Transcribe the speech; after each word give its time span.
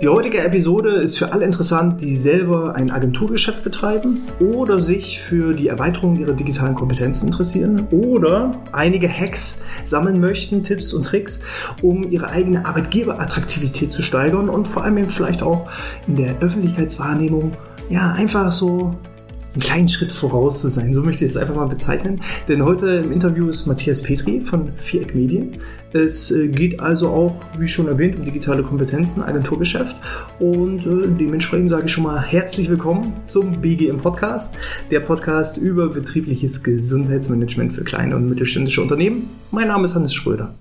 Die 0.00 0.06
heutige 0.06 0.38
Episode 0.44 0.90
ist 1.00 1.18
für 1.18 1.32
alle 1.32 1.44
interessant, 1.44 2.00
die 2.00 2.14
selber 2.14 2.76
ein 2.76 2.92
Agenturgeschäft 2.92 3.64
betreiben 3.64 4.18
oder 4.38 4.78
sich 4.78 5.20
für 5.20 5.52
die 5.52 5.66
Erweiterung 5.66 6.16
ihrer 6.16 6.34
digitalen 6.34 6.76
Kompetenzen 6.76 7.26
interessieren 7.26 7.88
oder 7.90 8.52
einige 8.70 9.08
Hacks 9.08 9.66
sammeln 9.84 10.20
möchten, 10.20 10.62
Tipps 10.62 10.92
und 10.92 11.04
Tricks, 11.04 11.44
um 11.82 12.08
ihre 12.12 12.30
eigene 12.30 12.64
Arbeitgeberattraktivität 12.64 13.92
zu 13.92 14.02
steigern 14.02 14.48
und 14.48 14.68
vor 14.68 14.84
allem 14.84 14.98
eben 14.98 15.08
vielleicht 15.08 15.42
auch 15.42 15.68
in 16.06 16.14
der 16.14 16.38
Öffentlichkeitswahrnehmung 16.38 17.50
ja 17.90 18.12
einfach 18.12 18.52
so 18.52 18.94
einen 19.58 19.66
kleinen 19.66 19.88
Schritt 19.88 20.12
voraus 20.12 20.60
zu 20.60 20.68
sein. 20.68 20.94
So 20.94 21.02
möchte 21.02 21.24
ich 21.24 21.32
es 21.32 21.36
einfach 21.36 21.56
mal 21.56 21.66
bezeichnen. 21.66 22.20
Denn 22.46 22.64
heute 22.64 23.02
im 23.04 23.10
Interview 23.10 23.48
ist 23.48 23.66
Matthias 23.66 24.02
Petri 24.02 24.40
von 24.40 24.72
Viereck 24.76 25.16
Medien. 25.16 25.56
Es 25.92 26.30
äh, 26.30 26.46
geht 26.46 26.78
also 26.78 27.08
auch, 27.08 27.40
wie 27.58 27.66
schon 27.66 27.88
erwähnt, 27.88 28.16
um 28.16 28.24
digitale 28.24 28.62
Kompetenzen, 28.62 29.20
Agenturgeschäft. 29.20 29.96
Und 30.38 30.86
äh, 30.86 31.08
dementsprechend 31.08 31.70
sage 31.70 31.86
ich 31.86 31.92
schon 31.92 32.04
mal 32.04 32.22
herzlich 32.22 32.70
willkommen 32.70 33.14
zum 33.24 33.60
BGM 33.60 33.98
Podcast, 33.98 34.54
der 34.92 35.00
Podcast 35.00 35.58
über 35.58 35.88
betriebliches 35.88 36.62
Gesundheitsmanagement 36.62 37.72
für 37.72 37.82
kleine 37.82 38.14
und 38.14 38.28
mittelständische 38.28 38.80
Unternehmen. 38.80 39.28
Mein 39.50 39.68
Name 39.68 39.86
ist 39.86 39.96
Hannes 39.96 40.14
Schröder. 40.14 40.54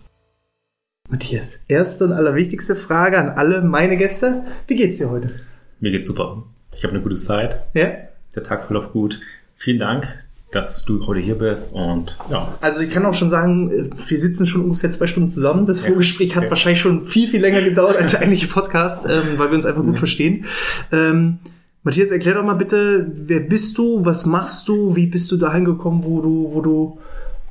Matthias, 1.08 1.60
erste 1.68 2.06
und 2.06 2.14
allerwichtigste 2.14 2.76
Frage 2.76 3.20
an 3.20 3.30
alle 3.30 3.62
meine 3.62 3.96
Gäste. 3.96 4.46
Wie 4.66 4.76
geht's 4.76 4.98
dir 4.98 5.12
heute? 5.12 5.34
Mir 5.80 5.92
geht's 5.92 6.08
super. 6.08 6.44
Ich 6.76 6.84
habe 6.84 6.94
eine 6.94 7.04
gute 7.04 7.16
Zeit. 7.16 7.64
Ja? 7.76 7.92
Der 8.38 8.44
Tag 8.44 8.66
verläuft 8.66 8.94
gut. 8.94 9.20
Vielen 9.56 9.80
Dank, 9.80 10.14
dass 10.52 10.86
du 10.86 11.08
heute 11.08 11.20
hier 11.20 11.40
bist 11.40 11.74
und 11.74 12.16
ja. 12.30 12.56
Also 12.62 12.82
ich 12.82 12.92
kann 12.92 13.04
auch 13.04 13.16
schon 13.16 13.32
sagen, 13.32 13.90
wir 14.08 14.18
sitzen 14.20 14.46
schon 14.46 14.62
ungefähr 14.62 14.92
zwei 14.92 15.08
Stunden 15.08 15.28
zusammen. 15.28 15.66
Das 15.66 15.82
Vorgespräch 15.82 16.36
hat 16.36 16.44
okay. 16.44 16.52
wahrscheinlich 16.52 16.80
schon 16.80 17.08
viel, 17.08 17.28
viel 17.28 17.42
länger 17.42 17.64
gedauert 17.64 17.98
als 17.98 18.12
der 18.12 18.20
eigentliche 18.20 18.48
Podcast, 18.48 19.08
ähm, 19.10 19.40
weil 19.40 19.50
wir 19.50 19.56
uns 19.56 19.66
einfach 19.66 19.82
gut 19.82 19.98
verstehen. 19.98 20.46
Ähm, 20.92 21.40
Matthias, 21.82 22.12
erklär 22.12 22.36
doch 22.36 22.44
mal 22.44 22.54
bitte, 22.54 23.08
wer 23.12 23.40
bist 23.40 23.76
du, 23.80 24.06
was 24.06 24.28
machst 24.28 24.68
du, 24.68 24.96
wie 24.96 25.08
bist 25.08 25.32
du 25.32 25.38
dahin 25.38 25.66
gekommen, 25.66 26.04
wo 26.04 26.22
du, 26.22 26.52
wo 26.54 26.62
du 26.62 27.00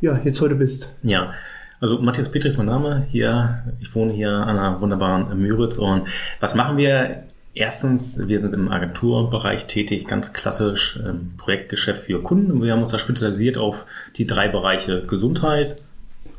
ja, 0.01 0.21
jetzt 0.23 0.41
heute 0.41 0.55
bist? 0.55 0.95
Ja, 1.03 1.33
also 1.81 1.99
Matthias 1.99 2.31
Petri 2.31 2.47
ist 2.47 2.59
mein 2.59 2.67
Name. 2.67 3.09
Hier, 3.11 3.65
ich 3.81 3.93
wohne 3.93 4.13
hier 4.13 4.31
an 4.31 4.57
einer 4.57 4.81
wunderbaren 4.81 5.37
Müritz 5.37 5.79
und 5.79 6.07
was 6.39 6.55
machen 6.55 6.77
wir? 6.77 7.25
Erstens, 7.59 8.29
wir 8.29 8.39
sind 8.39 8.53
im 8.53 8.71
Agenturbereich 8.71 9.67
tätig, 9.67 10.07
ganz 10.07 10.35
klassisch 10.35 11.01
ähm, 11.03 11.33
Projektgeschäft 11.39 12.03
für 12.03 12.23
Kunden. 12.23 12.63
Wir 12.63 12.75
haben 12.75 12.83
uns 12.83 12.93
da 12.93 12.99
spezialisiert 12.99 13.57
auf 13.57 13.87
die 14.17 14.27
drei 14.27 14.47
Bereiche 14.49 15.07
Gesundheit, 15.07 15.77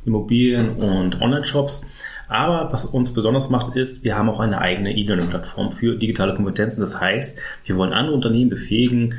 Immobilien 0.05 0.75
und 0.75 1.19
Online-Shops. 1.19 1.87
Aber 2.27 2.71
was 2.71 2.85
uns 2.85 3.15
besonders 3.15 3.49
macht, 3.49 3.75
ist, 3.75 4.03
wir 4.03 4.15
haben 4.15 4.29
auch 4.29 4.39
eine 4.39 4.59
eigene 4.59 4.95
E-Learning-Plattform 4.95 5.71
für 5.71 5.95
digitale 5.95 6.35
Kompetenzen. 6.35 6.81
Das 6.81 7.01
heißt, 7.01 7.41
wir 7.65 7.77
wollen 7.77 7.93
andere 7.93 8.13
Unternehmen 8.13 8.51
befähigen, 8.51 9.15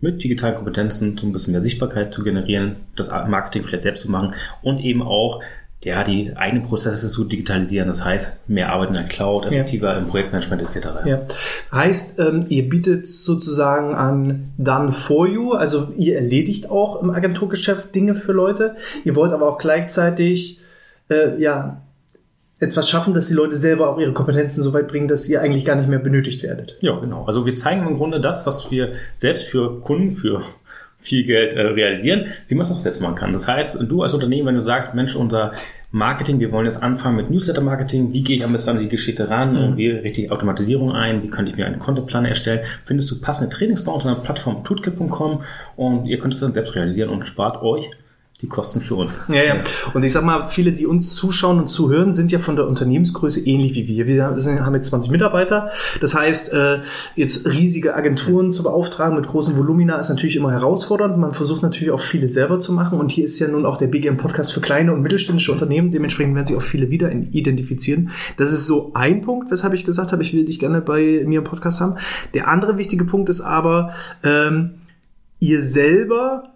mit 0.00 0.24
digitalen 0.24 0.56
Kompetenzen 0.56 1.16
so 1.16 1.28
ein 1.28 1.32
bisschen 1.32 1.52
mehr 1.52 1.62
Sichtbarkeit 1.62 2.12
zu 2.12 2.24
generieren, 2.24 2.74
das 2.96 3.08
Marketing 3.08 3.62
vielleicht 3.62 3.84
selbst 3.84 4.02
zu 4.02 4.10
machen 4.10 4.34
und 4.62 4.80
eben 4.80 5.00
auch 5.00 5.44
ja, 5.84 6.02
die 6.02 6.36
eigenen 6.36 6.64
Prozesse 6.64 7.08
zu 7.08 7.24
digitalisieren. 7.24 7.88
Das 7.88 8.04
heißt, 8.04 8.48
mehr 8.48 8.72
Arbeit 8.72 8.88
in 8.88 8.94
der 8.94 9.04
Cloud, 9.04 9.46
effektiver 9.46 9.92
ja. 9.92 9.98
im 9.98 10.08
Projektmanagement 10.08 10.62
etc. 10.62 10.88
Ja. 11.04 11.22
Heißt, 11.70 12.18
ähm, 12.18 12.46
ihr 12.48 12.68
bietet 12.68 13.06
sozusagen 13.06 13.94
an 13.94 14.52
Done 14.58 14.92
for 14.92 15.28
You, 15.28 15.52
also 15.52 15.92
ihr 15.96 16.16
erledigt 16.16 16.70
auch 16.70 17.02
im 17.02 17.10
Agenturgeschäft 17.10 17.94
Dinge 17.94 18.14
für 18.14 18.32
Leute. 18.32 18.76
Ihr 19.04 19.14
wollt 19.14 19.32
aber 19.32 19.48
auch 19.48 19.58
gleichzeitig 19.58 20.60
äh, 21.08 21.40
ja 21.40 21.82
etwas 22.58 22.88
schaffen, 22.88 23.12
dass 23.12 23.28
die 23.28 23.34
Leute 23.34 23.54
selber 23.54 23.90
auch 23.90 23.98
ihre 23.98 24.12
Kompetenzen 24.12 24.62
so 24.62 24.72
weit 24.72 24.88
bringen, 24.88 25.08
dass 25.08 25.28
ihr 25.28 25.42
eigentlich 25.42 25.66
gar 25.66 25.76
nicht 25.76 25.88
mehr 25.88 25.98
benötigt 25.98 26.42
werdet. 26.42 26.76
Ja, 26.80 26.98
genau. 26.98 27.24
Also 27.26 27.44
wir 27.44 27.54
zeigen 27.54 27.86
im 27.86 27.98
Grunde 27.98 28.20
das, 28.20 28.46
was 28.46 28.70
wir 28.70 28.94
selbst 29.12 29.44
für 29.44 29.80
Kunden, 29.80 30.12
für 30.12 30.42
viel 31.06 31.24
Geld 31.24 31.54
äh, 31.54 31.60
realisieren, 31.60 32.26
wie 32.48 32.56
man 32.56 32.66
es 32.66 32.72
auch 32.72 32.78
selbst 32.78 33.00
machen 33.00 33.14
kann. 33.14 33.32
Das 33.32 33.46
heißt, 33.46 33.88
du 33.88 34.02
als 34.02 34.12
Unternehmen, 34.12 34.48
wenn 34.48 34.54
du 34.56 34.62
sagst, 34.62 34.94
Mensch, 34.94 35.14
unser 35.14 35.52
Marketing, 35.92 36.40
wir 36.40 36.50
wollen 36.50 36.66
jetzt 36.66 36.82
anfangen 36.82 37.16
mit 37.16 37.30
Newsletter-Marketing, 37.30 38.12
wie 38.12 38.24
gehe 38.24 38.36
ich 38.36 38.44
am 38.44 38.52
besten 38.52 38.70
an 38.70 38.80
die 38.80 38.88
Geschichte 38.88 39.30
ran 39.30 39.52
mhm. 39.52 39.64
und 39.64 39.76
wie 39.76 39.88
richte 39.88 40.20
ich 40.20 40.32
Automatisierung 40.32 40.92
ein, 40.92 41.22
wie 41.22 41.30
könnte 41.30 41.52
ich 41.52 41.56
mir 41.56 41.64
einen 41.64 41.78
Contentplan 41.78 42.24
erstellen, 42.24 42.60
findest 42.84 43.10
du 43.12 43.20
passende 43.20 43.54
Trainings 43.54 43.84
bei 43.84 43.92
uns 43.92 44.04
auf 44.04 44.14
der 44.14 44.22
Plattform 44.22 44.64
tutkit.com 44.64 45.42
und 45.76 46.06
ihr 46.06 46.18
könnt 46.18 46.34
es 46.34 46.40
dann 46.40 46.52
selbst 46.52 46.74
realisieren 46.74 47.10
und 47.10 47.26
spart 47.26 47.62
euch 47.62 47.88
die 48.42 48.48
Kosten 48.48 48.82
für 48.82 48.96
uns. 48.96 49.22
Ja, 49.28 49.42
ja. 49.42 49.62
Und 49.94 50.02
ich 50.02 50.12
sag 50.12 50.22
mal, 50.22 50.48
viele, 50.48 50.72
die 50.72 50.86
uns 50.86 51.14
zuschauen 51.14 51.58
und 51.58 51.68
zuhören, 51.68 52.12
sind 52.12 52.30
ja 52.32 52.38
von 52.38 52.54
der 52.54 52.68
Unternehmensgröße 52.68 53.40
ähnlich 53.46 53.74
wie 53.74 53.88
wir. 53.88 54.06
Wir 54.06 54.24
haben 54.26 54.74
jetzt 54.74 54.88
20 54.88 55.10
Mitarbeiter. 55.10 55.70
Das 56.02 56.14
heißt, 56.14 56.52
äh, 56.52 56.80
jetzt 57.14 57.48
riesige 57.48 57.94
Agenturen 57.94 58.52
zu 58.52 58.62
beauftragen 58.62 59.16
mit 59.16 59.26
großen 59.26 59.56
Volumina 59.56 59.96
ist 59.96 60.10
natürlich 60.10 60.36
immer 60.36 60.52
herausfordernd. 60.52 61.16
Man 61.16 61.32
versucht 61.32 61.62
natürlich 61.62 61.90
auch 61.90 62.00
viele 62.00 62.28
selber 62.28 62.58
zu 62.58 62.72
machen. 62.72 63.00
Und 63.00 63.10
hier 63.10 63.24
ist 63.24 63.38
ja 63.38 63.48
nun 63.48 63.64
auch 63.64 63.78
der 63.78 63.86
BGM 63.86 64.18
Podcast 64.18 64.52
für 64.52 64.60
kleine 64.60 64.92
und 64.92 65.00
mittelständische 65.00 65.52
Unternehmen. 65.52 65.90
Dementsprechend 65.90 66.34
werden 66.34 66.46
sich 66.46 66.56
auch 66.56 66.62
viele 66.62 66.90
wieder 66.90 67.10
identifizieren. 67.10 68.10
Das 68.36 68.52
ist 68.52 68.66
so 68.66 68.90
ein 68.92 69.22
Punkt, 69.22 69.50
weshalb 69.50 69.72
ich 69.72 69.84
gesagt 69.84 70.12
habe, 70.12 70.22
ich 70.22 70.34
will 70.34 70.44
dich 70.44 70.58
gerne 70.58 70.82
bei 70.82 71.22
mir 71.24 71.38
im 71.38 71.44
Podcast 71.44 71.80
haben. 71.80 71.96
Der 72.34 72.48
andere 72.48 72.76
wichtige 72.76 73.06
Punkt 73.06 73.30
ist 73.30 73.40
aber, 73.40 73.94
ähm, 74.22 74.74
ihr 75.40 75.62
selber 75.62 76.55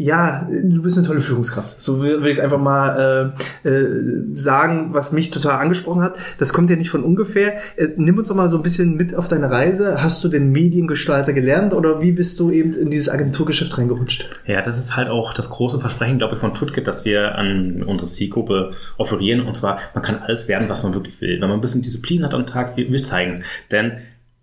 ja, 0.00 0.48
du 0.50 0.80
bist 0.80 0.96
eine 0.96 1.06
tolle 1.06 1.20
Führungskraft. 1.20 1.78
So 1.78 2.00
will 2.00 2.24
ich 2.24 2.38
es 2.38 2.40
einfach 2.40 2.58
mal 2.58 3.34
äh, 3.64 3.68
äh, 3.68 4.22
sagen, 4.32 4.94
was 4.94 5.12
mich 5.12 5.30
total 5.30 5.58
angesprochen 5.58 6.00
hat. 6.00 6.16
Das 6.38 6.54
kommt 6.54 6.70
ja 6.70 6.76
nicht 6.76 6.88
von 6.88 7.04
ungefähr. 7.04 7.58
Äh, 7.76 7.88
nimm 7.96 8.16
uns 8.16 8.28
doch 8.28 8.34
mal 8.34 8.48
so 8.48 8.56
ein 8.56 8.62
bisschen 8.62 8.96
mit 8.96 9.14
auf 9.14 9.28
deine 9.28 9.50
Reise. 9.50 10.02
Hast 10.02 10.24
du 10.24 10.28
den 10.28 10.52
Mediengestalter 10.52 11.34
gelernt 11.34 11.74
oder 11.74 12.00
wie 12.00 12.12
bist 12.12 12.40
du 12.40 12.50
eben 12.50 12.72
in 12.72 12.90
dieses 12.90 13.10
Agenturgeschäft 13.10 13.76
reingerutscht? 13.76 14.26
Ja, 14.46 14.62
das 14.62 14.78
ist 14.78 14.96
halt 14.96 15.10
auch 15.10 15.34
das 15.34 15.50
große 15.50 15.80
Versprechen, 15.80 16.16
glaube 16.16 16.36
ich, 16.36 16.40
von 16.40 16.54
Tutkit, 16.54 16.86
dass 16.86 17.04
wir 17.04 17.34
an 17.34 17.82
unsere 17.82 18.08
Zielgruppe 18.08 18.72
offerieren. 18.96 19.46
Und 19.46 19.54
zwar, 19.54 19.80
man 19.92 20.02
kann 20.02 20.16
alles 20.16 20.48
werden, 20.48 20.70
was 20.70 20.82
man 20.82 20.94
wirklich 20.94 21.20
will. 21.20 21.42
Wenn 21.42 21.48
man 21.50 21.58
ein 21.58 21.60
bisschen 21.60 21.82
Disziplin 21.82 22.24
hat 22.24 22.32
am 22.32 22.46
Tag, 22.46 22.78
wir, 22.78 22.90
wir 22.90 23.02
zeigen 23.02 23.32
es. 23.32 23.42
Denn 23.70 23.98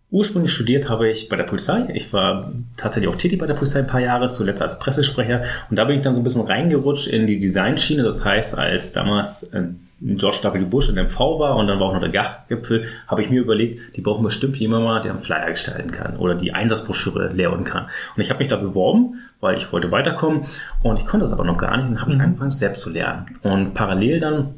Ursprünglich 0.10 0.54
studiert 0.54 0.88
habe 0.90 1.10
ich 1.10 1.28
bei 1.28 1.36
der 1.36 1.44
Polizei. 1.44 1.90
Ich 1.94 2.14
war 2.14 2.52
tatsächlich 2.78 3.14
auch 3.14 3.18
tätig 3.18 3.40
bei 3.40 3.46
der 3.46 3.56
Polizei 3.56 3.80
ein 3.80 3.88
paar 3.88 4.00
Jahre, 4.00 4.28
zuletzt 4.28 4.62
als 4.62 4.80
Pressesprecher. 4.80 5.44
Und 5.70 5.76
da 5.76 5.84
bin 5.84 5.98
ich 5.98 6.02
dann 6.02 6.14
so 6.14 6.22
ein 6.22 6.24
bisschen 6.24 6.46
reingerutscht 6.46 7.08
in 7.08 7.28
die 7.28 7.40
Designschiene. 7.40 8.04
Das 8.04 8.24
heißt, 8.24 8.58
als 8.58 8.94
damals 8.94 9.52
äh, 9.52 9.68
George 10.00 10.40
W. 10.44 10.64
Bush 10.64 10.90
in 10.90 10.96
MV 10.96 11.20
war 11.40 11.56
und 11.56 11.68
dann 11.68 11.80
war 11.80 11.88
auch 11.88 11.94
noch 11.94 12.00
der 12.00 12.10
Gachgipfel, 12.10 12.86
habe 13.08 13.24
ich 13.24 13.30
mir 13.32 13.42
überlegt, 13.42 13.98
die 13.98 14.02
brauchen 14.02 14.24
bestimmt 14.24 14.56
jemanden 14.58 14.86
mal, 14.86 15.02
der 15.02 15.12
einen 15.12 15.24
Flyer 15.24 15.50
gestalten 15.50 15.92
kann 15.92 16.18
oder 16.18 16.36
die 16.36 16.54
Einsatzbroschüre 16.54 17.34
leeren 17.34 17.64
kann. 17.64 17.88
Und 18.16 18.22
ich 18.22 18.30
habe 18.30 18.40
mich 18.40 18.48
da 18.48 18.58
beworben, 18.58 19.20
weil 19.40 19.58
ich 19.58 19.72
wollte 19.74 19.92
weiterkommen 19.92 20.46
und 20.84 21.00
ich 21.00 21.06
konnte 21.08 21.26
das 21.26 21.34
aber 21.34 21.46
noch 21.46 21.58
gar 21.58 21.78
nicht 21.78 21.90
und 21.90 22.02
habe 22.02 22.12
ich 22.12 22.18
mhm. 22.18 22.24
angefangen, 22.24 22.52
selbst 22.52 22.84
zu 22.84 22.92
lernen. 22.92 23.38
Und 23.42 23.74
parallel 23.74 24.20
dann 24.20 24.54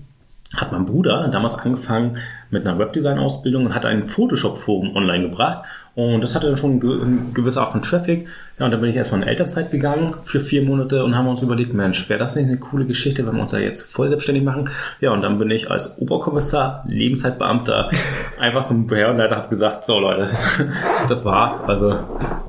hat 0.56 0.72
mein 0.72 0.86
Bruder 0.86 1.28
damals 1.28 1.60
angefangen 1.60 2.18
mit 2.50 2.66
einer 2.66 2.80
Webdesign-Ausbildung 2.80 3.68
und 3.68 3.76
hat 3.76 3.86
ein 3.86 4.10
Photoshop-Forum 4.10 4.96
online 4.96 5.30
gebracht. 5.30 5.64
Und 5.96 6.22
das 6.22 6.36
hatte 6.36 6.56
schon 6.58 6.82
eine 6.82 7.34
gewisse 7.34 7.62
Art 7.62 7.72
von 7.72 7.82
Traffic. 7.82 8.28
Ja, 8.59 8.66
und 8.66 8.72
dann 8.72 8.81
bin 8.81 8.90
ich 8.90 8.96
erstmal 8.97 9.22
in 9.22 9.28
Elternzeit 9.28 9.72
gegangen 9.72 10.16
für 10.25 10.42
vier 10.42 10.64
Monate 10.64 11.03
und 11.06 11.16
haben 11.16 11.28
uns 11.28 11.42
überlegt, 11.42 11.74
Mensch, 11.74 12.09
wäre 12.09 12.20
das 12.20 12.36
nicht 12.36 12.47
eine 12.47 12.58
coole 12.58 12.86
Geschichte, 12.86 13.25
wenn 13.25 13.36
wir 13.36 13.42
uns 13.42 13.52
da 13.52 13.58
jetzt 13.58 13.84
voll 13.84 14.09
selbstständig 14.09 14.44
machen? 14.44 14.70
Ja, 15.00 15.12
und 15.12 15.22
dann 15.22 15.40
bin 15.40 15.50
ich 15.50 15.72
als 15.72 15.97
Oberkommissar, 15.97 16.84
Lebenszeitbeamter, 16.86 17.90
einfach 18.40 18.62
so 18.64 18.74
ein 18.74 18.88
Behördenleiter, 18.88 19.38
habe 19.38 19.48
gesagt, 19.48 19.86
so 19.86 19.98
Leute, 20.00 20.28
das 21.09 21.24
war's. 21.24 21.62
Also 21.64 22.00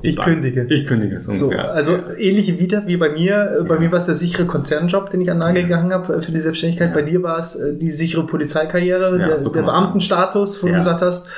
ich, 0.01 0.11
ich 0.11 0.21
kündige. 0.21 0.65
Ich 0.69 0.85
kündige. 0.85 1.21
So, 1.21 1.49
also 1.51 1.97
ähnliche 2.17 2.59
Vita 2.59 2.83
wie 2.87 2.97
bei 2.97 3.09
mir. 3.09 3.63
Bei 3.67 3.75
ja. 3.75 3.79
mir 3.79 3.91
war 3.91 3.99
es 3.99 4.07
der 4.07 4.15
sichere 4.15 4.45
Konzernjob, 4.45 5.11
den 5.11 5.21
ich 5.21 5.31
an 5.31 5.37
Nagel 5.37 5.63
gegangen 5.63 5.93
habe 5.93 6.21
für 6.21 6.31
die 6.31 6.39
Selbstständigkeit. 6.39 6.89
Ja. 6.89 6.93
Bei 6.93 7.03
dir 7.03 7.23
war 7.23 7.39
es 7.39 7.55
äh, 7.55 7.77
die 7.77 7.89
sichere 7.89 8.25
Polizeikarriere, 8.25 9.17
ja, 9.17 9.27
der, 9.27 9.39
so 9.39 9.49
der 9.49 9.61
Beamtenstatus, 9.61 10.61
wo 10.61 10.67
du 10.67 10.73
gesagt 10.73 11.01
hast, 11.01 11.29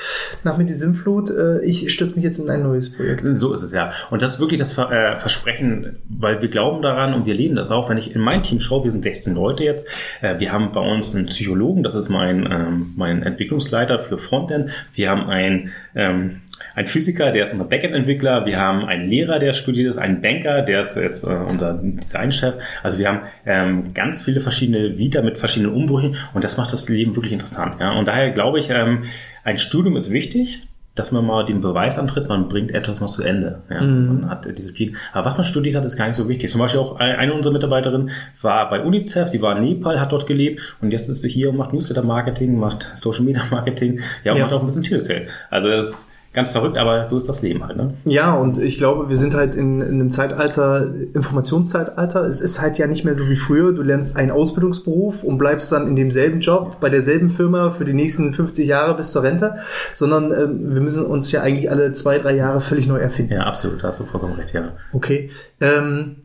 nach 0.43 0.57
mir 0.57 0.65
die 0.65 0.73
Sinnflut, 0.73 1.29
äh, 1.29 1.59
ich 1.61 1.93
stürze 1.93 2.15
mich 2.15 2.23
jetzt 2.23 2.39
in 2.39 2.49
ein 2.49 2.63
neues 2.63 2.95
Projekt. 2.95 3.23
So 3.37 3.53
ist 3.53 3.61
es 3.61 3.71
ja. 3.71 3.91
Und 4.09 4.21
das 4.21 4.33
ist 4.33 4.39
wirklich 4.39 4.62
das 4.63 4.77
äh, 4.77 5.15
Versprechen, 5.17 5.97
weil 6.09 6.41
wir 6.41 6.49
glauben 6.49 6.81
daran 6.81 7.13
und 7.13 7.25
wir 7.25 7.35
leben 7.35 7.55
das 7.55 7.71
auch. 7.71 7.89
Wenn 7.89 7.97
ich 7.97 8.15
in 8.15 8.21
mein 8.21 8.43
Team 8.43 8.59
schaue, 8.59 8.83
wir 8.83 8.91
sind 8.91 9.03
16 9.03 9.35
Leute 9.35 9.63
jetzt. 9.63 9.89
Äh, 10.21 10.39
wir 10.39 10.51
haben 10.51 10.71
bei 10.71 10.79
uns 10.79 11.15
einen 11.15 11.27
Psychologen, 11.27 11.83
das 11.83 11.95
ist 11.95 12.09
mein, 12.09 12.49
ähm, 12.51 12.93
mein 12.95 13.23
Entwicklungsleiter 13.23 13.99
für 13.99 14.17
Frontend. 14.17 14.71
Wir 14.93 15.09
haben 15.09 15.29
ein 15.29 15.71
ähm, 15.95 16.41
ein 16.75 16.87
Physiker, 16.87 17.31
der 17.31 17.45
ist 17.45 17.51
unser 17.51 17.65
Backend-Entwickler, 17.65 18.45
wir 18.45 18.59
haben 18.59 18.85
einen 18.85 19.09
Lehrer, 19.09 19.39
der 19.39 19.53
studiert 19.53 19.89
ist, 19.89 19.97
einen 19.97 20.21
Banker, 20.21 20.61
der 20.61 20.81
ist 20.81 20.95
jetzt 20.95 21.23
äh, 21.23 21.27
unser 21.27 21.73
Designchef. 21.73 22.55
Also 22.83 22.97
wir 22.97 23.07
haben 23.07 23.21
ähm, 23.45 23.93
ganz 23.93 24.23
viele 24.23 24.39
verschiedene 24.39 24.97
Vita 24.97 25.21
mit 25.21 25.37
verschiedenen 25.37 25.73
Umbrüchen 25.73 26.15
und 26.33 26.43
das 26.43 26.57
macht 26.57 26.71
das 26.71 26.87
Leben 26.89 27.15
wirklich 27.15 27.33
interessant. 27.33 27.81
Und 27.81 28.07
daher 28.07 28.31
glaube 28.31 28.59
ich, 28.59 28.71
ein 28.71 29.57
Studium 29.57 29.95
ist 29.95 30.11
wichtig, 30.11 30.67
dass 30.95 31.11
man 31.11 31.25
mal 31.25 31.43
den 31.43 31.61
Beweis 31.61 31.97
antritt, 31.97 32.29
man 32.29 32.47
bringt 32.47 32.71
etwas 32.71 32.99
mal 32.99 33.07
zu 33.07 33.23
Ende. 33.23 33.61
Ja? 33.69 33.81
Mhm. 33.81 34.05
Man 34.21 34.29
hat 34.29 34.45
Disziplin. 34.45 34.95
Aber 35.11 35.25
was 35.25 35.37
man 35.37 35.45
studiert 35.45 35.75
hat, 35.75 35.83
ist 35.85 35.97
gar 35.97 36.07
nicht 36.07 36.15
so 36.15 36.27
wichtig. 36.27 36.49
Zum 36.49 36.61
Beispiel 36.61 36.81
auch 36.81 36.97
eine 36.97 37.33
unserer 37.33 37.53
Mitarbeiterinnen 37.53 38.11
war 38.41 38.69
bei 38.69 38.83
UNICEF, 38.83 39.27
sie 39.27 39.41
war 39.41 39.57
in 39.57 39.63
Nepal, 39.63 39.99
hat 39.99 40.11
dort 40.11 40.27
gelebt 40.27 40.61
und 40.81 40.91
jetzt 40.91 41.09
ist 41.09 41.21
sie 41.21 41.29
hier 41.29 41.49
und 41.49 41.57
macht 41.57 41.73
Newsletter-Marketing, 41.73 42.57
macht 42.57 42.91
Social-Media-Marketing, 42.95 44.01
ja, 44.23 44.33
und 44.33 44.37
ja. 44.37 44.43
macht 44.43 44.53
auch 44.53 44.59
ein 44.59 44.65
bisschen 44.67 44.83
Telesales. 44.83 45.25
Also 45.49 45.67
das 45.69 45.89
ist 45.89 46.22
ganz 46.33 46.49
verrückt, 46.49 46.77
aber 46.77 47.05
so 47.05 47.17
ist 47.17 47.29
das 47.29 47.41
Leben 47.43 47.63
halt. 47.63 47.77
Ne? 47.77 47.93
Ja, 48.05 48.33
und 48.33 48.57
ich 48.57 48.77
glaube, 48.77 49.07
wir 49.07 49.17
sind 49.17 49.35
halt 49.35 49.55
in, 49.55 49.81
in 49.81 49.93
einem 49.93 50.09
Zeitalter, 50.09 50.91
Informationszeitalter. 51.13 52.25
Es 52.25 52.41
ist 52.41 52.61
halt 52.61 52.77
ja 52.77 52.87
nicht 52.87 53.05
mehr 53.05 53.13
so 53.13 53.29
wie 53.29 53.35
früher. 53.35 53.71
Du 53.71 53.83
lernst 53.83 54.17
einen 54.17 54.31
Ausbildungsberuf 54.31 55.23
und 55.23 55.37
bleibst 55.37 55.71
dann 55.71 55.87
in 55.87 55.95
demselben 55.95 56.39
Job 56.39 56.79
bei 56.79 56.89
derselben 56.89 57.29
Firma 57.29 57.69
für 57.69 57.85
die 57.85 57.93
nächsten 57.93 58.33
50 58.33 58.67
Jahre 58.67 58.95
bis 58.95 59.11
zur 59.11 59.23
Rente, 59.23 59.57
sondern 59.93 60.31
ähm, 60.31 60.73
wir 60.73 60.81
müssen 60.81 61.05
uns 61.05 61.31
ja 61.31 61.41
eigentlich 61.41 61.69
alle 61.69 61.93
zwei, 61.93 62.17
drei 62.17 62.35
Jahre 62.35 62.61
völlig 62.61 62.87
neu 62.87 62.97
erfinden. 62.97 63.33
Ja, 63.33 63.43
absolut, 63.43 63.83
da 63.83 63.89
hast 63.89 63.99
du 63.99 64.05
vollkommen 64.05 64.33
recht, 64.33 64.53
ja. 64.53 64.73
Okay. 64.91 65.29
Ähm, 65.61 66.22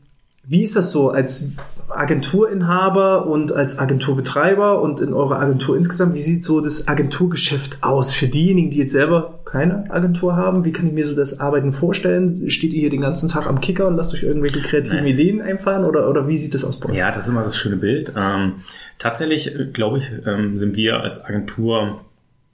wie 0.48 0.62
ist 0.62 0.76
das 0.76 0.92
so 0.92 1.10
als 1.10 1.52
Agenturinhaber 1.90 3.26
und 3.26 3.52
als 3.52 3.78
Agenturbetreiber 3.78 4.80
und 4.80 5.02
in 5.02 5.12
eurer 5.12 5.38
Agentur 5.38 5.76
insgesamt? 5.76 6.14
Wie 6.14 6.20
sieht 6.20 6.42
so 6.42 6.62
das 6.62 6.88
Agenturgeschäft 6.88 7.78
aus 7.82 8.14
für 8.14 8.28
diejenigen, 8.28 8.70
die 8.70 8.78
jetzt 8.78 8.92
selber 8.92 9.40
keine 9.44 9.90
Agentur 9.90 10.36
haben? 10.36 10.64
Wie 10.64 10.72
kann 10.72 10.86
ich 10.86 10.94
mir 10.94 11.06
so 11.06 11.14
das 11.14 11.38
Arbeiten 11.40 11.74
vorstellen? 11.74 12.48
Steht 12.48 12.72
ihr 12.72 12.80
hier 12.80 12.90
den 12.90 13.02
ganzen 13.02 13.28
Tag 13.28 13.46
am 13.46 13.60
Kicker 13.60 13.86
und 13.86 13.96
lasst 13.96 14.14
euch 14.14 14.22
irgendwelche 14.22 14.60
kreativen 14.60 15.00
Nein. 15.00 15.08
Ideen 15.08 15.42
einfahren 15.42 15.84
oder, 15.84 16.08
oder 16.08 16.28
wie 16.28 16.38
sieht 16.38 16.54
das 16.54 16.64
aus 16.64 16.80
bei 16.80 16.90
euch? 16.90 16.96
Ja, 16.96 17.10
das 17.12 17.26
ist 17.26 17.30
immer 17.30 17.44
das 17.44 17.58
schöne 17.58 17.76
Bild. 17.76 18.14
Ähm, 18.16 18.54
tatsächlich, 18.98 19.54
äh, 19.54 19.66
glaube 19.66 19.98
ich, 19.98 20.10
ähm, 20.26 20.58
sind 20.58 20.76
wir 20.76 21.00
als 21.00 21.26
Agentur 21.26 22.00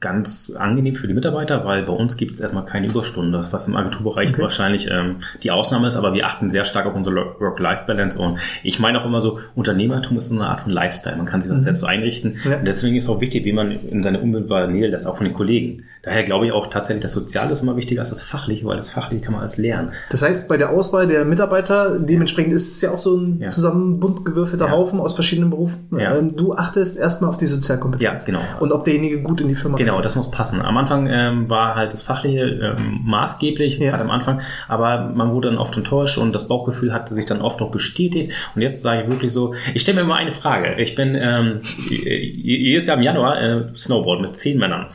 ganz 0.05 0.53
angenehm 0.55 0.97
für 0.97 1.09
die 1.09 1.15
Mitarbeiter, 1.15 1.65
weil 1.65 1.83
bei 1.83 1.93
uns 1.95 2.19
gibt 2.19 2.35
es 2.35 2.41
erstmal 2.41 2.67
keine 2.67 2.89
Überstunden, 2.89 3.35
was 3.51 3.67
im 3.67 3.75
Agenturbereich 3.75 4.31
okay. 4.31 4.43
wahrscheinlich 4.43 4.91
ähm, 4.91 5.17
die 5.43 5.51
Ausnahme 5.51 5.89
ist, 5.89 5.97
aber 5.97 6.12
wir 6.12 6.27
achten 6.27 6.51
sehr 6.51 6.67
stark 6.67 6.85
auf 6.85 6.95
unsere 6.95 7.41
Work-Life-Balance 7.41 8.19
und 8.19 8.39
ich 8.62 8.79
meine 8.79 9.01
auch 9.01 9.06
immer 9.06 9.23
so, 9.23 9.41
Unternehmertum 9.55 10.19
ist 10.19 10.29
so 10.29 10.35
eine 10.35 10.47
Art 10.47 10.61
von 10.61 10.73
Lifestyle, 10.73 11.17
man 11.17 11.25
kann 11.25 11.41
sich 11.41 11.49
das 11.49 11.61
mhm. 11.61 11.65
selbst 11.65 11.85
einrichten 11.85 12.37
ja. 12.45 12.59
und 12.59 12.67
deswegen 12.67 12.97
ist 12.97 13.05
es 13.05 13.11
auch 13.11 13.23
wichtig, 13.23 13.47
wie 13.47 13.55
man 13.55 13.71
in 13.71 14.03
seine 14.03 14.21
unmittelbare 14.21 14.71
Nähe 14.71 14.89
lässt, 14.89 15.06
auch 15.06 15.17
von 15.17 15.25
den 15.25 15.35
Kollegen. 15.35 15.85
Daher 16.05 16.25
glaube 16.25 16.47
ich 16.47 16.53
auch 16.53 16.67
tatsächlich, 16.67 17.03
das 17.03 17.12
Soziale 17.12 17.53
ist 17.53 17.62
immer 17.62 17.77
wichtiger 17.77 18.01
als 18.01 18.11
das 18.11 18.23
Fachliche, 18.23 18.67
weil 18.67 18.77
das 18.77 18.91
Fachliche 18.91 19.23
kann 19.23 19.33
man 19.33 19.41
alles 19.41 19.59
lernen. 19.59 19.93
Das 20.11 20.23
heißt, 20.23 20.49
bei 20.49 20.56
der 20.56 20.71
Auswahl 20.71 21.06
der 21.06 21.25
Mitarbeiter, 21.25 21.99
dementsprechend 21.99 22.53
ist 22.53 22.75
es 22.75 22.81
ja 22.81 22.91
auch 22.91 22.99
so 22.99 23.17
ein 23.17 23.41
ja. 23.41 23.49
zusammen 23.49 24.01
bunt 24.01 24.25
gewürfelter 24.25 24.67
ja. 24.67 24.73
Haufen 24.73 25.01
aus 25.01 25.15
verschiedenen 25.15 25.51
Berufen. 25.51 25.89
Ähm, 25.99 26.37
du 26.37 26.55
achtest 26.55 26.99
erstmal 26.99 27.31
auf 27.31 27.39
die 27.39 27.47
Sozialkompetenz. 27.47 28.21
Ja, 28.21 28.27
genau. 28.27 28.41
Und 28.61 28.73
ob 28.73 28.85
derjenige 28.85 29.23
gut 29.23 29.41
in 29.41 29.49
die 29.49 29.55
Firma 29.55 29.77
Genau, 29.77 30.01
das 30.01 30.17
muss 30.17 30.31
passen. 30.31 30.61
Am 30.61 30.77
Anfang 30.77 31.06
ähm, 31.06 31.49
war 31.49 31.75
halt 31.75 31.93
das 31.93 32.03
Fachliche 32.03 32.75
ähm, 32.79 33.01
maßgeblich, 33.05 33.79
ja. 33.79 33.91
gerade 33.91 34.05
am 34.05 34.11
Anfang, 34.11 34.41
aber 34.69 35.11
man 35.15 35.33
wurde 35.33 35.49
dann 35.49 35.59
oft 35.59 35.77
enttäuscht 35.77 36.19
und 36.19 36.33
das 36.33 36.49
Bauchgefühl 36.49 36.93
hatte 36.93 37.15
sich 37.15 37.27
dann 37.27 37.41
oft 37.41 37.61
noch 37.61 37.71
bestätigt. 37.71 38.33
Und 38.55 38.62
jetzt 38.62 38.83
sage 38.83 39.03
ich 39.03 39.12
wirklich 39.12 39.33
so, 39.33 39.55
ich 39.73 39.83
stelle 39.83 39.97
mir 39.97 40.03
immer 40.03 40.17
eine 40.17 40.33
Frage. 40.33 40.75
Ich 40.81 40.95
bin 40.95 41.15
ähm, 41.15 41.61
jedes 41.89 42.87
Jahr 42.87 42.97
im 42.97 43.03
Januar 43.03 43.41
äh, 43.41 43.77
Snowboard 43.77 44.21
mit 44.21 44.37
zehn 44.37 44.59
Männern 44.59 44.87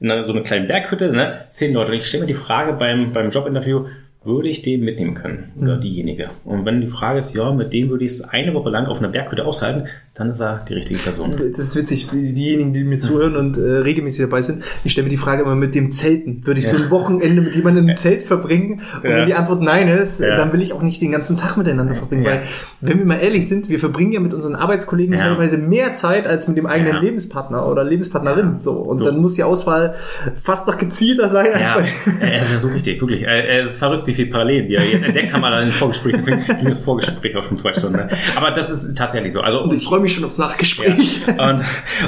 in 0.00 0.08
so 0.08 0.32
einer 0.32 0.42
kleinen 0.42 0.66
Berghütte, 0.66 1.12
ne, 1.12 1.44
zehn 1.48 1.74
Leute. 1.74 1.92
Und 1.92 1.98
ich 1.98 2.06
stelle 2.06 2.22
mir 2.22 2.28
die 2.28 2.34
Frage 2.34 2.72
beim, 2.72 3.12
beim 3.12 3.30
Jobinterview, 3.30 3.86
würde 4.22 4.50
ich 4.50 4.60
den 4.60 4.84
mitnehmen 4.84 5.14
können 5.14 5.52
oder 5.58 5.76
mhm. 5.76 5.80
diejenige. 5.80 6.28
Und 6.44 6.66
wenn 6.66 6.82
die 6.82 6.88
Frage 6.88 7.18
ist, 7.18 7.34
ja, 7.34 7.52
mit 7.52 7.72
dem 7.72 7.88
würde 7.88 8.04
ich 8.04 8.12
es 8.12 8.20
eine 8.22 8.52
Woche 8.52 8.68
lang 8.68 8.86
auf 8.86 8.98
einer 8.98 9.08
Berghütte 9.08 9.46
aushalten, 9.46 9.88
dann 10.12 10.32
ist 10.32 10.40
er 10.40 10.62
die 10.68 10.74
richtige 10.74 11.00
Person. 11.00 11.30
Das 11.30 11.58
ist 11.58 11.76
witzig, 11.76 12.10
diejenigen, 12.10 12.74
die 12.74 12.84
mir 12.84 12.98
zuhören 12.98 13.36
und 13.36 13.56
äh, 13.56 13.78
regelmäßig 13.78 14.26
dabei 14.26 14.42
sind, 14.42 14.62
ich 14.84 14.92
stelle 14.92 15.06
mir 15.06 15.10
die 15.10 15.16
Frage 15.16 15.42
immer 15.42 15.54
mit 15.54 15.74
dem 15.74 15.88
Zelten. 15.88 16.46
Würde 16.46 16.60
ich 16.60 16.66
ja. 16.66 16.72
so 16.72 16.84
ein 16.84 16.90
Wochenende 16.90 17.40
mit 17.40 17.54
jemandem 17.54 17.88
im 17.88 17.96
Zelt 17.96 18.24
verbringen? 18.24 18.82
Und 19.02 19.08
ja. 19.08 19.16
wenn 19.16 19.26
die 19.26 19.32
Antwort 19.32 19.62
nein 19.62 19.88
ist, 19.88 20.20
ja. 20.20 20.36
dann 20.36 20.52
will 20.52 20.60
ich 20.60 20.74
auch 20.74 20.82
nicht 20.82 21.00
den 21.00 21.12
ganzen 21.12 21.38
Tag 21.38 21.56
miteinander 21.56 21.94
verbringen. 21.94 22.26
Weil, 22.26 22.42
wenn 22.82 22.98
wir 22.98 23.06
mal 23.06 23.20
ehrlich 23.20 23.48
sind, 23.48 23.70
wir 23.70 23.78
verbringen 23.78 24.12
ja 24.12 24.20
mit 24.20 24.34
unseren 24.34 24.54
Arbeitskollegen 24.54 25.16
teilweise 25.16 25.56
mehr 25.56 25.94
Zeit 25.94 26.26
als 26.26 26.46
mit 26.46 26.58
dem 26.58 26.66
eigenen 26.66 27.00
Lebenspartner 27.02 27.66
oder 27.66 27.84
Lebenspartnerin. 27.84 28.60
So. 28.60 28.72
Und 28.72 28.98
so. 28.98 29.06
dann 29.06 29.18
muss 29.18 29.36
die 29.36 29.44
Auswahl 29.44 29.94
fast 30.42 30.66
noch 30.66 30.76
gezielter 30.76 31.30
sein 31.30 31.54
als 31.54 31.72
bei. 31.72 31.88
Es 32.20 32.46
ist 32.46 32.52
ja 32.52 32.58
so 32.58 32.74
wichtig, 32.74 33.00
wirklich. 33.00 33.26
Es 33.26 33.70
ist 33.70 33.78
verrückt, 33.78 34.09
wie 34.10 34.14
viel 34.14 34.26
Parallelen 34.26 34.68
wir 34.68 34.84
jetzt 34.84 35.04
entdeckt 35.04 35.32
haben 35.32 35.44
allein 35.44 35.68
im 35.68 35.72
Vorgespräch. 35.72 36.14
Deswegen 36.16 36.44
ging 36.44 36.68
das 36.68 36.78
Vorgespräch 36.78 37.36
auch 37.36 37.44
schon 37.44 37.58
zwei 37.58 37.72
Stunden. 37.72 37.98
Ne? 37.98 38.08
Aber 38.36 38.50
das 38.50 38.70
ist 38.70 38.94
tatsächlich 38.96 39.32
so. 39.32 39.40
Also, 39.40 39.62
und 39.62 39.72
ich 39.72 39.84
freue 39.84 40.00
mich 40.00 40.12
schon 40.12 40.24
aufs 40.24 40.38
Nachgespräch. 40.38 41.20
Ja. 41.26 41.50
Und, 41.50 41.64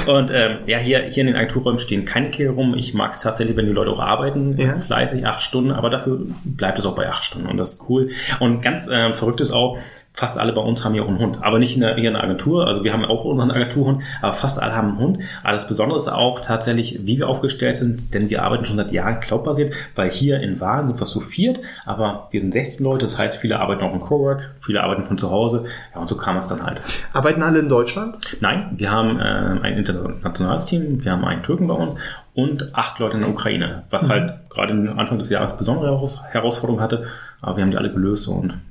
und 0.07 0.31
ähm, 0.33 0.57
ja, 0.67 0.77
hier, 0.77 1.03
hier 1.03 1.21
in 1.21 1.27
den 1.27 1.35
Agenturräumen 1.35 1.79
stehen 1.79 2.05
keine 2.05 2.29
Kehl 2.29 2.49
rum. 2.49 2.75
Ich 2.77 2.93
mag 2.93 3.11
es 3.11 3.21
tatsächlich, 3.21 3.55
wenn 3.55 3.65
die 3.65 3.71
Leute 3.71 3.91
auch 3.91 3.99
arbeiten, 3.99 4.57
ja. 4.57 4.75
fleißig, 4.77 5.25
acht 5.25 5.41
Stunden, 5.41 5.71
aber 5.71 5.89
dafür 5.89 6.19
bleibt 6.43 6.79
es 6.79 6.85
auch 6.85 6.95
bei 6.95 7.09
acht 7.09 7.23
Stunden 7.23 7.47
und 7.47 7.57
das 7.57 7.73
ist 7.73 7.89
cool. 7.89 8.09
Und 8.39 8.61
ganz 8.61 8.89
äh, 8.89 9.13
verrückt 9.13 9.41
ist 9.41 9.51
auch, 9.51 9.77
fast 10.13 10.39
alle 10.39 10.53
bei 10.53 10.61
uns 10.61 10.85
haben 10.85 10.93
hier 10.93 11.03
auch 11.03 11.07
einen 11.07 11.19
Hund. 11.19 11.39
Aber 11.41 11.57
nicht 11.57 11.75
in 11.75 11.81
der, 11.81 11.95
hier 11.95 12.09
in 12.09 12.13
der 12.13 12.23
Agentur. 12.23 12.67
Also 12.67 12.83
wir 12.83 12.93
haben 12.93 13.03
auch 13.03 13.25
unseren 13.25 13.51
Agenturhund, 13.51 14.03
aber 14.21 14.33
fast 14.33 14.61
alle 14.61 14.75
haben 14.75 14.89
einen 14.89 14.99
Hund. 14.99 15.19
Aber 15.41 15.53
das 15.53 15.67
Besondere 15.67 15.97
ist 15.97 16.07
auch 16.07 16.39
tatsächlich, 16.41 16.99
wie 17.03 17.17
wir 17.17 17.27
aufgestellt 17.27 17.77
sind, 17.77 18.13
denn 18.13 18.29
wir 18.29 18.43
arbeiten 18.43 18.65
schon 18.65 18.77
seit 18.77 18.91
Jahren 18.91 19.19
cloudbasiert, 19.19 19.73
weil 19.95 20.11
hier 20.11 20.39
in 20.39 20.59
Waren 20.59 20.87
sind 20.87 20.99
wir 20.99 21.05
zu 21.05 21.19
viert, 21.19 21.59
aber 21.85 22.27
wir 22.31 22.39
sind 22.39 22.53
16 22.53 22.85
Leute. 22.85 23.05
Das 23.05 23.17
heißt, 23.17 23.37
viele 23.37 23.59
arbeiten 23.59 23.83
auch 23.83 23.93
im 23.93 24.01
Cowork, 24.01 24.51
viele 24.61 24.83
arbeiten 24.83 25.05
von 25.05 25.17
zu 25.17 25.31
Hause. 25.31 25.65
Ja, 25.95 26.01
und 26.01 26.07
so 26.07 26.15
kam 26.15 26.37
es 26.37 26.47
dann 26.47 26.63
halt. 26.63 26.81
Arbeiten 27.11 27.41
alle 27.41 27.59
in 27.59 27.69
Deutschland? 27.69 28.17
Nein, 28.39 28.71
wir 28.75 28.91
haben 28.91 29.19
äh, 29.19 29.23
ein 29.23 29.77
internationales 29.77 30.67
Team. 30.67 31.03
Wir 31.03 31.11
haben 31.11 31.25
einen 31.25 31.41
Türken 31.41 31.67
bei 31.67 31.73
uns 31.73 31.95
und 32.35 32.75
acht 32.75 32.99
Leute 32.99 33.15
in 33.15 33.21
der 33.21 33.31
Ukraine, 33.31 33.83
was 33.89 34.07
mhm. 34.07 34.11
halt 34.11 34.49
gerade 34.49 34.73
Anfang 34.95 35.17
des 35.17 35.29
Jahres 35.31 35.57
besondere 35.57 35.87
Herausforderungen 36.31 36.81
hatte. 36.81 37.05
Aber 37.41 37.57
wir 37.57 37.63
haben 37.63 37.71
die 37.71 37.77
alle 37.77 37.91
gelöst 37.91 38.27
und 38.27 38.61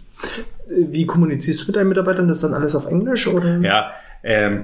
wie 0.77 1.07
kommunizierst 1.07 1.63
du 1.63 1.67
mit 1.67 1.77
deinen 1.77 1.89
Mitarbeitern? 1.89 2.29
Das 2.29 2.41
dann 2.41 2.55
alles 2.55 2.75
auf 2.75 2.87
Englisch 2.87 3.27
oder? 3.27 3.59
Ja, 3.59 3.93
ähm, 4.23 4.63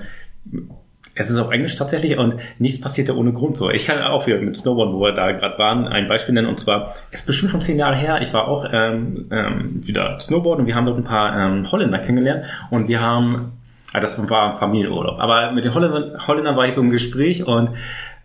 es 1.19 1.31
ist 1.31 1.39
auf 1.39 1.51
Englisch 1.51 1.75
tatsächlich 1.75 2.17
und 2.17 2.37
nichts 2.59 2.81
passiert 2.81 3.09
ja 3.09 3.15
ohne 3.15 3.33
Grund 3.33 3.57
so. 3.57 3.71
Ich 3.71 3.87
kann 3.87 4.01
auch 4.03 4.27
wieder 4.27 4.39
mit 4.39 4.57
Snowboard, 4.57 4.93
wo 4.93 5.01
wir 5.01 5.13
da 5.13 5.33
gerade 5.33 5.59
waren, 5.59 5.89
ein 5.89 6.07
Beispiel 6.07 6.35
nennen 6.35 6.47
und 6.47 6.61
zwar, 6.61 6.95
es 7.11 7.21
ist 7.21 7.27
bestimmt 7.27 7.51
schon 7.51 7.61
zehn 7.61 7.79
Jahre 7.79 7.97
her, 7.97 8.21
ich 8.23 8.33
war 8.33 8.47
auch 8.47 8.67
ähm, 8.73 9.27
ähm, 9.31 9.87
wieder 9.87 10.21
Snowboard 10.21 10.61
und 10.61 10.67
wir 10.67 10.77
haben 10.77 10.87
dort 10.87 10.99
ein 10.99 11.05
paar 11.05 11.37
ähm, 11.37 11.71
Holländer 11.71 11.99
kennengelernt 11.99 12.45
und 12.71 12.87
wir 12.87 13.01
haben, 13.01 13.53
ah, 13.93 14.01
das 14.01 14.31
war 14.31 14.59
Familienurlaub, 14.59 15.19
aber 15.19 15.51
mit 15.53 15.65
den 15.65 15.75
Holländern, 15.75 16.27
Holländern 16.27 16.57
war 16.57 16.67
ich 16.67 16.75
so 16.75 16.83
im 16.83 16.91
Gespräch 16.91 17.45
und 17.45 17.71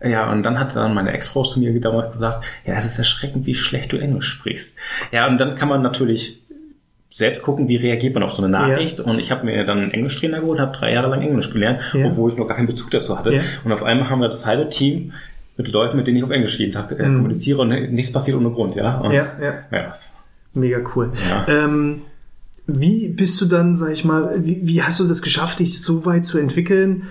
ja, 0.00 0.30
und 0.30 0.42
dann 0.42 0.58
hat 0.58 0.76
dann 0.76 0.92
meine 0.92 1.12
Ex-Frau 1.12 1.44
zu 1.44 1.58
mir 1.60 1.80
damals 1.80 2.12
gesagt, 2.12 2.44
ja, 2.66 2.74
es 2.74 2.84
ist 2.84 2.98
erschreckend, 2.98 3.46
wie 3.46 3.54
schlecht 3.54 3.90
du 3.90 3.96
Englisch 3.96 4.28
sprichst. 4.28 4.78
Ja, 5.12 5.26
und 5.26 5.38
dann 5.38 5.54
kann 5.54 5.68
man 5.68 5.80
natürlich 5.80 6.43
selbst 7.16 7.42
gucken, 7.42 7.68
wie 7.68 7.76
reagiert 7.76 8.12
man 8.14 8.24
auf 8.24 8.32
so 8.32 8.42
eine 8.42 8.50
Nachricht. 8.50 8.98
Ja. 8.98 9.04
Und 9.04 9.20
ich 9.20 9.30
habe 9.30 9.44
mir 9.44 9.64
dann 9.64 9.78
einen 9.78 9.90
Englischtrainer 9.92 10.40
geholt, 10.40 10.58
habe 10.58 10.76
drei 10.76 10.92
Jahre 10.92 11.10
lang 11.10 11.22
Englisch 11.22 11.48
gelernt, 11.52 11.78
ja. 11.92 12.06
obwohl 12.06 12.32
ich 12.32 12.36
noch 12.36 12.48
gar 12.48 12.56
keinen 12.56 12.66
Bezug 12.66 12.90
dazu 12.90 13.16
hatte. 13.16 13.34
Ja. 13.34 13.42
Und 13.62 13.70
auf 13.70 13.84
einmal 13.84 14.10
haben 14.10 14.18
wir 14.18 14.26
das 14.26 14.44
halbe 14.46 14.68
Team 14.68 15.12
mit 15.56 15.68
Leuten, 15.68 15.96
mit 15.96 16.08
denen 16.08 16.16
ich 16.16 16.24
auf 16.24 16.30
Englisch 16.30 16.58
jeden 16.58 16.72
Tag 16.72 16.90
äh, 16.90 17.08
mhm. 17.08 17.18
kommuniziere 17.18 17.60
und 17.60 17.68
nichts 17.68 18.12
passiert 18.12 18.36
ohne 18.36 18.50
Grund, 18.50 18.74
ja. 18.74 18.98
Und, 18.98 19.12
ja, 19.12 19.28
ja. 19.40 19.54
ja. 19.70 19.92
Mega 20.54 20.80
cool. 20.96 21.12
Ähm, 21.46 22.02
wie 22.66 23.08
bist 23.10 23.40
du 23.40 23.44
dann, 23.44 23.76
sag 23.76 23.92
ich 23.92 24.04
mal, 24.04 24.34
wie, 24.44 24.62
wie 24.64 24.82
hast 24.82 24.98
du 24.98 25.04
das 25.06 25.22
geschafft, 25.22 25.60
dich 25.60 25.80
so 25.80 26.04
weit 26.06 26.24
zu 26.24 26.38
entwickeln? 26.38 27.04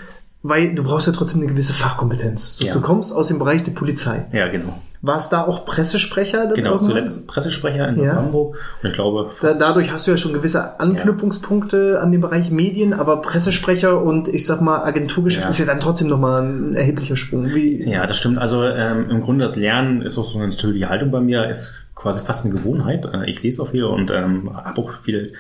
Weil 0.46 0.76
du 0.76 0.84
brauchst 0.84 1.08
ja 1.08 1.14
trotzdem 1.14 1.42
eine 1.42 1.50
gewisse 1.50 1.72
Fachkompetenz. 1.72 2.58
So, 2.58 2.68
ja. 2.68 2.74
Du 2.74 2.82
kommst 2.82 3.16
aus 3.16 3.30
dem 3.30 3.40
Bereich 3.40 3.64
der 3.64 3.72
Polizei. 3.72 4.26
Ja, 4.34 4.50
genau. 4.50 4.78
War 5.02 5.16
es 5.16 5.30
da 5.30 5.44
auch 5.46 5.66
Pressesprecher? 5.66 6.48
Genau, 6.54 6.78
zuletzt 6.78 7.28
Pressesprecher 7.28 7.88
in 7.90 8.04
ja. 8.04 8.16
Hamburg. 8.16 8.58
Und 8.82 8.90
ich 8.90 8.96
glaube, 8.96 9.32
da, 9.42 9.54
dadurch 9.58 9.92
hast 9.92 10.06
du 10.06 10.12
ja 10.12 10.18
schon 10.18 10.34
gewisse 10.34 10.80
Anknüpfungspunkte 10.82 11.94
ja. 11.96 12.00
an 12.00 12.12
den 12.12 12.20
Bereich 12.20 12.52
Medien, 12.52 12.94
aber 12.94 13.22
Pressesprecher 13.22 14.02
und 14.02 14.28
ich 14.28 14.46
sag 14.46 14.62
mal 14.62 14.84
Agenturgeschäft 14.84 15.50
ist 15.50 15.60
ja 15.60 15.66
dann 15.66 15.80
trotzdem 15.80 16.08
nochmal 16.10 16.44
ein 16.44 16.76
erheblicher 16.76 17.16
Sprung. 17.16 17.54
Wie 17.54 17.90
ja, 17.90 18.06
das 18.06 18.18
stimmt. 18.18 18.38
Also 18.38 18.64
ähm, 18.66 19.10
im 19.10 19.22
Grunde 19.22 19.44
das 19.44 19.56
Lernen 19.56 20.02
ist 20.02 20.18
auch 20.18 20.26
so 20.26 20.40
eine 20.40 20.50
natürliche 20.50 20.90
Haltung 20.90 21.12
bei 21.12 21.20
mir, 21.20 21.50
ist 21.50 21.76
quasi 21.96 22.22
fast 22.22 22.46
eine 22.46 22.54
Gewohnheit. 22.54 23.06
Äh, 23.14 23.30
ich 23.30 23.42
lese 23.44 23.62
auch 23.62 23.72
viel 23.72 23.84
und 23.84 24.12
ähm, 24.12 24.56
habe 24.56 24.82
auch 24.82 24.92
viele 25.04 25.32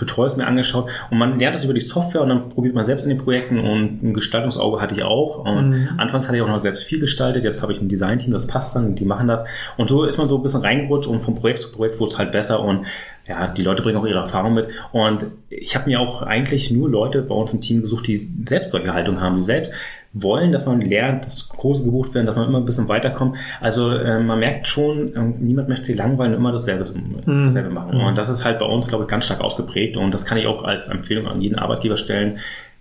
Tutorials 0.00 0.36
mir 0.36 0.46
angeschaut 0.46 0.88
und 1.10 1.18
man 1.18 1.38
lernt 1.38 1.54
das 1.54 1.64
über 1.64 1.74
die 1.74 1.80
Software 1.80 2.22
und 2.22 2.30
dann 2.30 2.48
probiert 2.48 2.74
man 2.74 2.84
selbst 2.84 3.02
in 3.02 3.10
den 3.10 3.18
Projekten 3.18 3.58
und 3.58 4.02
ein 4.02 4.14
Gestaltungsauge 4.14 4.80
hatte 4.80 4.94
ich 4.94 5.02
auch. 5.02 5.44
Und 5.44 5.70
mhm. 5.70 5.88
anfangs 5.98 6.26
hatte 6.26 6.36
ich 6.36 6.42
auch 6.42 6.48
noch 6.48 6.62
selbst 6.62 6.84
viel 6.84 6.98
gestaltet, 6.98 7.44
jetzt 7.44 7.62
habe 7.62 7.72
ich 7.72 7.80
ein 7.80 7.88
Designteam, 7.88 8.32
das 8.32 8.46
passt 8.46 8.74
dann, 8.74 8.94
die 8.94 9.04
machen 9.04 9.26
das. 9.26 9.44
Und 9.76 9.88
so 9.88 10.04
ist 10.04 10.18
man 10.18 10.26
so 10.26 10.36
ein 10.36 10.42
bisschen 10.42 10.62
reingerutscht 10.62 11.08
und 11.08 11.20
vom 11.20 11.34
Projekt 11.34 11.60
zu 11.60 11.70
Projekt 11.70 12.00
wurde 12.00 12.12
es 12.12 12.18
halt 12.18 12.32
besser 12.32 12.64
und 12.64 12.86
ja, 13.28 13.46
die 13.46 13.62
Leute 13.62 13.82
bringen 13.82 13.98
auch 13.98 14.06
ihre 14.06 14.18
Erfahrung 14.18 14.54
mit. 14.54 14.68
Und 14.92 15.26
ich 15.50 15.76
habe 15.76 15.88
mir 15.88 16.00
auch 16.00 16.22
eigentlich 16.22 16.70
nur 16.70 16.88
Leute 16.88 17.22
bei 17.22 17.34
uns 17.34 17.52
im 17.52 17.60
Team 17.60 17.80
gesucht, 17.82 18.08
die 18.08 18.16
selbst 18.16 18.70
solche 18.70 18.92
Haltung 18.92 19.20
haben, 19.20 19.36
die 19.36 19.42
selbst 19.42 19.72
wollen, 20.12 20.50
dass 20.50 20.66
man 20.66 20.80
lernt, 20.80 21.24
dass 21.24 21.48
Kurse 21.48 21.84
gebucht 21.84 22.14
werden, 22.14 22.26
dass 22.26 22.36
man 22.36 22.48
immer 22.48 22.58
ein 22.58 22.64
bisschen 22.64 22.88
weiterkommt. 22.88 23.36
Also 23.60 23.90
äh, 23.90 24.18
man 24.20 24.40
merkt 24.40 24.66
schon, 24.66 25.14
äh, 25.14 25.20
niemand 25.38 25.68
möchte 25.68 25.84
sich 25.84 25.96
langweilen, 25.96 26.34
immer 26.34 26.50
dasselbe, 26.50 26.84
mhm. 26.92 27.44
dasselbe 27.44 27.70
machen. 27.70 27.98
Mhm. 27.98 28.04
Und 28.04 28.18
das 28.18 28.28
ist 28.28 28.44
halt 28.44 28.58
bei 28.58 28.66
uns, 28.66 28.88
glaube 28.88 29.04
ich, 29.04 29.08
ganz 29.08 29.26
stark 29.26 29.40
ausgeprägt. 29.40 29.96
Und 29.96 30.12
das 30.12 30.26
kann 30.26 30.38
ich 30.38 30.46
auch 30.46 30.64
als 30.64 30.88
Empfehlung 30.88 31.28
an 31.28 31.40
jeden 31.40 31.58
Arbeitgeber 31.58 31.96
stellen. 31.96 32.38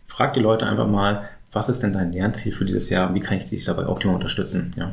Frag 0.08 0.34
die 0.34 0.40
Leute 0.40 0.66
einfach 0.66 0.88
mal, 0.88 1.22
was 1.52 1.70
ist 1.70 1.84
denn 1.84 1.94
dein 1.94 2.12
Lernziel 2.12 2.52
für 2.52 2.66
dieses 2.66 2.90
Jahr 2.90 3.10
und 3.10 3.16
wie 3.16 3.20
kann 3.20 3.38
ich 3.38 3.46
dich 3.46 3.66
dabei 3.66 3.88
optimal 3.88 4.16
unterstützen? 4.16 4.74
Ja. 4.78 4.92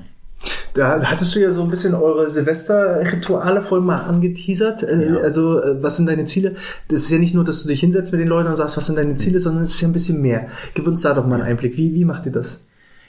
Da 0.75 1.01
hattest 1.03 1.35
du 1.35 1.41
ja 1.41 1.51
so 1.51 1.63
ein 1.63 1.71
bisschen 1.71 1.95
eure 1.95 2.29
Silvesterrituale 2.29 3.63
voll 3.63 3.81
mal 3.81 3.97
angeteasert. 4.03 4.83
Äh, 4.83 5.09
Ja. 5.15 5.17
Also, 5.21 5.63
äh, 5.63 5.83
was 5.83 5.97
sind 5.97 6.07
deine 6.07 6.27
Ziele? 6.27 6.55
Das 6.89 7.01
ist 7.03 7.11
ja 7.11 7.19
nicht 7.19 7.35
nur, 7.35 7.45
dass 7.45 7.63
du 7.63 7.69
dich 7.69 7.81
hinsetzt 7.81 8.13
mit 8.13 8.21
den 8.21 8.29
Leuten 8.29 8.49
und 8.49 8.57
sagst, 8.57 8.77
was 8.77 8.87
sind 8.87 8.97
deine 8.99 9.17
Ziele, 9.17 9.41
sondern 9.41 9.65
es 9.65 9.75
ist 9.75 9.81
ja 9.81 9.89
ein 9.89 9.93
bisschen 9.93 10.21
mehr. 10.21 10.49
Gib 10.75 10.87
uns 10.87 11.01
da 11.03 11.15
doch 11.15 11.27
mal 11.27 11.37
einen 11.37 11.45
Einblick. 11.45 11.77
Wie, 11.77 11.95
wie 11.95 12.05
macht 12.05 12.27
ihr 12.27 12.33
das? 12.33 12.65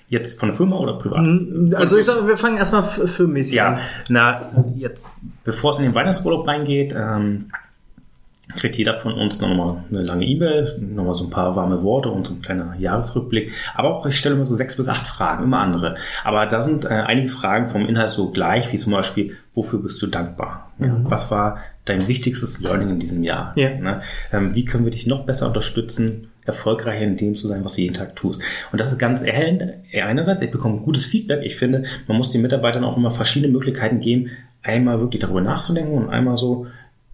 Jetzt 0.10 0.39
von 0.39 0.48
der 0.50 0.55
Firma 0.55 0.77
oder 0.77 0.93
privat? 0.98 1.17
Also, 1.75 1.98
ich 1.98 2.05
sag, 2.05 2.25
wir 2.25 2.38
fangen 2.38 2.55
erstmal 2.57 2.84
f- 2.84 3.12
für 3.12 3.27
mäßig 3.27 3.55
Ja, 3.55 3.74
an. 3.74 3.79
na, 4.07 4.53
jetzt, 4.77 5.10
bevor 5.43 5.72
es 5.72 5.79
in 5.79 5.84
den 5.84 5.96
Weihnachtsurlaub 5.96 6.48
reingeht, 6.48 6.96
ähm, 6.98 7.48
kriegt 8.55 8.77
jeder 8.77 8.99
von 8.99 9.13
uns 9.13 9.41
noch 9.41 9.53
mal 9.53 9.83
eine 9.89 10.01
lange 10.01 10.25
E-Mail, 10.25 10.77
nochmal 10.79 11.13
so 11.13 11.25
ein 11.25 11.29
paar 11.29 11.55
warme 11.55 11.83
Worte 11.83 12.09
und 12.09 12.25
so 12.25 12.33
ein 12.33 12.41
kleiner 12.41 12.75
Jahresrückblick. 12.79 13.51
Aber 13.75 13.89
auch, 13.89 14.05
ich 14.05 14.17
stelle 14.17 14.35
immer 14.35 14.45
so 14.45 14.55
sechs 14.55 14.77
bis 14.77 14.87
acht 14.87 15.05
Fragen, 15.05 15.43
immer 15.43 15.59
andere. 15.59 15.95
Aber 16.23 16.45
da 16.45 16.61
sind 16.61 16.85
äh, 16.85 16.87
einige 16.87 17.27
Fragen 17.27 17.69
vom 17.69 17.87
Inhalt 17.87 18.09
so 18.09 18.31
gleich, 18.31 18.71
wie 18.71 18.77
zum 18.77 18.93
Beispiel, 18.93 19.35
wofür 19.53 19.81
bist 19.81 20.01
du 20.01 20.07
dankbar? 20.07 20.71
Ja, 20.79 20.95
Was 21.03 21.29
war 21.29 21.57
dein 21.85 22.07
wichtigstes 22.07 22.61
Learning 22.61 22.89
in 22.89 22.99
diesem 22.99 23.23
Jahr? 23.23 23.53
Ja. 23.55 23.69
Ne? 23.75 24.01
Ähm, 24.31 24.55
wie 24.55 24.65
können 24.65 24.85
wir 24.85 24.91
dich 24.91 25.07
noch 25.07 25.25
besser 25.25 25.47
unterstützen, 25.47 26.29
erfolgreicher 26.45 27.03
in 27.03 27.17
dem 27.17 27.35
zu 27.35 27.47
sein, 27.49 27.65
was 27.65 27.75
du 27.75 27.81
jeden 27.81 27.95
Tag 27.95 28.15
tust? 28.15 28.41
Und 28.71 28.79
das 28.79 28.91
ist 28.91 28.97
ganz 28.97 29.23
erhellend. 29.23 29.65
Einerseits, 29.93 30.41
ich 30.41 30.51
bekomme 30.51 30.79
gutes 30.79 31.05
Feedback. 31.05 31.41
Ich 31.43 31.57
finde, 31.57 31.83
man 32.07 32.17
muss 32.17 32.31
den 32.31 32.41
Mitarbeitern 32.41 32.85
auch 32.85 32.95
immer 32.95 33.11
verschiedene 33.11 33.51
Möglichkeiten 33.51 33.99
geben, 33.99 34.29
einmal 34.63 34.99
wirklich 34.99 35.21
darüber 35.21 35.41
nachzudenken 35.41 35.97
und 35.97 36.09
einmal 36.09 36.37
so 36.37 36.67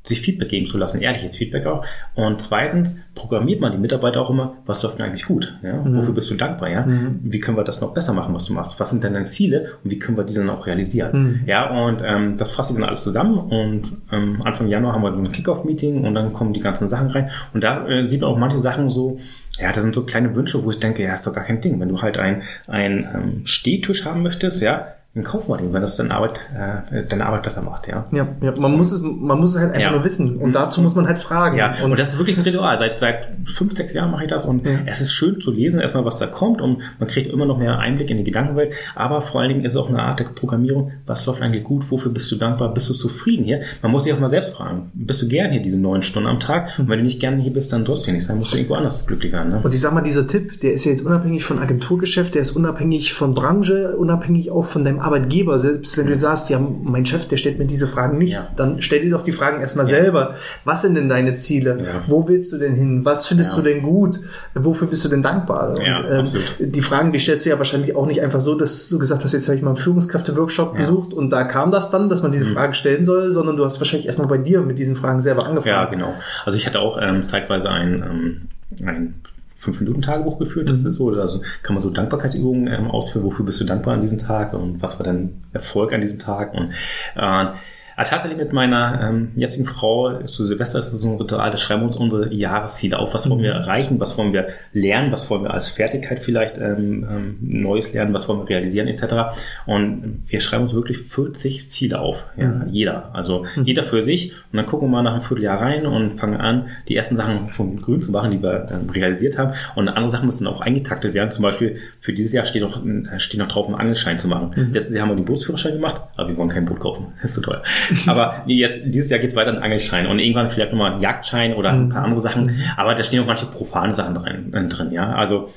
sich 0.03 0.21
Feedback 0.21 0.49
geben 0.49 0.65
zu 0.65 0.77
lassen, 0.77 1.01
ehrliches 1.01 1.35
Feedback 1.35 1.65
auch. 1.65 1.85
Und 2.15 2.41
zweitens 2.41 2.99
programmiert 3.15 3.61
man 3.61 3.71
die 3.71 3.77
Mitarbeiter 3.77 4.21
auch 4.21 4.29
immer, 4.29 4.55
was 4.65 4.83
läuft 4.83 4.99
denn 4.99 5.05
eigentlich 5.05 5.25
gut? 5.25 5.57
Ja? 5.63 5.81
Wofür 5.85 6.13
bist 6.13 6.29
du 6.29 6.35
dankbar? 6.35 6.69
Ja? 6.69 6.85
Wie 7.21 7.39
können 7.39 7.55
wir 7.55 7.63
das 7.63 7.79
noch 7.79 7.93
besser 7.93 8.13
machen, 8.13 8.33
was 8.35 8.45
du 8.45 8.53
machst? 8.53 8.79
Was 8.79 8.89
sind 8.89 9.03
denn 9.03 9.13
deine 9.13 9.25
Ziele 9.25 9.77
und 9.83 9.91
wie 9.91 9.99
können 9.99 10.17
wir 10.17 10.25
diese 10.25 10.41
dann 10.41 10.49
auch 10.49 10.67
realisieren? 10.67 11.43
Ja, 11.45 11.69
und 11.85 12.01
ähm, 12.05 12.35
das 12.37 12.51
fasse 12.51 12.73
ich 12.73 12.79
dann 12.79 12.87
alles 12.87 13.03
zusammen 13.03 13.37
und 13.37 13.97
ähm, 14.11 14.41
Anfang 14.43 14.67
Januar 14.67 14.93
haben 14.93 15.03
wir 15.03 15.13
ein 15.13 15.31
Kickoff-Meeting 15.31 16.03
und 16.03 16.15
dann 16.15 16.33
kommen 16.33 16.53
die 16.53 16.59
ganzen 16.59 16.89
Sachen 16.89 17.07
rein. 17.07 17.29
Und 17.53 17.63
da 17.63 17.87
äh, 17.87 18.07
sieht 18.07 18.21
man 18.21 18.29
auch 18.29 18.37
manche 18.37 18.59
Sachen 18.59 18.89
so, 18.89 19.19
ja, 19.59 19.71
das 19.71 19.83
sind 19.83 19.95
so 19.95 20.03
kleine 20.03 20.35
Wünsche, 20.35 20.63
wo 20.63 20.71
ich 20.71 20.79
denke, 20.79 21.03
ja, 21.03 21.13
ist 21.13 21.25
doch 21.25 21.33
gar 21.33 21.43
kein 21.43 21.61
Ding. 21.61 21.79
Wenn 21.79 21.89
du 21.89 22.01
halt 22.01 22.17
ein, 22.17 22.41
ein 22.67 23.07
ähm, 23.13 23.41
Stehtisch 23.45 24.05
haben 24.05 24.23
möchtest, 24.23 24.61
ja, 24.61 24.87
dann 25.15 25.23
kauf 25.23 25.47
mal 25.47 25.57
den, 25.57 25.71
wenn 25.73 25.81
das 25.81 25.95
deine 25.95 26.11
Arbeit, 26.15 26.39
äh, 26.57 27.03
deine 27.05 27.27
Arbeit 27.27 27.43
besser 27.43 27.61
macht, 27.61 27.87
ja. 27.87 28.05
Ja, 28.11 28.27
ja, 28.41 28.51
man 28.57 28.71
muss 28.75 28.91
es, 28.91 29.01
man 29.03 29.39
muss 29.39 29.51
es 29.53 29.61
halt 29.61 29.69
einfach 29.73 29.81
Ja. 29.81 29.91
nur 29.91 30.03
wissen. 30.03 30.37
Und 30.37 30.53
dazu 30.53 30.81
muss 30.81 30.95
man 30.95 31.05
halt 31.05 31.19
fragen. 31.19 31.55
Ja, 31.55 31.75
und, 31.83 31.99
das 31.99 32.13
ist 32.13 32.17
wirklich 32.17 32.35
ein 32.35 32.43
Ritual. 32.43 32.75
Seit, 32.77 32.99
seit 32.99 33.27
fünf, 33.45 33.75
sechs 33.77 33.93
Jahren 33.93 34.09
mache 34.09 34.23
ich 34.23 34.29
das 34.29 34.45
und 34.45 34.65
es 34.87 35.01
ist 35.01 35.13
schön 35.13 35.39
zu 35.39 35.51
lesen, 35.51 35.79
erstmal, 35.79 36.03
was 36.03 36.17
da 36.17 36.25
kommt 36.25 36.61
und 36.61 36.79
man 36.97 37.07
kriegt 37.07 37.31
immer 37.31 37.45
noch 37.45 37.59
mehr 37.59 37.77
Einblick 37.77 38.09
in 38.09 38.17
die 38.17 38.23
Gedankenwelt. 38.23 38.73
Aber 38.95 39.21
vor 39.21 39.41
allen 39.41 39.49
Dingen 39.49 39.65
ist 39.65 39.73
es 39.73 39.77
auch 39.77 39.89
eine 39.89 40.01
Art 40.01 40.19
der 40.19 40.25
Programmierung. 40.25 40.91
Was 41.05 41.25
läuft 41.27 41.43
eigentlich 41.43 41.63
gut? 41.63 41.89
Wofür 41.91 42.11
bist 42.11 42.31
du 42.31 42.35
dankbar? 42.37 42.73
Bist 42.73 42.89
du 42.89 42.93
zufrieden 42.95 43.45
hier? 43.45 43.61
Man 43.83 43.91
muss 43.91 44.05
sich 44.05 44.13
auch 44.13 44.19
mal 44.19 44.29
selbst 44.29 44.55
fragen. 44.55 44.89
Bist 44.95 45.21
du 45.21 45.27
gern 45.27 45.51
hier 45.51 45.61
diese 45.61 45.77
neun 45.77 46.01
Stunden 46.01 46.27
am 46.27 46.39
Tag? 46.39 46.79
Und 46.79 46.89
wenn 46.89 46.97
du 46.97 47.03
nicht 47.03 47.19
gern 47.19 47.37
hier 47.39 47.53
bist, 47.53 47.71
dann 47.71 47.85
sollst 47.85 48.07
du 48.07 48.11
nicht 48.11 48.25
sein. 48.25 48.39
Musst 48.39 48.53
du 48.53 48.57
irgendwo 48.57 48.73
anders 48.75 49.05
glücklich 49.05 49.31
werden. 49.31 49.51
Ne? 49.51 49.59
Und 49.61 49.73
ich 49.75 49.81
sag 49.81 49.93
mal, 49.93 50.01
dieser 50.01 50.25
Tipp, 50.27 50.59
der 50.61 50.73
ist 50.73 50.85
ja 50.85 50.91
jetzt 50.91 51.05
unabhängig 51.05 51.43
von 51.45 51.59
Agenturgeschäft, 51.59 52.33
der 52.33 52.41
ist 52.41 52.51
unabhängig 52.55 53.13
von 53.13 53.35
Branche, 53.35 53.95
unabhängig 53.95 54.49
auch 54.49 54.65
von 54.65 54.83
deinem 54.83 55.02
Arbeitgeber. 55.03 55.59
Selbst 55.59 55.97
wenn 55.97 56.07
du 56.07 56.17
sagst, 56.17 56.49
ja, 56.49 56.59
mein 56.59 57.05
Chef, 57.05 57.27
der 57.27 57.37
stellt 57.37 57.59
mir 57.59 57.65
diese 57.65 57.87
Fragen 57.87 58.17
nicht, 58.17 58.33
Ja. 58.33 58.47
dann 58.55 58.81
stell 58.81 59.01
dir 59.01 59.11
doch 59.11 59.21
die 59.23 59.31
Fragen 59.31 59.59
erstmal 59.61 59.85
selber. 59.85 60.35
Was 60.65 60.81
sind 60.81 60.95
denn 60.95 61.09
deine 61.09 61.35
Ziele? 61.35 61.77
Ja. 61.83 62.01
Wo 62.07 62.27
willst 62.27 62.51
du 62.51 62.57
denn 62.57 62.75
hin? 62.75 63.03
Was 63.05 63.27
findest 63.27 63.51
Ja. 63.51 63.57
du 63.57 63.69
denn 63.69 63.81
gut? 63.83 64.19
Wofür 64.53 64.87
bist 64.87 65.03
du 65.05 65.09
denn 65.09 65.21
dankbar? 65.23 65.75
Ja, 65.81 66.19
Und 66.19 66.33
ähm, 66.59 66.71
die 66.71 66.81
Fragen, 66.81 67.11
die 67.11 67.19
stellst 67.19 67.45
du 67.45 67.49
ja 67.49 67.57
wahrscheinlich 67.57 67.95
auch 67.95 68.05
nicht 68.07 68.21
einfach 68.21 68.39
so, 68.41 68.55
dass 68.55 68.89
du 68.89 68.97
gesagt 68.99 69.23
hast, 69.23 69.33
jetzt 69.33 69.47
habe 69.47 69.57
ich 69.57 69.61
mal 69.63 69.71
einen 69.71 69.77
Führungskräfte-Workshop 69.77 70.75
besucht 70.75 71.13
und 71.13 71.29
da 71.31 71.43
kam 71.43 71.71
das 71.71 71.91
dann, 71.91 72.09
dass 72.09 72.21
man 72.21 72.31
Mhm. 72.31 72.33
diese 72.33 72.45
Fragen 72.47 72.73
stellen 72.73 73.03
soll, 73.03 73.31
sondern 73.31 73.57
du 73.57 73.65
hast 73.65 73.79
wahrscheinlich 73.79 74.05
erstmal 74.05 74.27
bei 74.27 74.37
dir 74.37 74.61
mit 74.61 74.79
diesen 74.79 74.95
Fragen 74.95 75.21
selber 75.21 75.45
angefangen. 75.45 75.67
Ja, 75.75 75.85
genau. 75.85 76.13
Also 76.45 76.57
ich 76.57 76.65
hatte 76.65 76.79
auch 76.79 76.97
ähm, 77.01 77.23
zeitweise 77.23 77.69
ein, 77.69 78.03
ähm, 78.09 78.87
ein 78.87 79.15
Fünf-Minuten-Tagebuch 79.63 80.39
geführt. 80.39 80.69
Das 80.69 80.83
ist 80.83 80.95
so, 80.95 81.09
also 81.09 81.41
kann 81.61 81.75
man 81.75 81.81
so 81.81 81.89
Dankbarkeitsübungen 81.89 82.67
ähm, 82.67 82.91
ausführen. 82.91 83.25
Wofür 83.25 83.45
bist 83.45 83.59
du 83.61 83.65
dankbar 83.65 83.95
an 83.95 84.01
diesem 84.01 84.19
Tag 84.19 84.53
und 84.53 84.81
was 84.81 84.99
war 84.99 85.05
dein 85.05 85.43
Erfolg 85.53 85.93
an 85.93 86.01
diesem 86.01 86.19
Tag? 86.19 86.53
Und 86.53 86.71
äh, 87.15 87.45
aber 87.95 88.07
tatsächlich 88.07 88.39
mit 88.39 88.53
meiner 88.53 89.09
ähm, 89.09 89.31
jetzigen 89.35 89.65
Frau 89.65 90.23
zu 90.23 90.43
Silvester 90.43 90.79
ist 90.79 90.93
es 90.93 91.01
so 91.01 91.11
ein 91.11 91.17
Ritual, 91.17 91.51
da 91.51 91.57
schreiben 91.57 91.81
wir 91.81 91.87
uns 91.87 91.97
unsere 91.97 92.33
Jahresziele 92.33 92.97
auf. 92.99 93.13
Was 93.13 93.29
wollen 93.29 93.41
wir 93.41 93.51
erreichen? 93.51 93.99
Was 93.99 94.17
wollen 94.17 94.33
wir 94.33 94.47
lernen? 94.73 95.11
Was 95.11 95.29
wollen 95.29 95.43
wir 95.43 95.53
als 95.53 95.67
Fertigkeit 95.67 96.19
vielleicht 96.19 96.57
ähm, 96.57 97.07
ähm, 97.09 97.37
Neues 97.41 97.93
lernen? 97.93 98.13
Was 98.13 98.27
wollen 98.27 98.39
wir 98.39 98.49
realisieren 98.49 98.87
etc. 98.87 99.35
Und 99.65 100.23
wir 100.27 100.39
schreiben 100.39 100.63
uns 100.63 100.73
wirklich 100.73 100.97
40 100.97 101.69
Ziele 101.69 101.99
auf. 101.99 102.17
Ja, 102.37 102.65
Jeder. 102.69 103.09
Also 103.13 103.45
jeder 103.63 103.83
für 103.83 104.01
sich. 104.01 104.31
Und 104.51 104.57
dann 104.57 104.65
gucken 104.65 104.87
wir 104.87 104.91
mal 104.91 105.03
nach 105.03 105.13
einem 105.13 105.21
Vierteljahr 105.21 105.61
rein 105.61 105.85
und 105.85 106.17
fangen 106.19 106.39
an, 106.39 106.67
die 106.87 106.95
ersten 106.95 107.15
Sachen 107.15 107.49
von 107.49 107.81
grün 107.81 108.01
zu 108.01 108.11
machen, 108.11 108.31
die 108.31 108.41
wir 108.41 108.67
ähm, 108.71 108.89
realisiert 108.89 109.37
haben. 109.37 109.53
Und 109.75 109.87
andere 109.87 110.09
Sachen 110.09 110.25
müssen 110.25 110.47
auch 110.47 110.61
eingetaktet 110.61 111.13
werden. 111.13 111.29
Zum 111.31 111.43
Beispiel 111.43 111.77
für 111.99 112.13
dieses 112.13 112.33
Jahr 112.33 112.45
steht 112.45 112.61
noch, 112.61 112.83
äh, 112.85 113.19
steht 113.19 113.39
noch 113.39 113.47
drauf, 113.47 113.67
einen 113.67 113.75
Angelschein 113.75 114.19
zu 114.19 114.27
machen. 114.27 114.51
Letztes 114.71 114.95
Jahr 114.95 115.03
haben 115.07 115.11
wir 115.11 115.15
den 115.15 115.25
Bootsführerschein 115.25 115.73
gemacht, 115.73 116.01
aber 116.15 116.29
wir 116.29 116.37
wollen 116.37 116.49
kein 116.49 116.65
Boot 116.65 116.79
kaufen. 116.79 117.13
Das 117.21 117.31
ist 117.31 117.35
so 117.35 117.41
teuer. 117.41 117.63
aber 118.07 118.43
nee, 118.45 118.55
jetzt, 118.55 118.81
dieses 118.85 119.09
Jahr 119.09 119.19
geht 119.19 119.29
es 119.29 119.35
weiter 119.35 119.51
einen 119.51 119.63
Angelschein 119.63 120.07
und 120.07 120.19
irgendwann 120.19 120.49
vielleicht 120.49 120.71
nochmal 120.71 120.93
einen 120.93 121.01
Jagdschein 121.01 121.53
oder 121.53 121.71
ein 121.71 121.89
paar 121.89 122.03
andere 122.03 122.21
Sachen. 122.21 122.55
Aber 122.77 122.95
da 122.95 123.03
stehen 123.03 123.21
auch 123.21 123.27
manche 123.27 123.45
profane 123.45 123.93
Sachen 123.93 124.15
drin, 124.15 124.69
drin 124.69 124.91
ja. 124.91 125.13
Also, 125.13 125.49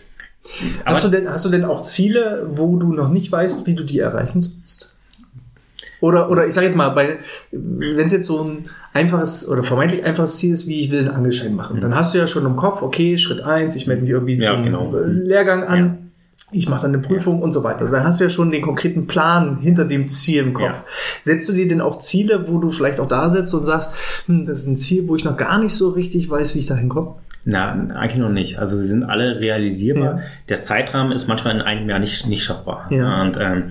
Hast 0.84 1.02
du, 1.04 1.08
denn, 1.08 1.28
hast 1.28 1.44
du 1.44 1.48
denn 1.48 1.64
auch 1.64 1.82
Ziele, 1.82 2.46
wo 2.52 2.76
du 2.76 2.92
noch 2.92 3.08
nicht 3.08 3.32
weißt, 3.32 3.66
wie 3.66 3.74
du 3.74 3.82
die 3.82 3.98
erreichen 3.98 4.42
sollst? 4.42 4.92
Oder, 6.00 6.30
oder 6.30 6.46
ich 6.46 6.54
sage 6.54 6.66
jetzt 6.66 6.76
mal, 6.76 6.94
wenn 7.50 8.06
es 8.06 8.12
jetzt 8.12 8.26
so 8.26 8.44
ein 8.44 8.66
einfaches 8.92 9.48
oder 9.48 9.62
vermeintlich 9.64 10.04
einfaches 10.04 10.36
Ziel 10.36 10.52
ist, 10.52 10.68
wie 10.68 10.80
ich 10.80 10.90
will 10.90 11.00
einen 11.00 11.10
Angelschein 11.10 11.54
machen, 11.54 11.80
dann 11.80 11.94
hast 11.94 12.14
du 12.14 12.18
ja 12.18 12.26
schon 12.26 12.44
im 12.44 12.54
Kopf, 12.54 12.82
okay, 12.82 13.18
Schritt 13.18 13.40
eins, 13.42 13.74
ich 13.76 13.86
melde 13.86 14.02
mich 14.02 14.10
irgendwie 14.10 14.36
Mhm. 14.36 14.42
Ja, 14.42 14.52
zum 14.52 14.64
genau. 14.64 14.94
Lehrgang 15.04 15.64
an, 15.64 16.05
ich 16.52 16.68
mache 16.68 16.82
dann 16.82 16.94
eine 16.94 17.02
Prüfung 17.02 17.42
und 17.42 17.52
so 17.52 17.64
weiter. 17.64 17.86
Dann 17.86 18.04
hast 18.04 18.20
du 18.20 18.24
ja 18.24 18.30
schon 18.30 18.50
den 18.52 18.62
konkreten 18.62 19.06
Plan 19.06 19.58
hinter 19.60 19.84
dem 19.84 20.08
Ziel 20.08 20.42
im 20.44 20.54
Kopf. 20.54 20.64
Ja. 20.64 20.84
Setzt 21.22 21.48
du 21.48 21.52
dir 21.52 21.66
denn 21.66 21.80
auch 21.80 21.98
Ziele, 21.98 22.46
wo 22.48 22.58
du 22.58 22.70
vielleicht 22.70 23.00
auch 23.00 23.08
da 23.08 23.28
sitzt 23.28 23.52
und 23.54 23.64
sagst, 23.64 23.90
hm, 24.26 24.46
das 24.46 24.60
ist 24.60 24.66
ein 24.66 24.76
Ziel, 24.78 25.08
wo 25.08 25.16
ich 25.16 25.24
noch 25.24 25.36
gar 25.36 25.58
nicht 25.58 25.74
so 25.74 25.88
richtig 25.90 26.30
weiß, 26.30 26.54
wie 26.54 26.60
ich 26.60 26.66
da 26.66 26.76
hinkomme? 26.76 27.14
Na, 27.44 27.70
eigentlich 27.94 28.16
noch 28.20 28.30
nicht. 28.30 28.58
Also 28.58 28.76
sie 28.76 28.84
sind 28.86 29.04
alle 29.04 29.38
realisierbar. 29.40 30.16
Ja. 30.16 30.22
Der 30.48 30.56
Zeitrahmen 30.56 31.12
ist 31.12 31.28
manchmal 31.28 31.54
in 31.56 31.62
einem 31.62 31.88
Jahr 31.88 31.98
nicht, 31.98 32.26
nicht 32.26 32.42
schaffbar. 32.44 32.86
Ja. 32.90 33.22
Und, 33.22 33.38
ähm, 33.40 33.64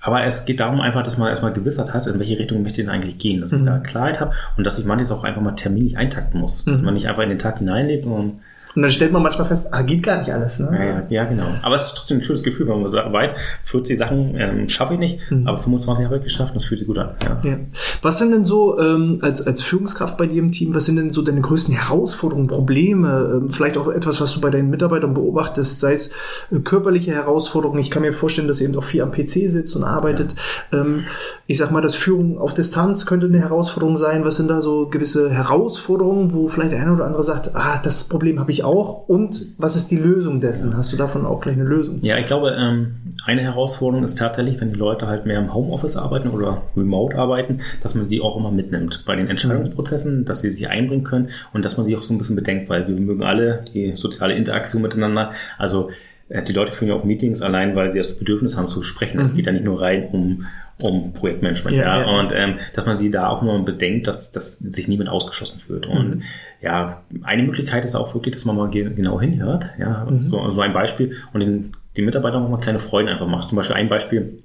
aber 0.00 0.24
es 0.24 0.44
geht 0.46 0.60
darum 0.60 0.80
einfach, 0.80 1.02
dass 1.02 1.18
man 1.18 1.28
erstmal 1.28 1.52
Gewissheit 1.52 1.92
hat, 1.92 2.06
in 2.06 2.18
welche 2.18 2.38
Richtung 2.38 2.62
möchte 2.62 2.80
ich 2.80 2.86
denn 2.86 2.94
eigentlich 2.94 3.18
gehen, 3.18 3.40
dass 3.40 3.52
ich 3.52 3.60
Mhm. 3.60 3.66
da 3.66 3.78
Klarheit 3.78 4.20
habe 4.20 4.32
und 4.56 4.64
dass 4.64 4.78
ich 4.78 4.84
manches 4.84 5.10
auch 5.10 5.24
einfach 5.24 5.42
mal 5.42 5.52
terminlich 5.52 5.98
eintakten 5.98 6.40
muss. 6.40 6.64
Dass 6.64 6.80
man 6.82 6.94
nicht 6.94 7.08
einfach 7.08 7.22
in 7.22 7.30
den 7.30 7.38
Tag 7.38 7.58
hineinlebt 7.58 8.06
und 8.06 8.40
Und 8.76 8.82
dann 8.82 8.90
stellt 8.90 9.12
man 9.12 9.22
manchmal 9.22 9.46
fest, 9.46 9.68
ah, 9.72 9.82
geht 9.82 10.02
gar 10.02 10.18
nicht 10.18 10.32
alles. 10.32 10.60
Ne? 10.60 11.06
ja, 11.10 11.22
ja, 11.22 11.24
genau. 11.24 11.46
Aber 11.62 11.74
es 11.76 11.86
ist 11.86 11.96
trotzdem 11.96 12.18
ein 12.18 12.22
schönes 12.22 12.42
Gefühl, 12.42 12.68
wenn 12.68 12.82
man 12.82 12.92
weiß, 12.92 13.34
40 13.64 13.98
Sachen 13.98 14.34
ähm, 14.36 14.68
schaffe 14.68 14.94
ich 14.94 15.00
nicht, 15.00 15.18
Mhm. 15.30 15.46
aber 15.46 15.58
25 15.58 16.04
habe 16.04 16.18
ich 16.18 16.22
geschafft 16.24 16.50
und 16.50 16.56
das 16.56 16.64
fühlt 16.64 16.78
sich 16.78 16.86
gut 16.86 16.98
an. 16.98 17.10
Ja. 17.22 17.38
Ja. 17.50 17.56
Was 18.02 18.18
sind 18.18 18.32
denn 18.32 18.44
so 18.44 18.78
ähm, 18.78 19.18
als, 19.22 19.46
als 19.46 19.62
Führungskraft 19.62 20.18
bei 20.18 20.26
dir 20.26 20.38
im 20.38 20.52
Team, 20.52 20.74
was 20.74 20.86
sind 20.86 20.96
denn 20.96 21.12
so 21.12 21.22
deine 21.22 21.40
größten 21.40 21.74
Herausforderungen, 21.74 22.46
Probleme, 22.48 23.40
ähm, 23.42 23.50
vielleicht 23.50 23.76
auch 23.78 23.88
etwas, 23.88 24.20
was 24.20 24.34
du 24.34 24.40
bei 24.40 24.50
deinen 24.50 24.70
Mitarbeitern 24.70 25.14
beobachtest, 25.14 25.80
sei 25.80 25.94
es 25.94 26.12
äh, 26.50 26.58
körperliche 26.62 27.12
Herausforderungen. 27.12 27.80
Ich 27.80 27.90
kann 27.90 28.02
mir 28.02 28.12
vorstellen, 28.12 28.48
dass 28.48 28.60
ihr 28.60 28.68
eben 28.68 28.76
auch 28.76 28.84
viel 28.84 29.02
am 29.02 29.10
PC 29.10 29.48
sitzt 29.48 29.74
und 29.76 29.84
arbeitet. 29.84 30.34
Ähm, 30.72 31.04
ich 31.46 31.58
sag 31.58 31.70
mal, 31.70 31.80
das 31.80 31.94
Führen 31.94 32.38
auf 32.38 32.54
Distanz 32.54 33.06
könnte 33.06 33.26
eine 33.26 33.38
Herausforderung 33.40 33.96
sein. 33.96 34.24
Was 34.24 34.36
sind 34.36 34.48
da 34.48 34.60
so 34.62 34.86
gewisse 34.88 35.30
Herausforderungen, 35.30 36.32
wo 36.34 36.46
vielleicht 36.46 36.72
der 36.72 36.80
eine 36.82 36.92
oder 36.92 37.06
andere 37.06 37.22
sagt, 37.22 37.54
ah, 37.54 37.80
das 37.82 38.08
Problem 38.08 38.38
habe 38.40 38.50
ich 38.50 38.64
auch 38.66 39.08
und 39.08 39.46
was 39.56 39.76
ist 39.76 39.90
die 39.90 39.96
Lösung 39.96 40.40
dessen? 40.40 40.76
Hast 40.76 40.92
du 40.92 40.96
davon 40.96 41.24
auch 41.24 41.40
gleich 41.40 41.54
eine 41.54 41.64
Lösung? 41.64 41.98
Ja, 42.02 42.18
ich 42.18 42.26
glaube, 42.26 42.54
ähm, 42.58 42.96
eine 43.24 43.42
Herausforderung 43.42 44.04
ist 44.04 44.18
tatsächlich, 44.18 44.60
wenn 44.60 44.72
die 44.72 44.78
Leute 44.78 45.06
halt 45.06 45.24
mehr 45.24 45.38
im 45.38 45.54
Homeoffice 45.54 45.96
arbeiten 45.96 46.28
oder 46.30 46.62
remote 46.76 47.16
arbeiten, 47.16 47.60
dass 47.82 47.94
man 47.94 48.08
sie 48.08 48.20
auch 48.20 48.36
immer 48.36 48.50
mitnimmt 48.50 49.04
bei 49.06 49.16
den 49.16 49.28
Entscheidungsprozessen, 49.28 50.24
dass 50.24 50.40
sie 50.40 50.50
sich 50.50 50.68
einbringen 50.68 51.04
können 51.04 51.28
und 51.52 51.64
dass 51.64 51.76
man 51.76 51.86
sich 51.86 51.96
auch 51.96 52.02
so 52.02 52.12
ein 52.12 52.18
bisschen 52.18 52.36
bedenkt, 52.36 52.68
weil 52.68 52.86
wir 52.86 52.98
mögen 52.98 53.22
alle 53.22 53.64
die 53.72 53.94
soziale 53.96 54.34
Interaktion 54.34 54.82
miteinander. 54.82 55.30
Also 55.58 55.90
äh, 56.28 56.42
die 56.42 56.52
Leute 56.52 56.72
führen 56.72 56.88
ja 56.88 56.94
auch 56.94 57.04
Meetings 57.04 57.42
allein, 57.42 57.76
weil 57.76 57.92
sie 57.92 57.98
das 57.98 58.18
Bedürfnis 58.18 58.56
haben 58.56 58.68
zu 58.68 58.82
sprechen. 58.82 59.20
Es 59.20 59.34
geht 59.34 59.46
ja 59.46 59.52
nicht 59.52 59.64
nur 59.64 59.80
rein 59.80 60.08
um 60.12 60.46
um 60.82 61.12
Projektmanagement, 61.12 61.76
Ja, 61.76 62.00
ja, 62.00 62.18
und 62.18 62.32
ähm, 62.34 62.56
dass 62.74 62.84
man 62.84 62.96
sie 62.96 63.10
da 63.10 63.28
auch 63.28 63.40
mal 63.40 63.58
bedenkt, 63.60 64.06
dass, 64.06 64.32
dass 64.32 64.58
sich 64.58 64.88
niemand 64.88 65.08
ausgeschlossen 65.08 65.60
fühlt. 65.60 65.86
Und 65.86 66.22
ja, 66.60 67.02
eine 67.22 67.42
Möglichkeit 67.42 67.84
ist 67.84 67.94
auch 67.94 68.12
wirklich, 68.14 68.34
dass 68.34 68.44
man 68.44 68.56
mal 68.56 68.68
ge 68.68 68.92
genau 68.94 69.20
hinhört, 69.20 69.70
ja, 69.78 70.06
so, 70.20 70.50
so 70.50 70.60
ein 70.60 70.72
Beispiel 70.74 71.16
und 71.32 71.40
den, 71.40 71.72
den 71.96 72.04
Mitarbeitern 72.04 72.42
auch 72.44 72.50
mal 72.50 72.58
kleine 72.58 72.78
Freuden 72.78 73.08
einfach 73.08 73.26
macht. 73.26 73.48
Zum 73.48 73.56
Beispiel 73.56 73.76
ein 73.76 73.88
Beispiel 73.88 74.42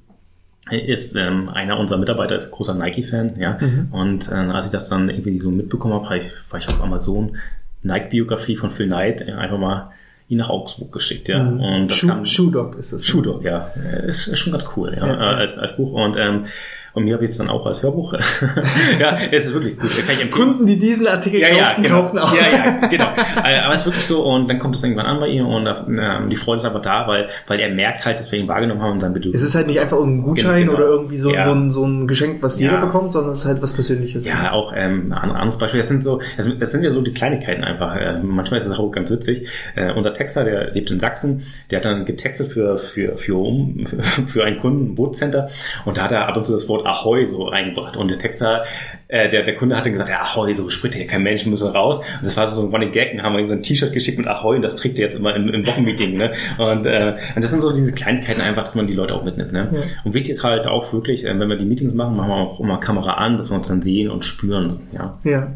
ist 0.69 1.17
ähm, 1.17 1.49
einer 1.49 1.77
unserer 1.77 1.99
Mitarbeiter 1.99 2.35
ist 2.35 2.51
großer 2.51 2.75
Nike-Fan, 2.75 3.33
ja, 3.37 3.57
und 3.91 4.31
äh, 4.31 4.35
als 4.35 4.67
ich 4.67 4.71
das 4.71 4.87
dann 4.87 5.09
irgendwie 5.09 5.39
so 5.39 5.51
mitbekommen 5.51 5.95
habe, 5.95 6.09
hab 6.09 6.15
ich, 6.15 6.31
war 6.49 6.59
ich 6.59 6.67
auf 6.69 6.81
Amazon 6.81 7.35
Nike-Biografie 7.83 8.55
von 8.55 8.71
Phil 8.71 8.85
Knight 8.85 9.27
einfach 9.27 9.57
mal 9.57 9.91
ihn 10.31 10.37
nach 10.37 10.49
Augsburg 10.49 10.91
geschickt, 10.93 11.27
ja. 11.27 11.43
Mhm. 11.43 11.59
Und 11.59 11.87
das 11.91 11.97
Schuh, 11.97 12.07
kam, 12.07 12.25
Schuhdog 12.25 12.77
ist 12.77 12.93
es. 12.93 13.05
Schuhdog, 13.05 13.43
ja. 13.43 13.67
Ist, 14.07 14.27
ist 14.27 14.39
schon 14.39 14.53
ganz 14.53 14.65
cool, 14.77 14.93
ja, 14.95 15.05
Ja. 15.05 15.13
äh, 15.13 15.35
als, 15.35 15.57
als 15.57 15.75
Buch. 15.75 15.91
Und, 15.91 16.15
ähm, 16.17 16.45
und 16.93 17.05
mir 17.05 17.13
habe 17.15 17.23
ich 17.23 17.31
es 17.31 17.37
dann 17.37 17.49
auch 17.49 17.65
als 17.65 17.83
Hörbuch. 17.83 18.13
ja, 18.99 19.17
es 19.31 19.45
ist 19.45 19.53
wirklich 19.53 19.77
gut. 19.79 19.89
Kann 20.05 20.15
ich 20.15 20.21
empfehlen. 20.21 20.29
Kunden, 20.31 20.65
die 20.65 20.77
diesen 20.79 21.07
Artikel 21.07 21.39
Ja, 21.41 21.47
ja, 21.49 21.55
kauften, 21.65 21.83
genau. 21.83 22.01
kauften 22.01 22.19
auch. 22.19 22.33
Ja, 22.35 22.41
ja, 22.81 22.87
genau. 22.87 23.07
Äh, 23.43 23.59
Aber 23.59 23.73
es 23.73 23.81
ist 23.81 23.85
wirklich 23.87 24.05
so, 24.05 24.23
und 24.25 24.49
dann 24.49 24.59
kommt 24.59 24.75
es 24.75 24.83
irgendwann 24.83 25.05
an 25.05 25.19
bei 25.19 25.27
ihm 25.27 25.45
und 25.45 25.67
ähm, 25.67 26.29
die 26.29 26.35
Freude 26.35 26.57
ist 26.57 26.65
einfach 26.65 26.81
da, 26.81 27.07
weil, 27.07 27.27
weil 27.47 27.59
er 27.59 27.69
merkt 27.73 28.05
halt, 28.05 28.19
dass 28.19 28.31
wir 28.31 28.39
ihn 28.39 28.47
wahrgenommen 28.47 28.81
haben 28.81 28.93
und 28.93 28.99
sein 28.99 29.11
Es 29.11 29.13
Bedürfnis. 29.15 29.41
ist 29.43 29.55
halt 29.55 29.67
nicht 29.67 29.79
einfach 29.79 29.97
irgendein 29.97 30.23
Gutschein 30.23 30.61
Genau. 30.65 30.73
oder 30.73 30.85
irgendwie 30.87 31.17
so, 31.17 31.31
Ja. 31.33 31.43
so, 31.43 31.51
ein, 31.51 31.71
so 31.71 31.85
ein 31.85 32.07
Geschenk, 32.07 32.41
was 32.41 32.59
jeder 32.59 32.73
Ja. 32.73 32.79
bekommt, 32.85 33.11
sondern 33.13 33.31
es 33.33 33.39
ist 33.39 33.45
halt 33.45 33.61
was 33.61 33.73
Persönliches. 33.73 34.27
Ja, 34.27 34.51
auch 34.51 34.73
ähm, 34.75 35.13
ein 35.13 35.31
anderes 35.31 35.57
Beispiel. 35.57 35.79
Das 35.79 35.89
sind 35.89 36.03
so, 36.03 36.21
das, 36.37 36.49
das 36.59 36.71
sind 36.71 36.83
ja 36.83 36.91
so 36.91 37.01
die 37.01 37.13
Kleinigkeiten 37.13 37.63
einfach. 37.63 37.95
Äh, 37.95 38.19
manchmal 38.21 38.59
ist 38.59 38.65
es 38.67 38.77
auch 38.77 38.91
ganz 38.91 39.09
witzig. 39.11 39.47
Äh, 39.75 39.93
unser 39.93 40.13
Texter, 40.13 40.43
der 40.43 40.71
lebt 40.71 40.91
in 40.91 40.99
Sachsen, 40.99 41.43
der 41.69 41.77
hat 41.77 41.85
dann 41.85 42.05
getextet 42.05 42.51
für 42.51 42.77
für 42.77 43.17
für 43.17 43.35
um 43.37 43.85
für 44.27 44.43
einen 44.43 44.59
Kunden 44.59 44.91
ein 44.91 44.95
Bootcenter 44.95 45.49
und 45.85 45.97
da 45.97 46.03
hat 46.03 46.11
er 46.11 46.27
ab 46.27 46.37
und 46.37 46.45
zu 46.45 46.51
das 46.51 46.67
Wort 46.67 46.80
Ahoi 46.85 47.27
so 47.27 47.43
reingebracht 47.43 47.97
und 47.97 48.09
der 48.09 48.17
Texter, 48.17 48.63
äh, 49.07 49.29
der 49.29 49.43
der 49.43 49.55
Kunde 49.55 49.75
hat 49.75 49.85
dann 49.85 49.93
gesagt, 49.93 50.09
ja 50.09 50.21
Ahoi, 50.21 50.53
so 50.53 50.69
spricht 50.69 50.95
hier 50.95 51.07
kein 51.07 51.23
Mensch, 51.23 51.45
müssen 51.45 51.65
wir 51.67 51.75
raus. 51.75 51.97
Und 51.97 52.05
das 52.23 52.37
war 52.37 52.51
so 52.51 52.61
ein 52.61 52.71
Running 52.71 52.91
Gag, 52.91 53.13
und 53.13 53.23
haben 53.23 53.33
wir 53.33 53.41
ihm 53.41 53.47
so 53.47 53.53
ein 53.53 53.63
T-Shirt 53.63 53.93
geschickt 53.93 54.17
mit 54.17 54.27
Ahoi 54.27 54.55
und 54.55 54.61
das 54.61 54.75
trägt 54.75 54.97
er 54.97 55.05
jetzt 55.05 55.15
immer 55.15 55.35
im, 55.35 55.49
im 55.49 55.65
Wochenmeeting. 55.65 56.17
Ne? 56.17 56.31
Und, 56.57 56.85
äh, 56.85 57.15
und 57.35 57.43
das 57.43 57.51
sind 57.51 57.61
so 57.61 57.71
diese 57.71 57.93
Kleinigkeiten 57.93 58.41
einfach, 58.41 58.63
dass 58.63 58.75
man 58.75 58.87
die 58.87 58.93
Leute 58.93 59.15
auch 59.15 59.23
mitnimmt. 59.23 59.53
Ne? 59.53 59.69
Ja. 59.71 59.79
Und 60.03 60.13
wichtig 60.13 60.31
ist 60.31 60.43
halt 60.43 60.67
auch 60.67 60.91
wirklich, 60.93 61.25
äh, 61.25 61.39
wenn 61.39 61.49
wir 61.49 61.57
die 61.57 61.65
Meetings 61.65 61.93
machen, 61.93 62.15
machen 62.15 62.29
wir 62.29 62.35
auch 62.35 62.59
immer 62.59 62.79
Kamera 62.79 63.13
an, 63.13 63.37
dass 63.37 63.49
wir 63.49 63.57
uns 63.57 63.67
dann 63.67 63.81
sehen 63.81 64.09
und 64.09 64.25
spüren. 64.25 64.79
Ja. 64.93 65.19
ja. 65.23 65.53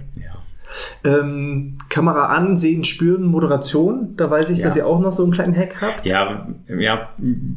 Ähm, 1.03 1.77
Kamera 1.89 2.27
ansehen, 2.27 2.84
spüren, 2.84 3.24
Moderation. 3.24 4.15
Da 4.17 4.29
weiß 4.29 4.50
ich, 4.50 4.60
Ja. 4.60 4.65
dass 4.65 4.75
ihr 4.77 4.86
auch 4.88 5.00
noch 5.00 5.13
so 5.13 5.24
einen 5.24 5.32
kleinen 5.32 5.55
Hack 5.55 5.82
habt. 5.82 6.05
Ja, 6.05 6.48
ja, 6.67 7.10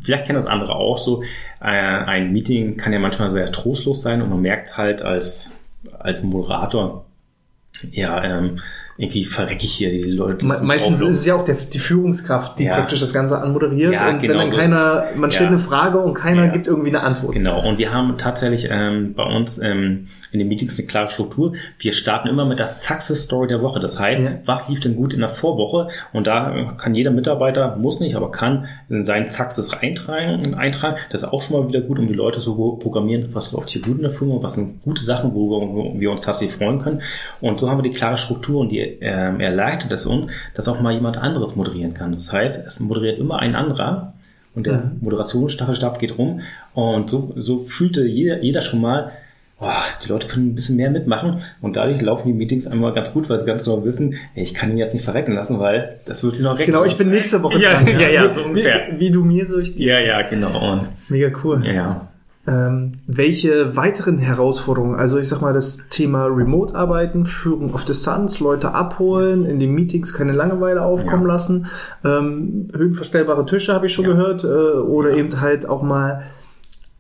vielleicht 0.03 0.27
kennen 0.27 0.37
das 0.37 0.47
andere 0.47 0.75
auch 0.75 0.99
so. 0.99 1.23
Äh, 1.61 1.65
ein 1.67 2.33
Meeting 2.33 2.77
kann 2.77 2.93
ja 2.93 2.99
manchmal 2.99 3.31
sehr 3.31 3.51
trostlos 3.53 4.03
sein 4.03 4.23
und 4.23 4.31
man 4.31 4.41
merkt 4.41 4.77
halt 4.77 5.03
als, 5.03 5.59
als 5.99 6.23
Moderator, 6.23 7.05
ja, 7.91 8.23
ähm, 8.25 8.57
irgendwie 9.01 9.25
verrecke 9.25 9.65
ich 9.65 9.75
hier 9.75 9.91
die 9.91 10.03
Leute. 10.03 10.45
Me 10.45 10.53
meistens 10.65 11.01
ist 11.01 11.19
es 11.19 11.25
ja 11.27 11.37
auch 11.37 11.45
der, 11.45 11.55
die 11.55 11.79
Führungskraft, 11.79 12.59
die 12.59 12.65
Ja. 12.65 12.75
praktisch 12.75 12.99
das 12.99 13.13
Ganze 13.13 13.41
anmoderiert. 13.41 13.93
Ja, 13.93 14.09
und 14.09 14.19
genau 14.21 14.35
wenn 14.35 14.39
dann 14.41 14.49
so 14.49 14.57
keiner, 14.57 15.05
man 15.15 15.31
stellt 15.31 15.51
Ja. 15.51 15.57
eine 15.57 15.65
Frage 15.65 15.99
und 15.99 16.15
keiner 16.15 16.49
gibt 16.49 16.67
irgendwie 16.67 16.89
eine 16.89 17.03
Antwort. 17.03 17.33
Genau, 17.35 17.65
und 17.65 17.79
wir 17.79 17.93
haben 17.93 18.19
tatsächlich 18.19 18.67
ähm, 18.69 19.15
bei 19.15 19.23
uns 19.23 19.61
ähm, 19.63 20.09
in 20.33 20.39
den 20.39 20.49
Meetings 20.49 20.79
eine 20.79 20.87
klare 20.89 21.11
Struktur. 21.11 21.55
Wir 21.79 21.93
starten 21.93 22.29
immer 22.29 22.45
mit 22.45 22.59
der 22.59 22.67
Success 22.67 23.23
Story 23.25 23.49
der 23.49 23.63
Woche. 23.63 23.81
Das 23.81 23.99
heißt, 23.99 24.23
Ja. 24.23 24.31
was 24.45 24.69
lief 24.69 24.81
denn 24.81 24.97
gut 24.97 25.15
in 25.15 25.21
der 25.21 25.31
Vorwoche? 25.31 25.89
Und 26.13 26.27
da 26.27 26.75
kann 26.79 26.95
jeder 26.95 27.11
Mitarbeiter, 27.11 27.77
muss 27.77 28.01
nicht, 28.01 28.15
aber 28.17 28.31
kann 28.31 28.67
in 28.89 29.05
seinen 29.05 29.29
Success 29.29 29.73
eintragen, 29.73 30.55
eintragen. 30.55 30.97
Das 31.11 31.23
ist 31.23 31.29
auch 31.33 31.43
schon 31.43 31.61
mal 31.61 31.69
wieder 31.69 31.81
gut, 31.81 31.99
um 31.99 32.07
die 32.09 32.15
Leute 32.15 32.41
so 32.41 32.73
programmieren, 32.77 33.29
was 33.33 33.53
läuft 33.53 33.71
hier 33.71 33.83
gut 33.83 33.97
in 33.97 34.03
der 34.03 34.11
Firma, 34.11 34.37
was 34.43 34.55
sind 34.57 34.83
gute 34.83 35.03
Sachen, 35.03 35.35
wo 35.35 35.95
wir, 35.99 36.11
uns 36.11 36.21
tatsächlich 36.21 36.57
freuen 36.57 36.81
können. 36.81 37.03
Und 37.41 37.59
so 37.61 37.71
haben 37.71 37.79
wir 37.79 37.83
die 37.83 37.91
klare 37.97 38.17
Struktur 38.19 38.61
und 38.61 38.71
die 38.73 38.81
ähm, 38.81 39.41
erleichtert 39.41 39.93
es 39.93 40.07
uns, 40.07 40.27
dass 40.55 40.69
auch 40.69 40.81
mal 40.81 40.93
jemand 40.93 41.17
anderes 41.17 41.57
moderieren 41.57 41.95
kann. 41.95 42.13
Das 42.13 42.33
heißt, 42.33 42.67
es 42.67 42.81
moderiert 42.81 43.19
immer 43.19 43.39
ein 43.39 43.55
anderer 43.55 44.13
und 44.55 44.67
der 44.67 44.79
Mhm. 44.79 44.99
Moderationsstaffelstab 45.01 45.99
geht 45.99 46.19
rum 46.19 46.41
und 46.75 47.09
so, 47.11 47.33
so 47.37 47.65
fühlte 47.65 48.05
jeder, 48.07 48.43
jeder 48.43 48.61
schon 48.61 48.81
mal, 48.81 49.13
boah, 49.61 49.75
die 50.05 50.09
Leute 50.09 50.27
können 50.29 50.49
ein 50.49 50.55
bisschen 50.55 50.77
mehr 50.77 50.91
mitmachen 50.91 51.41
und 51.61 51.77
dadurch 51.77 52.01
laufen 52.01 52.29
die 52.29 52.33
Meetings 52.35 52.67
einmal 52.67 52.93
ganz 52.95 53.13
gut, 53.13 53.29
weil 53.29 53.39
sie 53.39 53.45
ganz 53.45 53.65
genau 53.65 53.85
wissen, 53.85 54.15
ey, 54.35 54.43
ich 54.43 54.55
kann 54.55 54.71
ihn 54.71 54.79
jetzt 54.79 54.95
nicht 54.95 55.05
verrecken 55.05 55.33
lassen, 55.33 55.59
weil 55.59 55.97
das 56.05 56.23
wird 56.23 56.37
sie 56.37 56.45
noch 56.45 56.59
recken. 56.59 56.73
Genau, 56.73 56.85
ich 56.85 56.97
bin 56.97 57.11
nächste 57.11 57.43
Woche 57.43 57.61
Ja, 57.61 57.75
dran. 57.75 57.89
ja, 58.01 58.09
ja, 58.09 58.25
Wie- 58.25 58.31
so 58.35 58.43
ungefähr. 58.45 58.81
Wie, 58.93 59.01
wie 59.01 59.11
du 59.11 59.25
mir 59.25 59.47
so 59.47 59.59
ich 59.59 59.75
dir. 59.75 60.01
Ja, 60.01 60.21
ja, 60.21 60.23
genau. 60.29 60.73
Und, 60.75 60.89
Mega 61.09 61.31
cool. 61.45 61.63
ja, 61.67 61.73
ja. 61.73 62.09
Ähm, 62.47 62.93
welche 63.07 63.77
weiteren 63.77 64.17
Herausforderungen, 64.17 64.99
also 64.99 65.19
ich 65.19 65.29
sag 65.29 65.43
mal 65.43 65.53
das 65.53 65.91
Thema 65.91 66.25
Remote-Arbeiten, 66.27 67.27
Führung 67.27 67.75
auf 67.75 67.85
Distanz, 67.85 68.41
Leute 68.41 68.73
abholen, 68.75 69.45
in 69.45 69.61
den 69.61 69.73
Meetings 69.75 70.15
keine 70.15 70.33
Langeweile 70.33 70.81
aufkommen 70.83 71.25
Ja. 71.27 71.33
lassen, 71.33 71.67
ähm, 72.07 72.69
höhenverstellbare 72.75 73.45
Tische 73.45 73.75
habe 73.75 73.85
ich 73.85 73.93
schon 73.93 74.07
Ja. 74.07 74.13
gehört, 74.13 74.45
äh, 74.45 74.47
oder 74.47 75.11
Ja. 75.11 75.17
eben 75.17 75.41
halt 75.43 75.69
auch 75.69 75.83
mal 75.83 76.23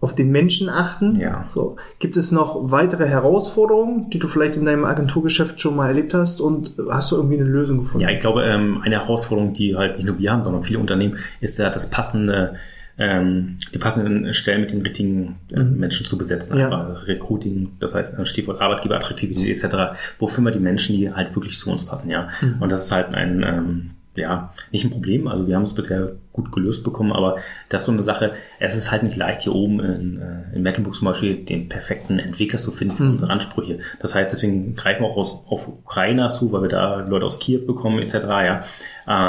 auf 0.00 0.14
den 0.14 0.31
Menschen 0.31 0.69
achten. 0.69 1.17
Ja. 1.17 1.45
So. 1.47 1.76
Gibt 1.99 2.17
es 2.17 2.31
noch 2.31 2.70
weitere 2.70 3.09
Herausforderungen, 3.09 4.11
die 4.11 4.20
du 4.20 4.29
vielleicht 4.29 4.57
in 4.57 4.64
deinem 4.64 4.85
Agenturgeschäft 4.85 5.61
schon 5.61 5.75
mal 5.75 5.88
erlebt 5.88 6.14
hast 6.14 6.40
und 6.40 6.75
hast 6.88 7.11
du 7.11 7.16
irgendwie 7.16 7.37
eine 7.37 7.49
Lösung 7.49 7.79
gefunden? 7.79 8.07
Ja, 8.07 8.11
ich 8.14 8.20
glaube, 8.20 8.44
ähm, 8.44 8.81
eine 8.83 9.01
Herausforderung, 9.01 9.55
die 9.55 9.77
halt 9.77 9.96
nicht 9.96 10.07
nur 10.07 10.18
wir 10.18 10.31
haben, 10.33 10.44
sondern 10.44 10.62
viele 10.62 10.79
Unternehmen, 10.79 11.16
ist 11.40 11.59
ja 11.59 11.68
das 11.68 11.90
passende, 11.90 12.55
ähm, 12.96 13.59
die 13.75 13.79
passenden 13.79 14.33
Stellen 14.35 14.61
mit 14.61 14.70
den 14.70 14.83
richtigen 14.83 15.37
äh, 15.53 15.59
Mhm. 15.59 15.79
Menschen 15.79 16.07
zu 16.07 16.16
besetzen. 16.16 16.59
Ja. 16.61 16.68
Recruiting, 16.68 17.73
das 17.81 17.92
heißt 17.94 18.20
äh, 18.20 18.27
Stichwort 18.27 18.61
Arbeitgeberattraktivität 18.61 19.49
etc. 19.49 19.99
Wofür 20.20 20.44
wir 20.44 20.53
die 20.53 20.61
Menschen, 20.61 20.94
die 20.96 21.12
halt 21.12 21.35
wirklich 21.35 21.59
zu 21.59 21.73
uns 21.73 21.85
passen, 21.85 22.09
ja. 22.09 22.29
Mhm. 22.40 22.57
Und 22.61 22.70
das 22.70 22.85
ist 22.85 22.92
halt 22.92 23.12
ein, 23.14 23.42
ähm, 23.44 23.90
ja, 24.14 24.53
nicht 24.70 24.85
ein 24.85 24.90
Problem. 24.90 25.27
Also 25.27 25.49
wir 25.49 25.57
haben 25.57 25.62
es 25.64 25.75
bisher 25.75 26.12
gut 26.38 26.53
gelöst 26.53 26.85
bekommen, 26.85 27.12
aber 27.12 27.37
das 27.68 27.83
ist 27.83 27.87
so 27.87 27.92
eine 27.92 28.03
Sache. 28.03 28.33
Es 28.59 28.77
ist 28.77 28.90
halt 28.90 29.03
nicht 29.03 29.16
leicht, 29.16 29.42
hier 29.42 29.55
oben 29.55 29.81
in, 29.81 30.18
äh, 30.22 30.57
in 30.57 30.62
Mecklenburg 30.62 30.94
zum 30.94 31.07
Beispiel 31.07 31.44
den 31.44 31.68
perfekten 31.68 32.18
Entwickler 32.18 32.59
zu 32.59 32.70
finden 32.70 32.94
für 32.96 33.03
Mhm. 33.05 33.11
unsere 33.12 33.31
Ansprüche. 33.33 33.79
Das 34.01 34.14
heißt, 34.14 34.31
deswegen 34.33 34.74
greifen 34.74 35.03
wir 35.03 35.09
auch 35.09 35.16
aus, 35.16 35.44
auf 35.48 35.68
Ukrainer 35.68 36.29
zu, 36.29 36.53
weil 36.53 36.62
wir 36.62 36.68
da 36.68 37.01
Leute 37.01 37.27
aus 37.27 37.38
Kiew 37.38 37.66
bekommen 37.66 37.98
etc. 37.98 38.14
Ja, 38.14 38.61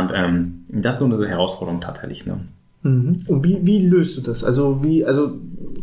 und 0.01 0.11
ähm, 0.15 0.65
das 0.69 0.95
ist 0.95 0.99
so 0.99 1.05
eine 1.13 1.27
Herausforderung 1.27 1.81
tatsächlich. 1.81 2.25
Ne? 2.25 2.39
Mhm. 2.81 3.23
Und 3.27 3.43
wie, 3.43 3.59
wie 3.63 3.85
löst 3.85 4.15
du 4.17 4.21
das? 4.21 4.43
Also 4.43 4.83
wie, 4.83 5.03
also 5.05 5.31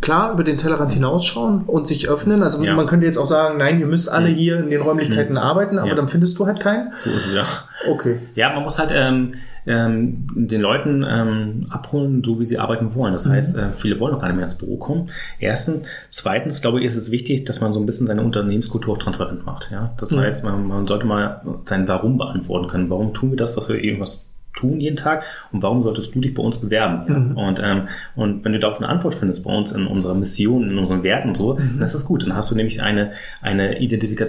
klar, 0.01 0.33
über 0.33 0.45
den 0.45 0.57
Tellerrand 0.57 0.93
hinausschauen 0.95 1.63
und 1.67 1.87
sich 1.87 2.09
öffnen. 2.09 2.43
Also 2.43 2.63
Ja. 2.65 2.75
man 2.75 2.87
könnte 2.87 3.05
jetzt 3.07 3.19
auch 3.19 3.27
sagen, 3.27 3.59
nein, 3.59 3.81
ihr 3.81 3.87
müsst 3.87 4.11
alle 4.11 4.31
Mhm. 4.31 4.35
hier 4.35 4.61
in 4.61 4.71
den 4.71 4.81
Räumlichkeiten 4.81 5.37
arbeiten, 5.37 5.79
aber 5.79 5.89
Ja. 5.91 5.95
dann 5.95 6.09
findest 6.09 6.39
du 6.39 6.47
halt 6.47 6.61
keinen. 6.61 6.93
So 7.05 7.11
ist 7.11 7.27
es 7.27 7.35
ja. 7.35 7.45
Okay. 7.91 8.19
Ja, 8.35 8.55
man 8.55 8.63
muss 8.63 8.79
halt 8.79 8.91
ähm, 8.95 9.35
ähm, 9.69 10.27
den 10.37 10.61
Leuten 10.61 11.05
ähm, 11.07 11.67
abholen, 11.71 12.23
so 12.25 12.39
wie 12.41 12.45
sie 12.45 12.59
arbeiten 12.59 12.95
wollen. 12.95 13.13
Das 13.13 13.27
heißt, 13.29 13.57
äh, 13.59 13.63
viele 13.77 13.99
wollen 13.99 14.13
noch 14.13 14.21
gar 14.21 14.29
nicht 14.29 14.37
mehr 14.37 14.45
ins 14.45 14.55
Büro 14.55 14.77
kommen. 14.77 15.09
Erstens. 15.41 15.83
Zweitens, 16.09 16.63
glaube 16.63 16.79
ich, 16.81 16.87
ist 16.87 16.95
es 16.97 17.11
wichtig, 17.11 17.45
dass 17.47 17.61
man 17.61 17.73
so 17.73 17.81
ein 17.81 17.85
bisschen 17.87 18.07
seine 18.07 18.23
Unternehmenskultur 18.23 18.95
auch 18.95 18.99
transparent 18.99 19.45
macht. 19.45 19.71
Ja? 19.73 19.93
Das 19.99 20.13
Mhm. 20.13 20.21
heißt, 20.21 20.45
man, 20.45 20.69
man 20.69 20.87
sollte 20.87 21.05
mal 21.05 21.43
sein 21.65 21.89
Warum 21.89 22.17
beantworten 22.17 22.69
können. 22.69 22.89
Warum 22.91 23.13
tun 23.13 23.31
wir 23.31 23.37
das, 23.37 23.57
was 23.57 23.69
wir 23.69 23.83
irgendwas 23.83 24.33
tun 24.57 24.81
jeden 24.81 24.97
Tag 24.97 25.23
und 25.53 25.63
warum 25.63 25.83
solltest 25.83 26.15
du 26.15 26.21
dich 26.21 26.35
bei 26.35 26.43
uns 26.43 26.61
bewerben? 26.61 27.31
Mhm. 27.31 27.37
Und, 27.37 27.61
ähm, 27.63 27.83
und 28.17 28.45
wenn 28.45 28.53
du 28.53 28.59
darauf 28.59 28.79
eine 28.79 28.89
Antwort 28.89 29.15
findest 29.15 29.45
bei 29.45 29.55
uns 29.55 29.71
in 29.73 29.87
unserer 29.87 30.15
Mission, 30.15 30.71
in 30.71 30.79
unseren 30.79 31.03
Werten 31.03 31.29
und 31.29 31.37
so, 31.37 31.53
dann 31.55 31.81
ist 31.81 31.95
das 31.95 32.05
gut. 32.05 32.23
Dann 32.25 32.35
hast 32.35 32.51
du 32.51 32.55
nämlich 32.57 32.83
eine, 32.83 33.13
eine 33.43 33.79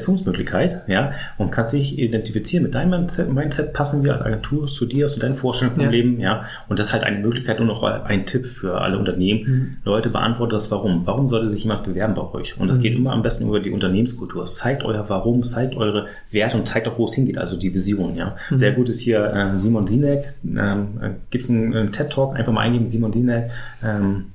Identifikationsmöglichkeit 0.02 0.84
ja, 0.88 1.12
und 1.38 1.52
kannst 1.52 1.74
dich 1.74 1.98
identifizieren 1.98 2.64
mit 2.64 2.76
deinem 2.76 2.92
Mindset, 2.92 3.32
Mindset 3.32 3.74
passen 3.74 4.04
wir 4.04 4.12
als 4.12 4.22
Agentur 4.22 4.68
zu 4.68 4.86
dir, 4.86 5.08
zu 5.08 5.20
deinen 5.20 5.36
Vorstellungen 5.36 5.76
vom 5.76 5.86
Ja. 5.86 5.92
Leben. 5.92 6.20
Ja? 6.20 6.42
Und 6.70 6.80
das 6.80 6.88
ist 6.88 6.94
halt 6.94 7.04
eine 7.04 7.20
Möglichkeit 7.20 7.60
und 7.60 7.70
auch 7.70 7.84
ein 7.84 8.26
Tipp 8.26 8.46
für 8.48 8.82
alle 8.82 8.98
Unternehmen. 8.98 9.42
Mhm. 9.46 9.78
Leute, 9.84 10.10
beantwortet 10.10 10.54
das 10.56 10.72
Warum. 10.72 11.06
Warum 11.06 11.28
sollte 11.28 11.52
sich 11.52 11.64
jemand 11.64 11.84
bewerben 11.84 12.14
bei 12.14 12.24
euch? 12.34 12.60
Und 12.60 12.68
das 12.68 12.78
Mhm. 12.80 12.82
geht 12.84 12.96
immer 12.96 13.12
am 13.14 13.22
besten 13.22 13.48
über 13.48 13.60
die 13.60 13.72
Unternehmenskultur. 13.72 14.46
Zeigt 14.46 14.84
euer 14.84 15.06
Warum, 15.10 15.44
zeigt 15.44 15.76
eure 15.76 16.08
Werte 16.32 16.58
und 16.58 16.68
zeigt 16.68 16.88
auch, 16.88 16.98
wo 16.98 17.06
es 17.06 17.14
hingeht, 17.14 17.38
also 17.38 17.58
die 17.58 17.74
Vision. 17.74 18.16
Ja? 18.16 18.36
Mhm. 18.50 18.58
Sehr 18.58 18.72
gut 18.72 18.90
ist 18.90 19.02
hier 19.02 19.24
äh, 19.34 19.58
Simon 19.60 19.88
Sinek, 19.88 20.17
ähm, 20.44 21.00
äh, 21.02 21.10
gibt 21.30 21.44
es 21.44 21.50
einen, 21.50 21.76
einen 21.76 21.92
TED-Talk, 21.92 22.36
einfach 22.36 22.52
mal 22.52 22.62
eingeben, 22.62 22.90
Simon 22.90 23.14
Sinek. 23.14 23.52
Ähm, 23.84 24.32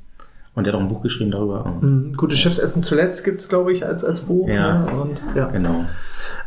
und 0.54 0.66
der 0.66 0.72
hat 0.72 0.78
auch 0.78 0.82
ein 0.82 0.88
Buch 0.88 1.02
geschrieben 1.02 1.30
darüber. 1.30 1.78
Mhm. 1.80 2.14
Gutes 2.16 2.38
Schiffsessen 2.38 2.82
zuletzt 2.82 3.24
gibt's 3.24 3.48
glaube 3.48 3.72
ich, 3.72 3.86
als, 3.86 4.04
als 4.04 4.22
Buch. 4.22 4.48
Ja. 4.48 4.80
ne? 4.80 5.00
Und, 5.00 5.22
ja. 5.34 5.46
Genau. 5.46 5.86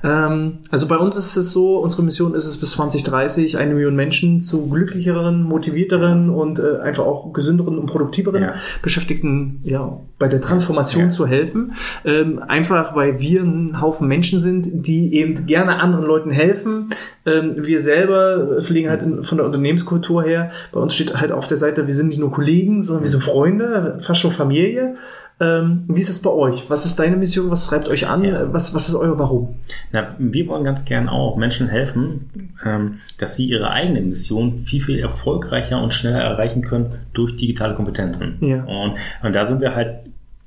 Ähm, 0.04 0.58
also 0.72 0.88
bei 0.88 0.98
uns 0.98 1.16
ist 1.16 1.36
es 1.38 1.52
so, 1.52 1.78
unsere 1.78 2.04
Mission 2.04 2.36
ist 2.36 2.46
es 2.46 2.60
bis 2.60 2.72
2030 2.72 3.58
eine 3.58 3.74
Million 3.74 3.96
Menschen 3.96 4.42
zu 4.42 4.68
glücklicheren, 4.70 5.44
motivierteren 5.44 6.30
und 6.30 6.60
äh, 6.60 6.80
einfach 6.82 7.06
auch 7.06 7.34
gesünderen 7.34 7.78
und 7.78 7.88
produktiveren 7.88 8.42
Ja. 8.42 8.54
Beschäftigten 8.82 9.60
ja, 9.64 10.00
bei 10.20 10.28
der 10.28 10.42
Transformation 10.42 11.06
Ja. 11.06 11.10
zu 11.10 11.28
helfen. 11.28 11.74
Ähm, 12.04 12.40
einfach 12.40 12.96
weil 12.96 13.20
wir 13.20 13.42
ein 13.42 13.82
Haufen 13.82 14.08
Menschen 14.08 14.40
sind, 14.40 14.88
die 14.88 15.14
eben 15.16 15.48
gerne 15.48 15.82
anderen 15.82 16.06
Leuten 16.06 16.32
helfen. 16.32 16.90
Ähm, 17.26 17.56
wir 17.58 17.82
selber 17.82 18.62
pflegen 18.62 18.90
halt 18.90 19.02
in, 19.04 19.24
von 19.24 19.38
der 19.38 19.46
Unternehmenskultur 19.46 20.24
her, 20.24 20.52
bei 20.72 20.80
uns 20.80 20.94
steht 20.94 21.16
halt 21.16 21.32
auf 21.32 21.48
der 21.48 21.58
Seite, 21.58 21.88
wir 21.88 21.94
sind 21.94 22.10
nicht 22.10 22.20
nur 22.20 22.32
Kollegen, 22.32 22.84
sondern 22.84 23.04
wir 23.04 23.10
sind 23.10 23.24
Freunde, 23.24 23.98
fast 24.02 24.22
schon 24.22 24.32
Familie. 24.32 24.96
Ähm, 25.40 25.84
wie 25.88 26.00
ist 26.00 26.10
es 26.10 26.22
bei 26.22 26.30
euch? 26.30 26.70
Was 26.70 26.86
ist 26.86 26.98
deine 26.98 27.18
Mission? 27.18 27.52
Was 27.52 27.68
treibt 27.68 27.90
euch 27.90 28.08
an? 28.08 28.24
Ja. 28.24 28.54
Was, 28.54 28.74
was 28.74 28.88
ist 28.88 28.96
euer 28.96 29.20
Warum? 29.20 29.56
Na, 29.92 30.16
wir 30.18 30.48
wollen 30.48 30.64
ganz 30.64 30.86
gern 30.86 31.10
auch 31.10 31.36
Menschen 31.36 31.68
helfen, 31.68 32.54
ähm, 32.66 33.00
dass 33.18 33.36
sie 33.36 33.48
ihre 33.48 33.70
eigene 33.70 34.02
Mission 34.02 34.60
viel, 34.60 34.82
viel 34.82 35.00
erfolgreicher 35.00 35.82
und 35.82 35.94
schneller 35.94 36.22
erreichen 36.22 36.62
können 36.62 36.96
durch 37.14 37.36
digitale 37.36 37.76
Kompetenzen. 37.76 38.38
Ja. 38.40 38.64
Und, 38.64 38.96
und 39.24 39.34
da 39.34 39.44
sind 39.44 39.60
wir 39.60 39.76
halt 39.76 40.06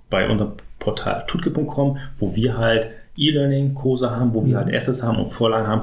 bei 0.08 0.28
unserem 0.28 0.52
Portal 0.78 1.24
tutke.com, 1.26 1.98
wo 2.18 2.34
wir 2.34 2.56
halt 2.56 2.88
E-Learning-Kurse 3.18 4.10
haben, 4.10 4.34
wo 4.34 4.44
wir 4.44 4.54
Mhm. 4.54 4.64
halt 4.64 4.74
Assets 4.74 5.02
haben 5.02 5.18
und 5.18 5.26
Vorlagen 5.26 5.66
haben, 5.66 5.82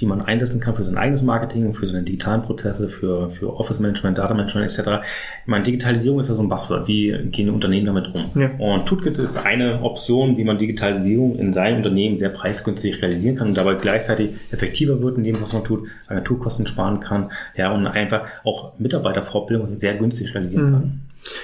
die 0.00 0.06
man 0.06 0.22
einsetzen 0.22 0.60
kann 0.60 0.74
für 0.74 0.82
sein 0.82 0.96
eigenes 0.96 1.22
Marketing, 1.22 1.72
für 1.72 1.86
seine 1.86 2.02
digitalen 2.02 2.42
Prozesse, 2.42 2.88
für, 2.88 3.30
für 3.30 3.54
Office 3.54 3.78
Management, 3.78 4.18
Data 4.18 4.34
Management 4.34 4.68
etc. 4.68 5.04
Ich 5.42 5.46
meine, 5.46 5.62
Digitalisierung 5.62 6.18
ist 6.18 6.28
ja 6.28 6.34
so 6.34 6.42
ein 6.42 6.48
Buzzword. 6.48 6.88
Wie 6.88 7.10
gehen 7.30 7.46
die 7.46 7.50
Unternehmen 7.50 7.86
damit 7.86 8.08
um? 8.12 8.40
Ja. 8.40 8.50
Und 8.58 8.86
Toolkit 8.86 9.18
ist 9.18 9.46
eine 9.46 9.82
Option, 9.82 10.36
wie 10.36 10.44
man 10.44 10.58
Digitalisierung 10.58 11.38
in 11.38 11.52
seinem 11.52 11.76
Unternehmen 11.76 12.18
sehr 12.18 12.30
preisgünstig 12.30 13.00
realisieren 13.02 13.36
kann 13.36 13.48
und 13.48 13.54
dabei 13.54 13.74
gleichzeitig 13.74 14.30
effektiver 14.50 15.00
wird 15.00 15.16
in 15.16 15.24
dem, 15.24 15.40
was 15.40 15.52
man 15.52 15.62
tut, 15.62 15.86
Agenturkosten 16.08 16.66
sparen 16.66 16.98
kann, 16.98 17.30
ja, 17.56 17.72
und 17.72 17.86
einfach 17.86 18.22
auch 18.44 18.78
Mitarbeiterfortbildung 18.78 19.78
sehr 19.78 19.94
günstig 19.94 20.34
realisieren 20.34 20.66
mhm. 20.66 20.72
kann. 20.72 21.00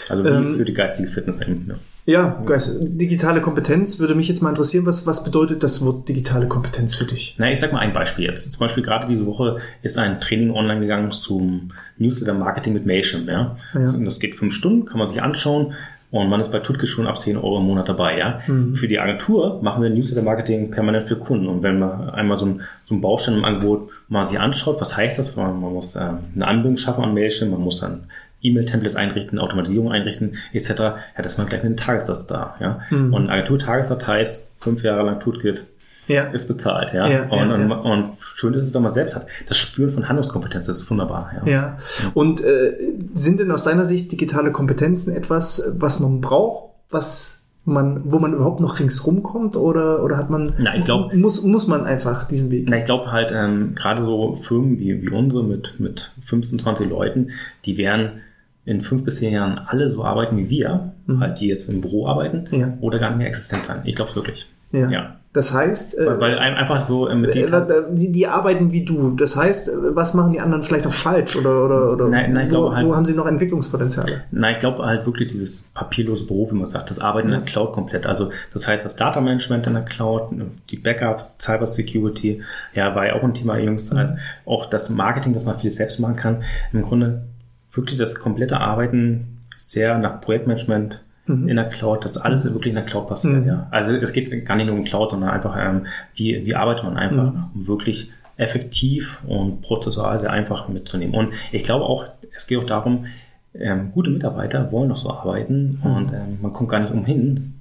Also 0.09 0.25
ähm, 0.25 0.57
für 0.57 0.65
die 0.65 0.75
geistige 0.75 1.09
Fitness 1.09 1.41
eben. 1.41 1.67
Ja. 1.69 1.75
Ja, 2.11 2.43
digitale 2.81 3.41
Kompetenz 3.41 4.01
würde 4.01 4.17
mich 4.17 4.27
jetzt 4.27 4.43
mal 4.43 4.49
interessieren. 4.49 4.85
Was, 4.85 5.07
was 5.07 5.23
bedeutet 5.23 5.63
das 5.63 5.85
Wort 5.85 6.09
digitale 6.09 6.49
Kompetenz 6.49 6.97
für 6.97 7.05
dich? 7.05 7.37
Na, 7.39 7.53
ich 7.53 7.61
sag 7.61 7.73
mal 7.73 7.79
ein 7.79 7.93
Beispiel 7.93 8.25
jetzt. 8.25 8.51
Zum 8.51 8.59
Beispiel 8.59 8.83
gerade 8.83 9.07
diese 9.07 9.27
Woche 9.27 9.59
ist 9.83 9.97
ein 9.97 10.21
Training 10.21 10.51
online 10.51 10.81
gegangen 10.81 11.13
zum 11.13 11.71
Newsletter 11.99 12.35
Marketing 12.35 12.73
mit 12.73 12.85
Mailchimp. 12.85 13.29
Ja? 13.29 13.57
ja. 13.75 13.93
Das 13.93 14.19
geht 14.19 14.35
fünf 14.35 14.53
Stunden, 14.53 14.87
kann 14.87 14.99
man 14.99 15.07
sich 15.07 15.23
anschauen. 15.23 15.75
Und 16.11 16.29
man 16.29 16.41
ist 16.41 16.51
bei 16.51 16.59
Tutke 16.59 16.89
schon 16.89 17.07
ab 17.07 17.21
10 17.21 17.37
Euro 17.37 17.59
im 17.59 17.67
Monat 17.67 17.89
dabei, 17.89 18.19
ja. 18.19 18.41
Mhm. 18.49 18.75
Für 18.75 18.89
die 18.89 18.99
Agentur 18.99 19.63
machen 19.63 19.81
wir 19.81 19.91
Newsletter-Marketing 19.91 20.73
permanent 20.73 21.07
für 21.07 21.15
Kunden. 21.15 21.47
Und 21.47 21.63
wenn 21.63 21.79
man 21.79 22.11
einmal 22.11 22.37
so 22.37 22.47
ein, 22.47 22.63
so 22.83 22.97
ein 22.97 23.01
Baustein 23.01 23.37
im 23.37 23.45
Angebot 23.45 23.91
mal 24.09 24.25
sich 24.25 24.41
anschaut, 24.41 24.81
was 24.81 24.97
heißt 24.97 25.21
das? 25.21 25.37
Man, 25.37 25.61
man 25.61 25.73
muss 25.73 25.95
ähm, 25.95 26.19
eine 26.35 26.49
Anbindung 26.49 26.77
schaffen 26.77 27.05
an 27.05 27.15
Mailchimp, 27.15 27.53
man 27.53 27.61
muss 27.61 27.79
dann 27.79 28.01
E-Mail-Templates 28.43 28.97
einrichten, 28.97 29.39
Automatisierung 29.39 29.93
einrichten, 29.93 30.37
etc., 30.53 30.71
ja, 30.79 30.97
das 31.17 31.33
ist 31.33 31.39
man 31.39 31.47
gleich 31.47 31.63
mit 31.63 31.67
einem 31.67 31.77
Tagessatz 31.77 32.27
da. 32.27 32.57
Ja? 32.61 32.81
Mhm. 32.91 33.13
Und 33.15 33.31
Agentur-Tagessatz 33.31 34.07
heißt, 34.07 34.53
fünf 34.59 34.83
Jahre 34.83 35.05
lang 35.05 35.21
Tutgit 35.21 35.67
ja. 36.07 36.25
ist 36.25 36.49
bezahlt. 36.49 36.93
Ja? 36.93 37.09
ja, 37.09 37.23
und, 37.25 37.49
ja, 37.49 37.55
und, 37.55 37.73
und, 37.73 38.13
schön 38.35 38.55
ist 38.55 38.65
es, 38.65 38.75
wenn 38.75 38.83
man 38.83 38.93
selbst 38.93 39.17
hat. 39.17 39.27
Das 39.49 39.59
Spüren 39.59 39.91
von 39.91 40.09
Handlungskompetenz 40.09 40.67
das 40.67 40.81
ist 40.81 40.91
wunderbar. 40.91 41.31
Ja. 41.45 41.51
ja. 41.51 41.79
Und 42.15 42.43
äh, 42.43 42.77
sind 43.13 43.41
denn 43.41 43.51
aus 43.51 43.65
deiner 43.65 43.85
Sicht 43.85 44.13
digitale 44.13 44.53
Kompetenzen 44.53 45.15
etwas, 45.15 45.77
was 45.79 46.01
man 46.01 46.21
braucht, 46.21 46.71
was 46.91 47.47
man, 47.65 48.01
wo 48.11 48.19
man 48.19 48.33
überhaupt 48.33 48.61
noch 48.61 48.79
ringsrum 48.79 49.23
kommt 49.23 49.55
oder, 49.55 50.03
oder 50.03 50.17
hat 50.17 50.31
man, 50.31 50.55
na, 50.59 50.75
ich 50.75 50.85
glaub, 50.85 51.13
muss, 51.15 51.43
muss 51.45 51.67
man 51.67 51.85
einfach 51.85 52.25
diesen 52.25 52.51
Weg? 52.51 52.67
Na, 52.69 52.79
ich 52.79 52.85
glaube 52.85 53.13
halt, 53.13 53.33
ähm, 53.33 53.75
gerade 53.75 54.03
so 54.03 54.37
Firmen 54.37 54.79
wie, 54.79 55.03
wie 55.03 55.11
unsere 55.11 55.45
mit, 55.45 55.75
mit 55.79 56.11
15, 56.25 56.59
20 56.59 56.89
Leuten, 56.89 57.31
die 57.67 57.77
werden 57.77 58.23
in 58.65 58.83
fünf 58.83 59.05
bis 59.05 59.19
zehn 59.19 59.33
Jahren 59.33 59.59
alle 59.59 59.91
so 59.91 60.05
arbeiten 60.05 60.37
wie 60.37 60.51
wir, 60.51 60.93
mhm. 61.07 61.21
halt 61.21 61.41
die 61.41 61.49
jetzt 61.49 61.69
im 61.69 61.81
Büro 61.81 62.07
arbeiten 62.07 62.47
ja. 62.51 62.75
oder 62.81 62.99
gar 62.99 63.11
nicht 63.11 63.19
mehr 63.19 63.29
existent 63.29 63.65
sein. 63.65 63.83
Ich 63.85 63.95
glaube 63.95 64.11
es 64.11 64.17
wirklich. 64.17 64.47
Ja. 64.73 64.89
ja. 64.89 65.17
Das 65.33 65.55
heißt, 65.55 65.97
weil, 65.99 66.21
weil 66.21 66.39
einfach 66.39 66.89
so 66.89 67.07
äh, 67.07 67.15
mit 67.15 67.37
äh, 67.37 67.47
die, 67.93 68.11
die 68.11 68.27
arbeiten 68.27 68.73
wie 68.73 68.85
du. 68.85 69.15
Das 69.15 69.37
heißt, 69.37 69.69
äh, 69.69 69.95
was 69.95 70.15
machen 70.15 70.33
die 70.33 70.41
anderen 70.41 70.65
vielleicht 70.65 70.89
auch 70.89 70.93
falsch 70.93 71.37
oder 71.37 71.65
oder 71.65 71.93
oder 71.93 72.09
nein, 72.09 72.33
nein, 72.33 72.47
ich 72.47 72.53
wo, 72.53 72.57
glaube 72.57 72.77
halt, 72.77 72.89
wo 72.89 72.97
haben 72.97 73.05
sie 73.05 73.15
noch 73.15 73.27
Entwicklungspotenziale? 73.27 74.25
Nein, 74.33 74.55
ich 74.55 74.59
glaube 74.59 74.85
halt 74.85 75.07
wirklich 75.07 75.31
dieses 75.31 75.71
papierlose 75.73 76.27
Büro, 76.27 76.51
wie 76.51 76.57
man 76.57 76.67
sagt, 76.67 76.91
das 76.91 76.99
Arbeiten 76.99 77.29
ja. 77.29 77.37
in 77.37 77.45
der 77.45 77.53
Cloud 77.53 77.73
komplett. 77.73 78.07
Also 78.07 78.31
das 78.53 78.67
heißt, 78.67 78.85
das 78.85 78.97
Data 78.97 79.21
Management 79.21 79.69
in 79.69 79.75
der 79.75 79.85
Cloud, 79.85 80.31
die 80.69 80.77
Backups, 80.77 81.33
Cyber 81.39 81.67
Security, 81.67 82.43
ja, 82.75 82.97
war 82.97 83.07
ja 83.07 83.15
auch 83.15 83.23
ein 83.23 83.35
Thema 83.35 83.57
Jungs, 83.57 83.93
mhm. 83.93 83.99
also 83.99 84.15
auch 84.47 84.67
das 84.67 84.91
Marketing, 84.91 85.33
dass 85.33 85.45
man 85.45 85.61
vieles 85.61 85.77
selbst 85.77 86.01
machen 86.01 86.17
kann. 86.17 86.43
Im 86.73 86.83
Grunde 86.83 87.23
wirklich 87.73 87.99
das 87.99 88.17
komplette 88.17 88.61
Arbeiten 88.61 89.39
sehr 89.67 89.99
nach 89.99 90.21
Projektmanagement 90.21 91.03
mhm. 91.27 91.49
in 91.49 91.57
der 91.57 91.69
Cloud, 91.69 92.05
dass 92.05 92.17
alles 92.17 92.45
wirklich 92.45 92.71
in 92.71 92.77
der 92.77 92.85
Cloud 92.85 93.09
passiert. 93.09 93.43
Mhm. 93.43 93.47
Ja. 93.47 93.69
Also 93.71 93.95
es 93.95 94.13
geht 94.13 94.45
gar 94.47 94.57
nicht 94.57 94.67
nur 94.67 94.77
um 94.77 94.85
Cloud, 94.85 95.11
sondern 95.11 95.31
einfach, 95.31 95.57
ähm, 95.59 95.87
wie, 96.15 96.45
wie 96.45 96.55
arbeitet 96.55 96.85
man 96.85 96.97
einfach, 96.97 97.33
mhm. 97.33 97.45
um 97.55 97.67
wirklich 97.67 98.11
effektiv 98.37 99.21
und 99.27 99.61
prozessual 99.61 100.19
sehr 100.19 100.33
einfach 100.33 100.69
mitzunehmen. 100.69 101.15
Und 101.15 101.33
ich 101.53 101.63
glaube 101.63 101.85
auch, 101.85 102.07
es 102.35 102.47
geht 102.47 102.59
auch 102.59 102.65
darum, 102.65 103.07
ähm, 103.55 103.93
gute 103.93 104.11
Mitarbeiter 104.11 104.73
wollen 104.73 104.89
noch 104.89 104.97
so 104.97 105.11
arbeiten 105.11 105.81
mhm. 105.83 105.97
und 105.97 106.13
ähm, 106.13 106.39
man 106.41 106.53
kommt 106.53 106.71
gar 106.71 106.81
nicht 106.81 106.93
umhin, 106.93 107.60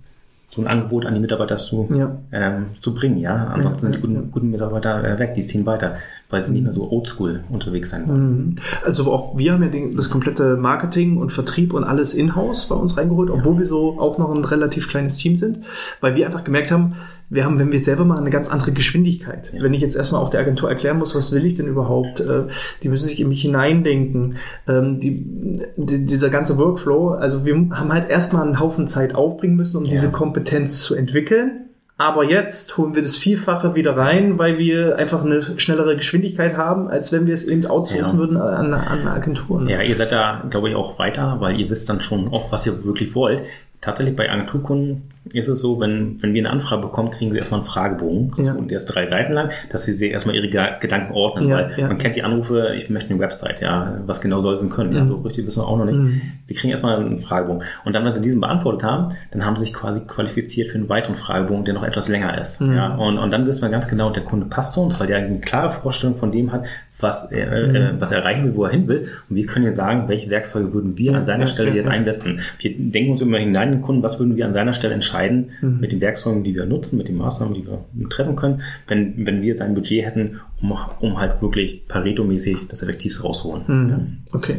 so 0.50 0.62
ein 0.62 0.68
Angebot 0.68 1.06
an 1.06 1.14
die 1.14 1.20
Mitarbeiter 1.20 1.58
zu, 1.58 1.88
ja. 1.96 2.18
ähm, 2.32 2.66
zu 2.80 2.96
bringen. 2.96 3.18
Ja, 3.18 3.36
ansonsten 3.54 3.86
ja, 3.88 3.94
sind 3.94 3.96
die 3.96 4.02
guten, 4.02 4.32
guten 4.32 4.50
Mitarbeiter 4.50 5.04
äh, 5.04 5.20
weg, 5.20 5.36
die 5.36 5.42
ziehen 5.42 5.66
weiter, 5.68 5.96
weil 6.30 6.42
sie 6.42 6.54
nicht 6.54 6.64
mehr 6.64 6.74
so 6.74 6.92
oldschool 6.92 7.44
unterwegs 7.50 7.92
sein 7.92 8.08
wollen. 8.08 8.30
Mhm. 8.30 8.56
Also 8.84 9.14
auch 9.14 9.38
wir 9.38 9.54
haben 9.54 9.62
ja 9.62 9.70
den, 9.70 9.96
das 9.96 10.10
komplette 10.10 10.58
Marketing 10.58 11.18
und 11.18 11.32
Vertrieb 11.32 11.74
und 11.74 11.84
alles 11.84 12.16
in-house 12.16 12.68
bei 12.68 12.76
uns 12.76 12.98
reingeholt, 12.98 13.30
obwohl 13.30 13.60
wir 13.60 13.66
so 13.66 14.00
auch 14.00 14.18
noch 14.18 14.34
ein 14.34 14.44
relativ 14.44 14.90
kleines 14.90 15.18
Team 15.18 15.36
sind, 15.36 15.60
weil 16.02 16.16
wir 16.16 16.26
einfach 16.26 16.44
gemerkt 16.44 16.72
haben, 16.72 16.96
wir 17.30 17.46
haben, 17.46 17.60
wenn 17.60 17.72
wir 17.72 17.80
selber 17.80 18.06
mal 18.06 18.18
eine 18.18 18.32
ganz 18.32 18.50
andere 18.50 18.72
Geschwindigkeit. 18.72 19.54
Ja. 19.54 19.62
Wenn 19.62 19.74
ich 19.74 19.82
jetzt 19.82 19.96
erstmal 19.96 20.22
auch 20.22 20.30
der 20.30 20.42
Agentur 20.42 20.70
erklären 20.70 20.98
muss, 20.98 21.16
was 21.16 21.32
will 21.32 21.46
ich 21.46 21.56
denn 21.56 21.68
überhaupt, 21.68 22.20
äh, 22.22 22.44
die 22.82 22.90
müssen 22.90 23.08
sich 23.08 23.22
in 23.22 23.30
mich 23.30 23.42
hineindenken. 23.42 24.38
Ähm, 24.68 25.00
die, 25.00 25.62
die, 25.78 26.06
dieser 26.06 26.30
ganze 26.30 26.58
Workflow, 26.58 27.10
also 27.10 27.46
wir 27.46 27.54
haben 27.54 27.94
halt 27.94 28.10
erstmal 28.10 28.46
einen 28.46 28.60
Haufen 28.60 28.88
Zeit 28.88 29.14
aufbringen 29.14 29.56
müssen, 29.56 29.78
um 29.78 29.86
ja. 29.86 29.92
diese 29.92 30.12
Kompetenz 30.12 30.82
zu 30.82 30.96
entwickeln. 30.96 31.66
Aber 32.00 32.24
jetzt 32.24 32.78
holen 32.78 32.96
wir 32.96 33.02
das 33.02 33.18
Vielfache 33.18 33.76
wieder 33.76 33.98
rein, 33.98 34.38
weil 34.40 34.58
wir 34.58 34.96
einfach 34.96 35.24
eine 35.24 35.60
schnellere 35.60 35.98
Geschwindigkeit 35.98 36.56
haben, 36.56 36.88
als 36.88 37.12
wenn 37.12 37.28
wir 37.28 37.34
es 37.34 37.46
eben 37.46 37.66
outsourcen 37.66 38.14
ja. 38.14 38.20
würden 38.20 38.38
an, 38.38 38.74
an 38.74 39.06
Agenturen. 39.06 39.68
Ja, 39.68 39.82
ihr 39.82 39.98
seid 39.98 40.14
da, 40.14 40.46
glaube 40.50 40.70
ich, 40.70 40.76
auch 40.76 40.98
weiter, 40.98 41.36
weil 41.42 41.60
ihr 41.60 41.70
wisst 41.70 41.90
dann 41.90 42.00
schon 42.00 42.30
auch, 42.30 42.54
was 42.54 42.66
ihr 42.66 42.86
wirklich 42.86 43.16
wollt. 43.16 43.44
Tatsächlich 43.82 44.16
bei 44.16 44.30
Agenturkunden 44.30 45.04
ist 45.32 45.48
es 45.48 45.62
so, 45.62 45.80
wenn, 45.80 46.22
wenn 46.22 46.34
wir 46.34 46.42
eine 46.42 46.50
Anfrage 46.50 46.82
bekommen, 46.82 47.12
kriegen 47.12 47.32
sie 47.32 47.38
erstmal 47.38 47.62
einen 47.62 47.70
Fragebogen. 47.70 48.34
Ja. 48.38 48.54
und 48.54 48.70
der 48.70 48.78
ist 48.78 48.86
drei 48.88 49.06
Seiten 49.06 49.34
lang, 49.34 49.52
dass 49.70 49.86
sie 49.86 49.94
sich 49.94 50.12
erstmal 50.12 50.36
ihre 50.36 50.50
Gedanken 50.50 51.14
ordnen, 51.14 51.48
ja, 51.48 51.56
weil 51.56 51.72
ja. 51.78 51.88
man 51.88 51.98
kennt 51.98 52.16
die 52.16 52.24
Anrufe, 52.24 52.74
ich 52.76 52.90
möchte 52.90 53.12
eine 53.12 53.20
Website, 53.20 53.62
ja, 53.62 54.02
was 54.06 54.22
genau 54.22 54.42
soll 54.42 54.56
sie 54.56 54.64
denn 54.64 54.70
können? 54.70 54.92
Mhm. 54.92 54.98
Ja, 54.98 55.06
so 55.06 55.16
richtig 55.18 55.46
wissen 55.46 55.62
wir 55.62 55.68
auch 55.68 55.78
noch 55.78 55.86
nicht. 55.86 55.98
Mhm. 55.98 56.22
Sie 56.46 56.54
kriegen 56.54 56.72
erstmal 56.72 57.00
einen 57.00 57.20
Fragebogen. 57.20 57.64
Und 57.86 57.94
dann, 57.94 58.04
wenn 58.06 58.14
sie 58.14 58.22
diesen 58.22 58.42
beantwortet 58.42 58.84
haben, 58.84 59.14
dann 59.32 59.46
haben 59.46 59.56
sie 59.56 59.66
sich 59.66 59.74
quasi 59.74 60.02
qualifiziert 60.02 60.70
für 60.70 60.78
einen 60.78 60.90
weiteren 60.90 61.16
Fragebogen, 61.16 61.64
der 61.66 61.74
noch 61.74 61.84
etwas 61.84 62.10
länger 62.10 62.40
ist. 62.42 62.62
Mhm. 62.62 62.76
Ja, 62.76 62.96
und, 62.96 63.18
und 63.18 63.32
dann 63.32 63.46
wissen 63.46 63.62
wir 63.62 63.70
ganz 63.70 63.88
genau, 63.88 64.10
der 64.10 64.24
Kunde 64.24 64.48
passt 64.48 64.74
zu 64.74 64.82
uns, 64.82 65.00
weil 65.00 65.08
der 65.08 65.18
eine 65.18 65.40
klare 65.40 65.72
Vorstellung 65.72 66.18
von 66.18 66.32
dem 66.32 66.52
hat, 66.52 66.66
was 67.00 67.32
er, 67.32 67.52
äh, 67.52 67.94
mhm. 67.94 68.02
was 68.02 68.12
er 68.12 68.20
erreichen 68.20 68.46
will, 68.46 68.56
wo 68.56 68.66
er 68.66 68.72
hin 68.72 68.88
will. 68.88 69.08
Und 69.30 69.36
wir 69.36 69.46
können 69.46 69.66
jetzt 69.66 69.78
sagen, 69.78 70.08
welche 70.08 70.30
Werkzeuge 70.30 70.74
würden 70.74 70.98
wir 70.98 71.16
an 71.16 71.26
seiner 71.26 71.48
Stelle 71.48 71.72
jetzt 71.72 71.88
einsetzen. 71.88 72.42
Wir 72.60 72.74
denken 72.78 73.12
uns 73.12 73.22
immer 73.22 73.38
hinein 73.38 73.70
in 73.70 73.76
den 73.76 73.82
Kunden, 73.82 74.04
was 74.04 74.20
würden 74.20 74.36
wir 74.36 74.46
an 74.46 74.52
seiner 74.52 74.74
Stelle 74.74 74.94
entscheiden 74.94 75.52
mhm. 75.62 75.80
mit 75.80 75.92
den 75.92 76.02
Werkzeugen, 76.02 76.44
die 76.44 76.56
wir 76.56 76.66
nutzen, 76.66 76.98
mit 76.98 77.08
den 77.08 77.18
Maßnahmen, 77.18 77.54
die 77.54 77.66
wir 77.66 78.10
treffen 78.10 78.36
können, 78.36 78.62
wenn, 78.88 79.26
wenn 79.26 79.42
wir 79.42 79.50
jetzt 79.50 79.62
ein 79.62 79.76
Budget 79.76 80.06
hätten, 80.06 80.40
um, 80.62 80.74
um 81.00 81.20
halt 81.20 81.42
wirklich 81.42 81.88
Pareto-mäßig 81.88 82.68
das 82.68 82.84
Effektivste 82.84 83.24
rausholen. 83.24 83.64
Mhm. 83.68 83.90
Ja. 83.90 84.00
Okay. 84.34 84.56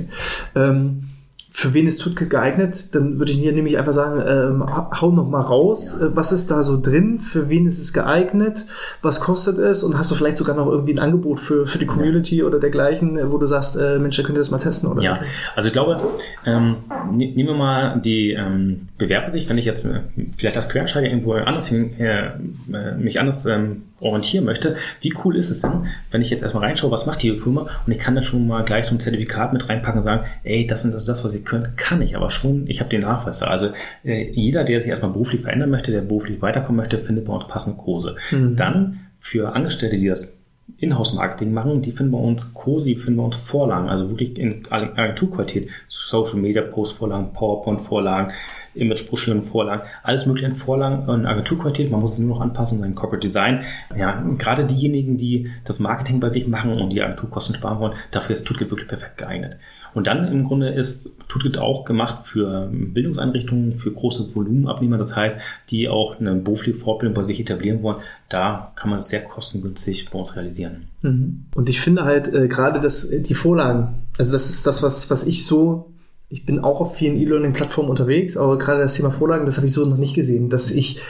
Ähm 0.54 1.09
für 1.52 1.74
wen 1.74 1.86
ist 1.86 2.00
Tutkit 2.00 2.30
geeignet? 2.30 2.94
Dann 2.94 3.18
würde 3.18 3.32
ich 3.32 3.38
hier 3.38 3.52
nämlich 3.52 3.76
einfach 3.76 3.92
sagen, 3.92 4.22
ähm, 4.26 4.64
hau 5.00 5.10
noch 5.10 5.28
mal 5.28 5.40
raus. 5.40 5.96
Ja. 6.00 6.06
Äh, 6.06 6.16
was 6.16 6.32
ist 6.32 6.50
da 6.50 6.62
so 6.62 6.80
drin? 6.80 7.18
Für 7.18 7.48
wen 7.48 7.66
ist 7.66 7.78
es 7.78 7.92
geeignet? 7.92 8.66
Was 9.02 9.20
kostet 9.20 9.58
es? 9.58 9.82
Und 9.82 9.98
hast 9.98 10.10
du 10.10 10.14
vielleicht 10.14 10.36
sogar 10.36 10.56
noch 10.56 10.66
irgendwie 10.68 10.94
ein 10.94 10.98
Angebot 10.98 11.40
für, 11.40 11.66
für 11.66 11.78
die 11.78 11.86
Community 11.86 12.38
ja. 12.38 12.44
oder 12.44 12.60
dergleichen, 12.60 13.18
äh, 13.18 13.30
wo 13.30 13.38
du 13.38 13.46
sagst, 13.46 13.76
äh, 13.76 13.98
Mensch, 13.98 14.16
da 14.16 14.22
könnt 14.22 14.36
ihr 14.36 14.40
das 14.40 14.50
mal 14.50 14.58
testen? 14.58 14.90
Oder? 14.90 15.02
Ja, 15.02 15.20
also 15.56 15.66
ich 15.66 15.72
glaube, 15.72 16.00
ähm, 16.46 16.76
ne-, 17.10 17.32
nehmen 17.32 17.48
wir 17.48 17.54
mal 17.54 18.00
die 18.00 18.32
ähm, 18.32 18.88
Bewerbersicht, 18.96 19.48
wenn 19.48 19.58
ich 19.58 19.64
jetzt 19.64 19.84
äh, 19.84 20.00
vielleicht 20.36 20.56
als 20.56 20.68
Quereinsteiger 20.68 21.08
irgendwo 21.08 21.32
anders 21.32 21.68
hin, 21.68 21.98
äh, 21.98 22.30
mich 22.96 23.18
anders 23.18 23.44
ähm, 23.46 23.82
orientieren 24.00 24.44
möchte, 24.44 24.76
wie 25.00 25.12
cool 25.24 25.36
ist 25.36 25.50
es 25.50 25.60
denn, 25.60 25.86
wenn 26.10 26.22
ich 26.22 26.30
jetzt 26.30 26.42
erstmal 26.42 26.64
reinschaue, 26.64 26.90
was 26.90 27.06
macht 27.06 27.22
die 27.22 27.36
Firma 27.36 27.68
und 27.86 27.92
ich 27.92 27.98
kann 27.98 28.14
dann 28.14 28.24
schon 28.24 28.46
mal 28.46 28.64
gleich 28.64 28.86
so 28.86 28.94
ein 28.94 29.00
Zertifikat 29.00 29.52
mit 29.52 29.68
reinpacken 29.68 29.98
und 29.98 30.04
sagen, 30.04 30.24
ey, 30.42 30.66
das 30.66 30.84
ist 30.84 31.08
das, 31.08 31.24
was 31.24 31.34
ihr 31.34 31.42
könnt, 31.42 31.76
kann 31.76 32.02
ich 32.02 32.16
aber 32.16 32.30
schon, 32.30 32.66
ich 32.66 32.80
habe 32.80 32.90
den 32.90 33.02
Nachweis 33.02 33.40
da. 33.40 33.46
Also 33.46 33.70
äh, 34.04 34.30
jeder, 34.32 34.64
der 34.64 34.80
sich 34.80 34.90
erstmal 34.90 35.12
beruflich 35.12 35.42
verändern 35.42 35.70
möchte, 35.70 35.92
der 35.92 36.00
beruflich 36.00 36.42
weiterkommen 36.42 36.76
möchte, 36.76 36.98
findet 36.98 37.26
bei 37.26 37.32
uns 37.32 37.46
passende 37.48 37.78
Kurse. 37.78 38.16
Mhm. 38.30 38.56
Dann 38.56 39.00
für 39.20 39.54
Angestellte, 39.54 39.98
die 39.98 40.08
das 40.08 40.39
Inhouse-Marketing 40.78 41.52
machen, 41.52 41.82
die 41.82 41.92
finden 41.92 42.12
bei 42.12 42.18
uns 42.18 42.54
COSI, 42.54 42.96
finden 42.96 43.18
bei 43.18 43.24
uns 43.24 43.36
Vorlagen, 43.36 43.88
also 43.88 44.10
wirklich 44.10 44.38
in 44.38 44.62
Agenturqualität, 44.70 45.68
Social 45.88 46.36
Media 46.36 46.62
Post 46.62 46.94
Vorlagen, 46.94 47.32
PowerPoint 47.32 47.80
Vorlagen, 47.82 48.32
Image-Broschüren, 48.74 49.42
Vorlagen, 49.42 49.82
alles 50.02 50.26
mögliche 50.26 50.46
in 50.46 50.56
Vorlagen 50.56 51.08
in 51.12 51.26
Agenturqualität. 51.26 51.90
Man 51.90 52.00
muss 52.00 52.14
es 52.14 52.18
nur 52.20 52.36
noch 52.36 52.40
anpassen, 52.40 52.78
sein 52.78 52.94
Corporate 52.94 53.26
Design. 53.26 53.64
Ja, 53.96 54.22
gerade 54.38 54.64
diejenigen, 54.64 55.16
die 55.16 55.50
das 55.64 55.80
Marketing 55.80 56.20
bei 56.20 56.28
sich 56.28 56.46
machen 56.46 56.80
und 56.80 56.90
die 56.90 57.02
Agenturkosten 57.02 57.54
sparen 57.56 57.80
wollen, 57.80 57.94
dafür 58.10 58.34
ist 58.34 58.46
Tutgit 58.46 58.70
wirklich 58.70 58.88
perfekt 58.88 59.18
geeignet. 59.18 59.56
Und 59.94 60.06
dann 60.06 60.30
im 60.30 60.44
Grunde 60.44 60.70
ist 60.70 61.18
Tutgit 61.28 61.58
auch 61.58 61.84
gemacht 61.84 62.26
für 62.26 62.68
Bildungseinrichtungen, 62.72 63.74
für 63.74 63.92
große 63.92 64.34
Volumenabnehmer. 64.34 64.98
Das 64.98 65.16
heißt, 65.16 65.38
die 65.70 65.88
auch 65.88 66.18
eine 66.20 66.34
berufliche 66.34 66.78
Fortbildung 66.78 67.14
bei 67.14 67.24
sich 67.24 67.40
etablieren 67.40 67.82
wollen. 67.82 67.98
Da 68.28 68.72
kann 68.76 68.90
man 68.90 68.98
es 68.98 69.08
sehr 69.08 69.22
kostengünstig 69.22 70.10
bei 70.10 70.18
uns 70.18 70.36
realisieren. 70.36 70.88
Mhm. 71.02 71.46
Und 71.54 71.68
ich 71.68 71.80
finde 71.80 72.04
halt 72.04 72.32
äh, 72.32 72.48
gerade 72.48 72.80
das, 72.80 73.08
die 73.10 73.34
Vorlagen, 73.34 73.94
also 74.18 74.32
das 74.32 74.50
ist 74.50 74.66
das, 74.66 74.82
was, 74.82 75.10
was 75.10 75.26
ich 75.26 75.46
so 75.46 75.86
ich 76.32 76.46
bin 76.46 76.60
auch 76.60 76.80
auf 76.80 76.94
vielen 76.94 77.16
E-Learning-Plattformen 77.16 77.90
unterwegs, 77.90 78.36
aber 78.36 78.56
gerade 78.56 78.80
das 78.80 78.94
Thema 78.94 79.10
Vorlagen, 79.10 79.46
das 79.46 79.56
habe 79.56 79.66
ich 79.66 79.74
so 79.74 79.84
noch 79.84 79.96
nicht 79.96 80.14
gesehen, 80.14 80.48
dass 80.48 80.70
ich 80.70 81.00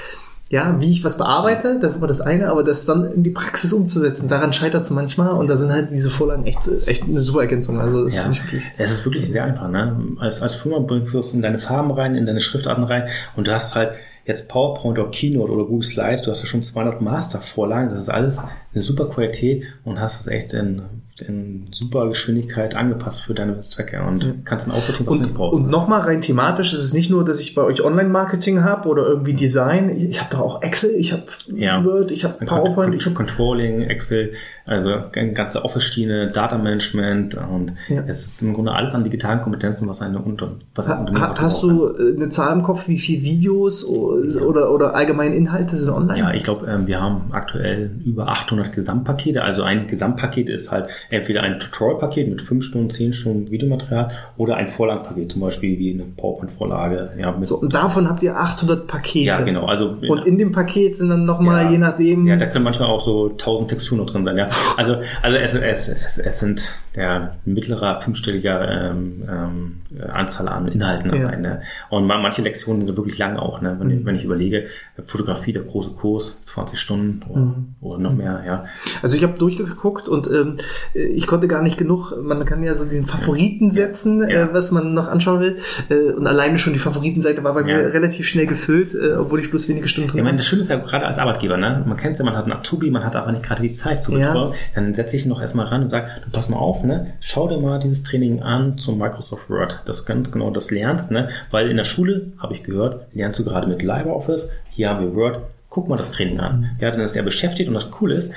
ja, 0.51 0.81
wie 0.81 0.91
ich 0.91 1.05
was 1.05 1.17
bearbeite, 1.17 1.79
das 1.81 1.93
ist 1.93 1.99
immer 1.99 2.09
das 2.09 2.21
eine, 2.21 2.51
aber 2.51 2.65
das 2.65 2.85
dann 2.85 3.05
in 3.13 3.23
die 3.23 3.31
Praxis 3.31 3.73
umzusetzen, 3.73 4.29
daran 4.29 4.53
scheitert 4.53 4.83
es 4.83 4.91
manchmal 4.91 5.31
und 5.31 5.47
da 5.47 5.57
sind 5.57 5.71
halt 5.71 5.91
diese 5.91 6.11
Vorlagen 6.11 6.45
echt, 6.45 6.59
echt 6.87 7.05
eine 7.05 7.21
super 7.21 7.43
Ergänzung. 7.43 7.81
Also 7.81 8.05
das 8.05 8.17
Ja, 8.17 8.23
finde 8.23 8.39
ich 8.39 8.45
wirklich. 8.45 8.65
es 8.77 8.91
ist 8.91 9.05
wirklich 9.07 9.31
sehr 9.31 9.45
einfach. 9.45 9.69
Ne? 9.69 9.97
Als, 10.19 10.43
als 10.43 10.55
Firma 10.55 10.81
bringst 10.81 11.15
du 11.15 11.19
das 11.19 11.33
in 11.33 11.41
deine 11.41 11.61
Farben 11.61 11.93
rein, 11.93 12.17
in 12.17 12.27
deine 12.27 12.41
Schriftarten 12.41 12.83
rein 12.83 13.09
und 13.37 13.47
du 13.47 13.55
hast 13.55 13.77
halt 13.77 13.93
jetzt 14.27 14.49
PowerPoint 14.49 14.99
oder 14.99 15.11
Keynote 15.11 15.53
oder 15.53 15.65
Google 15.65 15.85
Slides, 15.85 16.23
du 16.23 16.33
hast 16.33 16.41
ja 16.41 16.47
schon 16.47 16.63
200 16.65 17.01
Master-Vorlagen, 17.01 17.91
das 17.91 18.01
ist 18.01 18.09
alles 18.11 18.43
eine 18.75 18.83
super 18.83 19.07
Qualität 19.09 19.63
und 19.85 20.01
hast 20.01 20.19
das 20.19 20.27
echt 20.27 20.53
in, 20.53 20.83
in 21.23 21.67
super 21.71 22.09
Geschwindigkeit 22.09 22.75
angepasst 22.77 23.23
für 23.23 23.35
deine 23.35 23.61
Zwecke 23.61 24.03
und 24.03 24.45
kannst 24.45 24.67
dann 24.69 24.75
aussortieren, 24.75 25.07
was 25.07 25.15
Und, 25.17 25.23
nicht 25.23 25.35
brauchst. 25.35 25.61
und 25.61 25.71
nochmal 25.71 26.01
rein 26.01 26.21
thematisch 26.21 26.73
ist 26.73 26.83
es 26.83 26.93
nicht 26.93 27.11
nur, 27.11 27.25
dass 27.25 27.41
ich 27.41 27.55
bei 27.55 27.63
euch 27.63 27.83
Online-Marketing 27.83 28.63
habe 28.65 28.89
oder 28.89 29.07
irgendwie 29.07 29.35
Design. 29.35 29.91
Ich 29.97 30.21
habe 30.21 30.31
doch 30.31 30.41
auch 30.41 30.63
Excel, 30.63 30.91
ich 30.97 31.13
habe 31.13 31.25
Ja. 31.55 31.85
Word, 31.85 32.11
ich 32.11 32.25
habe 32.25 32.45
PowerPoint, 32.45 32.95
ich 32.95 33.05
habe 33.07 33.15
Controlling, 33.15 33.83
Excel, 33.83 34.33
also 34.67 34.95
eine 35.13 35.33
ganze 35.33 35.65
Office-Schiene, 35.65 36.29
Data-Management 36.33 37.37
und 37.53 37.73
Ja. 37.89 38.03
es 38.07 38.25
ist 38.27 38.43
im 38.43 38.55
Grunde 38.55 38.73
alles 38.73 38.95
an 38.95 39.05
digitalen 39.05 39.41
Kompetenzen, 39.41 39.89
was 39.89 40.03
eine 40.03 40.19
Unter 40.21 40.53
was 40.75 40.87
ein 40.87 40.95
Ha, 40.95 41.01
Unternehmen 41.01 41.25
ha, 41.25 41.31
heute 41.31 41.41
hast 41.43 41.63
du 41.63 41.89
äh, 41.89 42.15
eine 42.17 42.29
Zahl 42.29 42.53
im 42.53 42.63
Kopf, 42.63 42.87
wie 42.89 42.99
viele 42.99 43.23
Videos 43.23 43.85
oder, 43.85 44.71
oder 44.73 44.95
allgemein 44.95 45.33
Inhalte 45.33 45.77
sind 45.77 45.91
online? 45.93 46.19
Ja, 46.19 46.33
ich 46.33 46.45
glaube, 46.45 46.67
ähm, 46.67 46.87
wir 46.87 47.01
haben 47.01 47.31
aktuell 47.33 47.91
über 48.05 48.29
800 48.29 48.73
Gesamtpakete. 48.73 49.43
Also 49.43 49.63
ein 49.63 49.87
Gesamtpaket 49.87 50.49
ist 50.49 50.71
halt 50.71 50.89
entweder 51.11 51.42
ein 51.42 51.59
Tutorial-Paket 51.59 52.29
mit 52.29 52.42
5 52.42 52.64
Stunden, 52.64 52.90
10 52.90 53.12
Stunden 53.12 53.51
Videomaterial 53.51 54.11
oder 54.37 54.57
ein 54.57 54.68
Vorlagenpaket, 54.68 55.33
zum 55.33 55.40
Beispiel 55.42 55.79
wie 55.79 55.92
eine 55.92 56.05
PowerPoint-Vorlage. 56.05 57.11
Ja, 57.18 57.37
so, 57.42 57.59
und 57.61 57.75
davon 57.75 58.09
habt 58.09 58.23
ihr 58.23 58.37
800 58.37 58.87
Pakete. 58.87 59.27
ja, 59.27 59.40
genau. 59.42 59.66
Also, 59.66 59.96
Und 60.09 60.25
in 60.25 60.38
dem 60.38 60.53
Paket 60.53 60.96
sind 60.96 61.11
dann 61.11 61.25
nochmal, 61.25 61.64
Ja. 61.64 61.70
je 61.73 61.79
nachdem, 61.79 62.27
ja, 62.27 62.37
da 62.37 62.46
können 62.46 62.64
manchmal 62.64 62.88
auch 62.88 63.01
so 63.01 63.29
1000 63.31 63.70
Texturen 63.70 63.99
noch 64.01 64.11
drin 64.11 64.25
sein. 64.25 64.37
Ja, 64.38 64.49
also, 64.77 64.96
also 65.23 65.37
es, 65.37 65.55
es, 65.55 65.88
es, 65.88 66.18
es 66.18 66.40
sind 66.40 66.79
der 66.96 67.35
mittlerer 67.44 68.01
fünfstelliger 68.01 68.90
ähm, 68.90 69.23
ähm, 69.29 69.80
Anzahl 70.12 70.48
an 70.48 70.68
Inhalten 70.68 71.12
Ja. 71.14 71.22
dabei. 71.22 71.37
Ne? 71.37 71.62
Und 71.90 72.07
ma- 72.07 72.18
manche 72.18 72.42
Lektionen 72.42 72.87
sind 72.87 72.96
wirklich 72.96 73.18
lang 73.18 73.37
auch. 73.37 73.61
Ne? 73.61 73.76
Wenn, 73.79 73.88
Mhm. 73.88 73.98
ich, 73.98 74.07
wenn 74.07 74.14
ich 74.16 74.24
überlege, 74.24 74.64
Fotografie, 75.05 75.53
der 75.53 75.62
große 75.62 75.92
Kurs, 75.94 76.42
20 76.42 76.79
Stunden 76.79 77.22
oder, 77.29 77.40
Mhm. 77.40 77.74
oder 77.81 77.98
noch 77.98 78.14
mehr. 78.14 78.42
Ja, 78.46 78.64
Also 79.03 79.16
ich 79.16 79.22
habe 79.22 79.38
durchgeguckt 79.38 80.09
und 80.09 80.31
ähm, 80.31 80.57
ich 80.94 81.26
konnte 81.26 81.48
gar 81.48 81.62
nicht 81.62 81.79
genug, 81.79 82.12
man 82.22 82.44
kann 82.44 82.62
ja 82.62 82.74
so 82.74 82.85
den 82.85 83.05
Favoriten 83.07 83.70
setzen, 83.70 84.20
Ja. 84.29 84.44
Äh, 84.44 84.55
was 84.55 84.70
man 84.72 84.94
noch 84.94 85.09
anschauen 85.09 85.40
will. 85.40 85.57
Äh, 85.88 86.12
und 86.12 86.26
alleine 86.26 86.59
schon 86.59 86.72
die 86.72 86.79
Favoritenseite 86.79 87.42
war 87.44 87.55
bei 87.55 87.61
Ja. 87.61 87.66
mir 87.79 87.92
relativ 87.94 88.26
schnell 88.29 88.46
gefüllt, 88.46 88.94
äh, 88.94 89.12
obwohl 89.14 89.40
ich 89.40 89.50
bloß 89.50 89.68
wenige 89.68 89.88
Stunden 89.88 90.09
drin 90.11 90.18
Ich 90.18 90.24
meine, 90.24 90.37
das 90.37 90.46
Schöne 90.46 90.62
ist 90.62 90.68
ja 90.70 90.76
gerade 90.76 91.07
als 91.07 91.18
Arbeitgeber, 91.18 91.57
ne? 91.57 91.83
Man 91.87 91.96
kennt 91.96 92.12
es 92.12 92.18
ja, 92.18 92.24
man 92.24 92.37
hat 92.37 92.44
einen 92.44 92.53
Azubi, 92.53 92.90
man 92.90 93.05
hat 93.05 93.16
aber 93.16 93.33
nicht 93.33 93.42
gerade 93.44 93.62
die 93.62 93.70
Zeit 93.70 94.00
zu 94.03 94.12
betreuen. 94.12 94.53
Dann 94.74 94.94
setze 94.94 95.16
ich 95.16 95.24
ihn 95.24 95.29
noch 95.31 95.40
erstmal 95.40 95.66
ran 95.66 95.83
und 95.83 95.88
sage, 95.88 96.07
du 96.24 96.31
pass 96.31 96.48
mal 96.50 96.59
auf, 96.59 96.85
ne? 96.85 97.14
Schau 97.20 97.48
dir 97.48 97.59
mal 97.59 97.79
dieses 97.81 98.03
Training 98.03 98.42
an 98.42 98.79
zum 98.79 98.98
Microsoft 98.98 99.48
Word, 99.50 99.80
dass 99.85 100.01
du 100.01 100.05
ganz 100.05 100.33
genau 100.33 100.51
das 100.51 100.71
lernst, 100.71 101.11
ne? 101.11 101.29
Weil 101.51 101.71
in 101.71 101.77
der 101.77 101.85
Schule, 101.85 102.33
habe 102.38 102.55
ich 102.55 102.62
gehört, 102.62 103.07
lernst 103.12 103.38
du 103.38 103.45
gerade 103.45 103.66
mit 103.66 103.83
LibreOffice, 103.83 104.53
hier 104.71 104.90
haben 104.90 105.05
wir 105.05 105.14
Word, 105.14 105.43
guck 105.69 105.88
mal 105.88 105.97
das 105.97 106.11
Training 106.11 106.40
an. 106.40 106.61
Mhm. 106.61 106.66
Ja, 106.81 106.90
dann 106.90 107.01
ist 107.01 107.16
er 107.16 107.23
beschäftigt 107.23 107.69
und 107.69 107.75
das 107.75 107.90
Coole 107.90 108.14
ist, 108.14 108.35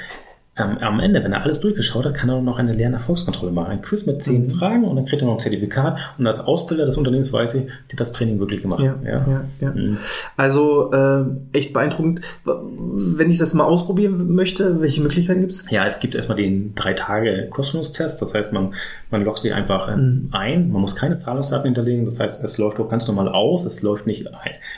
ähm, 0.55 0.77
am 0.81 0.99
Ende, 0.99 1.23
wenn 1.23 1.33
er 1.33 1.41
alles 1.43 1.59
durchgeschaut 1.61 2.05
hat, 2.05 2.13
kann 2.13 2.29
er 2.29 2.39
noch 2.41 2.59
eine 2.59 2.73
Lernerfolgskontrolle 2.73 3.51
machen. 3.51 3.71
Ein 3.71 3.81
Quiz 3.81 4.05
mit 4.05 4.17
Mhm. 4.17 4.19
zehn 4.19 4.51
Fragen 4.51 4.83
und 4.83 4.95
dann 4.95 5.05
kriegt 5.05 5.21
er 5.21 5.25
noch 5.25 5.33
ein 5.33 5.39
Zertifikat 5.39 5.97
und 6.19 6.27
als 6.27 6.41
Ausbilder 6.41 6.85
des 6.85 6.95
Unternehmens 6.95 7.33
weiß 7.33 7.55
ich, 7.55 7.63
die 7.65 7.93
hat 7.93 7.99
das 7.99 8.13
Training 8.13 8.39
wirklich 8.39 8.61
gemacht. 8.61 8.83
Ja, 8.83 8.95
ja, 9.03 9.45
ja. 9.59 9.71
Mhm. 9.71 9.97
Also 10.37 10.91
äh, 10.93 11.23
echt 11.53 11.73
beeindruckend. 11.73 12.21
Wenn 12.45 13.31
ich 13.31 13.39
das 13.39 13.53
mal 13.55 13.63
ausprobieren 13.63 14.35
möchte, 14.35 14.79
welche 14.81 15.01
Möglichkeiten 15.01 15.41
gibt's? 15.41 15.69
Ja, 15.71 15.85
es 15.87 15.99
gibt 15.99 16.13
erstmal 16.13 16.37
den 16.37 16.75
drei 16.75 16.93
Tage 16.93 17.47
Kostenlos-Test. 17.49 18.21
Das 18.21 18.35
heißt, 18.35 18.53
man, 18.53 18.73
man 19.09 19.23
loggt 19.23 19.39
sich 19.39 19.53
einfach 19.53 19.87
äh, 19.87 19.97
Mhm. 19.97 20.29
ein. 20.33 20.71
Man 20.71 20.81
muss 20.81 20.95
keine 20.95 21.15
Zahlungsdaten 21.15 21.65
hinterlegen. 21.65 22.05
Das 22.05 22.19
heißt, 22.19 22.43
es 22.43 22.57
läuft 22.59 22.79
auch 22.79 22.89
ganz 22.89 23.07
normal 23.07 23.27
aus. 23.29 23.65
Es 23.65 23.81
läuft 23.81 24.05
nicht 24.05 24.27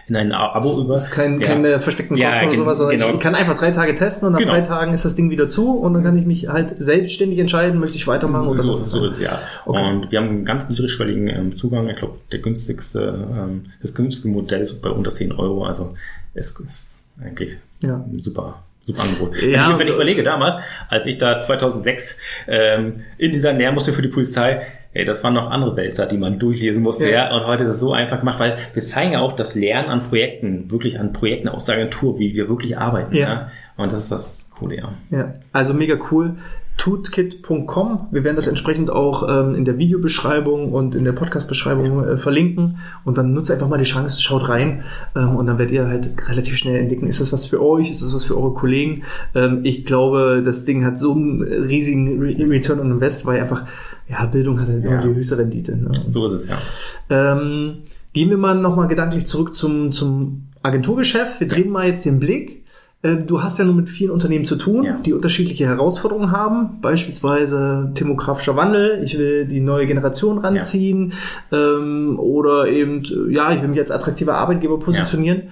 in 0.08 0.16
ein 0.16 0.32
Abo 0.32 0.82
über. 0.84 0.94
Das 0.94 1.06
ist 1.06 1.12
kein, 1.12 1.42
ja. 1.42 1.48
keine 1.48 1.80
versteckten 1.82 2.16
Ja, 2.16 2.30
Kosten 2.30 2.48
oder 2.48 2.56
sowas, 2.58 2.78
sondern 2.78 3.00
genau. 3.00 3.14
ich 3.14 3.20
kann 3.20 3.36
einfach 3.36 3.58
drei 3.58 3.72
Tage 3.72 3.94
testen 3.94 4.28
und 4.28 4.34
nach 4.34 4.40
Genau. 4.40 4.52
drei 4.54 4.62
Tagen 4.62 4.94
ist 4.94 5.04
das 5.04 5.16
Ding 5.16 5.30
wieder 5.30 5.48
zu 5.50 5.65
und 5.74 5.94
dann 5.94 6.04
kann 6.04 6.18
ich 6.18 6.26
mich 6.26 6.48
halt 6.48 6.76
selbstständig 6.78 7.40
entscheiden, 7.40 7.80
möchte 7.80 7.96
ich 7.98 8.08
weitermachen 8.08 8.48
oder 8.48 8.62
so, 8.64 8.72
ist 8.72 8.92
so 8.92 9.06
ist 9.06 9.20
ja. 9.22 9.40
Okay. 9.66 9.82
Und 9.90 10.12
wir 10.12 10.20
haben 10.20 10.30
einen 10.30 10.46
ganz 10.46 10.70
niedrigschwelligen 10.70 11.28
ähm, 11.28 11.56
Zugang. 11.56 11.88
Ich 11.90 11.98
glaube, 11.98 12.16
der 12.32 12.40
günstigste, 12.40 13.28
ähm, 13.32 13.66
das 13.82 13.94
günstige 13.94 14.30
Modell 14.30 14.62
ist 14.62 14.82
bei 14.82 14.90
unter 14.90 15.10
10 15.10 15.32
Euro. 15.34 15.66
Also 15.66 15.96
es 16.34 16.60
ist 16.60 17.14
eigentlich 17.24 17.58
Ja. 17.82 17.96
ein 17.96 18.20
super, 18.22 18.64
super 18.86 19.04
Angebot. 19.04 19.42
Ja, 19.42 19.68
wenn, 19.68 19.74
ich, 19.74 19.80
wenn 19.80 19.88
ich 19.88 19.94
überlege, 19.94 20.24
damals, 20.24 20.56
als 20.90 21.06
ich 21.06 21.18
da 21.18 21.40
2006 21.40 22.20
ähm, 22.48 23.02
in 23.18 23.32
dieser 23.32 23.54
lernen 23.54 23.76
musste 23.76 23.94
für 23.94 24.02
die 24.02 24.10
Polizei, 24.10 24.62
Ey, 24.98 25.04
das 25.04 25.22
waren 25.26 25.34
noch 25.34 25.52
andere 25.52 25.76
Wälzer, 25.76 26.06
die 26.06 26.16
man 26.18 26.40
durchlesen 26.40 26.82
musste, 26.82 27.10
Ja. 27.12 27.28
ja. 27.30 27.36
Und 27.36 27.46
heute 27.48 27.66
ist 27.66 27.72
es 27.72 27.80
so 27.82 27.92
einfach 27.92 28.20
gemacht, 28.20 28.40
weil 28.40 28.56
wir 28.72 28.82
zeigen 28.82 29.12
ja 29.12 29.20
auch 29.20 29.34
das 29.34 29.54
Lernen 29.54 29.90
an 29.90 30.00
Projekten, 30.00 30.72
wirklich 30.72 31.02
an 31.02 31.12
Projekten 31.12 31.50
aus 31.50 31.66
der 31.66 31.76
Agentur, 31.76 32.18
wie 32.18 32.34
wir 32.34 32.48
wirklich 32.48 32.78
arbeiten. 32.78 33.14
Ja. 33.14 33.28
Ja. 33.28 33.52
Und 33.76 33.92
das 33.92 34.00
ist 34.00 34.12
das 34.14 34.45
Coole, 34.60 34.78
ja. 34.78 34.90
Ja, 35.12 35.34
also 35.52 35.74
mega 35.74 35.96
cool. 36.12 36.36
Tootkit.com. 36.78 38.08
Wir 38.12 38.24
werden 38.24 38.36
das 38.36 38.48
entsprechend 38.48 38.90
auch 38.90 39.28
ähm, 39.30 39.56
in 39.56 39.64
der 39.66 39.78
Videobeschreibung 39.78 40.74
und 40.74 40.94
in 40.94 41.06
der 41.06 41.14
Podcast-Beschreibung 41.14 42.04
äh, 42.06 42.18
verlinken. 42.18 42.78
Und 43.06 43.18
dann 43.18 43.34
nutzt 43.34 43.50
einfach 43.52 43.70
mal 43.70 43.78
die 43.78 43.86
Chance, 43.86 44.22
schaut 44.22 44.50
rein 44.50 44.84
ähm, 45.16 45.36
und 45.38 45.48
dann 45.48 45.58
werdet 45.58 45.74
ihr 45.74 45.88
halt 45.88 46.10
relativ 46.30 46.58
schnell 46.58 46.76
entdecken, 46.76 47.08
ist 47.08 47.22
das 47.22 47.32
was 47.32 47.46
für 47.46 47.62
euch, 47.62 47.90
ist 47.90 48.02
das 48.02 48.14
was 48.14 48.26
für 48.26 48.38
eure 48.38 48.54
Kollegen. 48.54 49.04
Ähm, 49.34 49.62
ich 49.64 49.86
glaube, 49.86 50.42
das 50.44 50.66
Ding 50.66 50.84
hat 50.84 51.00
so 51.00 51.14
einen 51.14 51.42
riesigen 51.42 52.20
Re 52.22 52.36
Return 52.52 52.80
on 52.82 52.92
Invest, 52.92 53.26
weil 53.26 53.42
einfach, 53.42 53.66
ja, 54.10 54.26
Bildung 54.26 54.60
hat 54.60 54.68
halt 54.68 54.84
immer 54.84 54.96
Ja. 54.96 55.02
die 55.02 55.16
höchste 55.16 55.38
Rendite. 55.38 55.78
Ne? 55.78 55.92
So 56.12 56.26
ist 56.28 56.34
es, 56.34 56.48
ja. 56.50 56.58
ähm, 57.10 57.78
gehen 58.14 58.30
wir 58.30 58.38
mal 58.38 58.54
nochmal 58.54 58.88
gedanklich 58.90 59.26
zurück 59.28 59.56
zum, 59.56 59.92
zum 59.94 60.48
Agenturgeschäft. 60.62 61.40
Wir 61.40 61.48
drehen 61.48 61.70
mal 61.70 61.88
jetzt 61.88 62.06
den 62.06 62.20
Blick. 62.20 62.65
Äh, 63.02 63.18
Du 63.18 63.42
hast 63.44 63.60
ja 63.60 63.66
nun 63.66 63.76
mit 63.76 63.90
vielen 63.90 64.12
Unternehmen 64.12 64.46
zu 64.46 64.56
tun, 64.56 64.84
Ja. 64.84 64.98
die 65.06 65.14
unterschiedliche 65.14 65.66
Herausforderungen 65.66 66.32
haben, 66.32 66.80
beispielsweise 66.82 67.90
demografischer 67.98 68.56
Wandel, 68.56 69.02
ich 69.04 69.18
will 69.18 69.46
die 69.46 69.60
neue 69.62 69.86
Generation 69.86 70.38
ranziehen 70.40 71.14
ähm, 71.52 72.18
oder 72.20 72.68
eben, 72.68 73.04
ja, 73.30 73.52
ich 73.52 73.62
will 73.62 73.70
mich 73.70 73.80
als 73.80 73.92
attraktiver 73.92 74.36
Arbeitgeber 74.36 74.80
positionieren. 74.80 75.44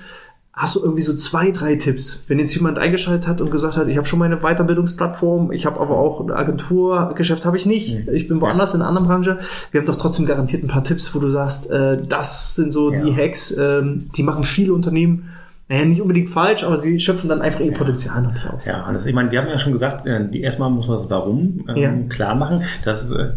Hast 0.55 0.75
du 0.75 0.81
irgendwie 0.81 1.01
so 1.01 1.15
zwei, 1.15 1.49
drei 1.49 1.77
Tipps, 1.77 2.25
wenn 2.27 2.37
jetzt 2.37 2.53
jemand 2.53 2.77
eingeschaltet 2.77 3.27
hat 3.27 3.41
und 3.41 3.49
gesagt 3.49 3.75
hat, 3.75 3.87
ich 3.87 3.97
habe 3.97 4.05
schon 4.05 4.19
meine 4.19 4.37
Weiterbildungsplattform, 4.37 5.51
ich 5.51 5.65
habe 5.65 5.79
aber 5.79 5.97
auch 5.97 6.21
ein 6.21 6.29
Agenturgeschäft 6.29 7.43
habe 7.47 7.57
ich 7.57 7.65
nicht, 7.65 8.05
Mhm. 8.07 8.13
ich 8.13 8.27
bin 8.27 8.39
woanders 8.39 8.75
in 8.75 8.81
einer 8.81 8.87
anderen 8.89 9.07
Branche. 9.07 9.39
Wir 9.71 9.81
haben 9.81 9.87
doch 9.87 9.95
trotzdem 9.95 10.27
garantiert 10.27 10.63
ein 10.63 10.67
paar 10.67 10.83
Tipps, 10.83 11.15
wo 11.15 11.19
du 11.19 11.29
sagst, 11.29 11.71
äh, 11.71 11.97
das 12.07 12.55
sind 12.55 12.69
so 12.71 12.93
Ja. 12.93 13.03
die 13.03 13.15
Hacks, 13.15 13.57
ähm, 13.57 14.09
die 14.15 14.21
machen 14.21 14.43
viele 14.43 14.73
Unternehmen, 14.75 15.29
naja, 15.69 15.85
nicht 15.85 16.01
unbedingt 16.01 16.29
falsch, 16.29 16.63
aber 16.63 16.77
sie 16.77 16.99
schöpfen 16.99 17.29
dann 17.29 17.41
einfach 17.41 17.61
ihr 17.61 17.73
Potenzial 17.73 18.21
noch 18.21 18.33
nicht 18.33 18.47
aus. 18.47 18.65
Ja, 18.65 18.85
Hannes, 18.85 19.05
ich 19.05 19.13
meine, 19.13 19.31
wir 19.31 19.39
haben 19.39 19.47
ja 19.47 19.57
schon 19.57 19.71
gesagt, 19.71 20.05
äh, 20.05 20.27
die, 20.27 20.41
erstmal 20.41 20.69
muss 20.69 20.87
man 20.87 20.97
das 20.97 21.09
Warum 21.09 21.65
ähm, 21.69 21.77
Ja. 21.77 21.91
klar 22.09 22.35
machen. 22.35 22.63
Das 22.83 23.01
ist 23.01 23.13
äh, 23.13 23.29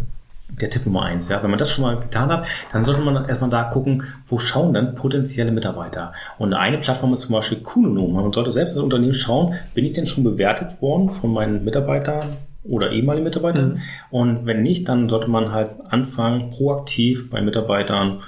der 0.49 0.71
Tipp 0.71 0.87
Nummer 0.87 1.03
eins. 1.03 1.29
Ja? 1.29 1.43
Wenn 1.43 1.51
man 1.51 1.59
das 1.59 1.71
schon 1.71 1.85
mal 1.85 1.99
getan 1.99 2.29
hat, 2.31 2.47
dann 2.73 2.85
sollte 2.85 3.01
man 3.03 3.29
erstmal 3.29 3.51
da 3.51 3.65
gucken, 3.65 4.03
wo 4.27 4.39
schauen 4.39 4.75
denn 4.75 4.95
potenzielle 4.95 5.53
Mitarbeiter. 5.53 6.13
Und 6.39 6.53
eine 6.55 6.79
Plattform 6.79 7.13
ist 7.13 7.23
zum 7.23 7.35
Beispiel 7.35 7.59
Kunonom. 7.59 8.13
Man 8.13 8.33
sollte 8.33 8.51
selbst 8.51 8.73
als 8.73 8.83
Unternehmen 8.83 9.15
schauen, 9.15 9.55
bin 9.75 9.85
ich 9.85 9.93
denn 9.93 10.07
schon 10.07 10.25
bewertet 10.25 10.81
worden 10.83 11.11
von 11.11 11.33
meinen 11.33 11.65
Mitarbeitern 11.65 12.25
oder 12.65 12.91
ehemaligen 12.91 13.25
Mitarbeitern? 13.25 13.75
Mhm. 13.75 13.81
Und 14.11 14.47
wenn 14.47 14.63
nicht, 14.63 14.89
dann 14.89 15.09
sollte 15.09 15.29
man 15.29 15.53
halt 15.53 15.71
anfangen, 15.91 16.51
proaktiv 16.51 17.31
bei 17.31 17.41
Mitarbeitern 17.41 18.23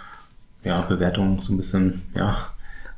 ja, 0.64 0.80
Bewertungen 0.82 1.38
so 1.38 1.52
ein 1.52 1.56
bisschen, 1.56 2.02
ja, 2.16 2.36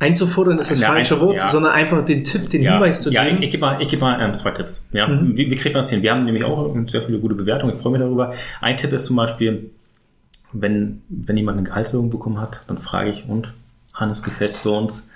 Einzufordern 0.01 0.59
ist 0.59 0.71
das 0.71 0.81
Ja, 0.81 0.89
falsche 0.89 1.21
Wort, 1.21 1.37
ja. 1.37 1.51
sondern 1.51 1.73
einfach 1.73 2.05
den 2.05 2.25
Tipp, 2.25 2.49
den 2.51 2.63
Hinweis 2.63 3.03
zu 3.03 3.13
ja, 3.13 3.23
geben. 3.25 3.37
ich, 3.39 3.45
ich 3.45 3.51
gebe 3.51 3.61
mal, 3.61 3.81
ich 3.83 3.89
gebe 3.89 4.01
mal 4.01 4.21
ähm, 4.21 4.35
zwei 4.35 4.51
Tipps. 4.51 4.83
Ja, 4.93 5.07
Mhm. 5.07 5.37
wie, 5.37 5.51
wie 5.51 5.55
kriegt 5.55 5.75
man 5.75 5.83
das 5.83 5.91
hin? 5.91 6.03
Wir 6.03 6.11
haben 6.13 6.25
nämlich 6.25 6.45
auch 6.45 6.75
sehr 6.89 7.03
viele 7.03 7.19
gute 7.19 7.35
Bewertungen. 7.35 7.75
Ich 7.75 7.81
freue 7.81 7.93
mich 7.93 8.01
darüber. 8.01 8.33
Ein 8.61 8.77
Tipp 8.79 8.93
ist 8.93 9.05
zum 9.05 9.17
Beispiel, 9.17 9.71
wenn, 10.53 11.03
wenn 11.09 11.37
jemand 11.37 11.59
eine 11.59 11.69
Gehaltserhöhung 11.69 12.11
bekommen 12.11 12.41
hat, 12.41 12.65
dann 12.67 12.79
frage 12.79 13.11
ich, 13.11 13.29
und 13.29 13.53
Hannes, 13.95 14.23
gefällt 14.23 14.51
für 14.51 14.71
uns? 14.71 15.13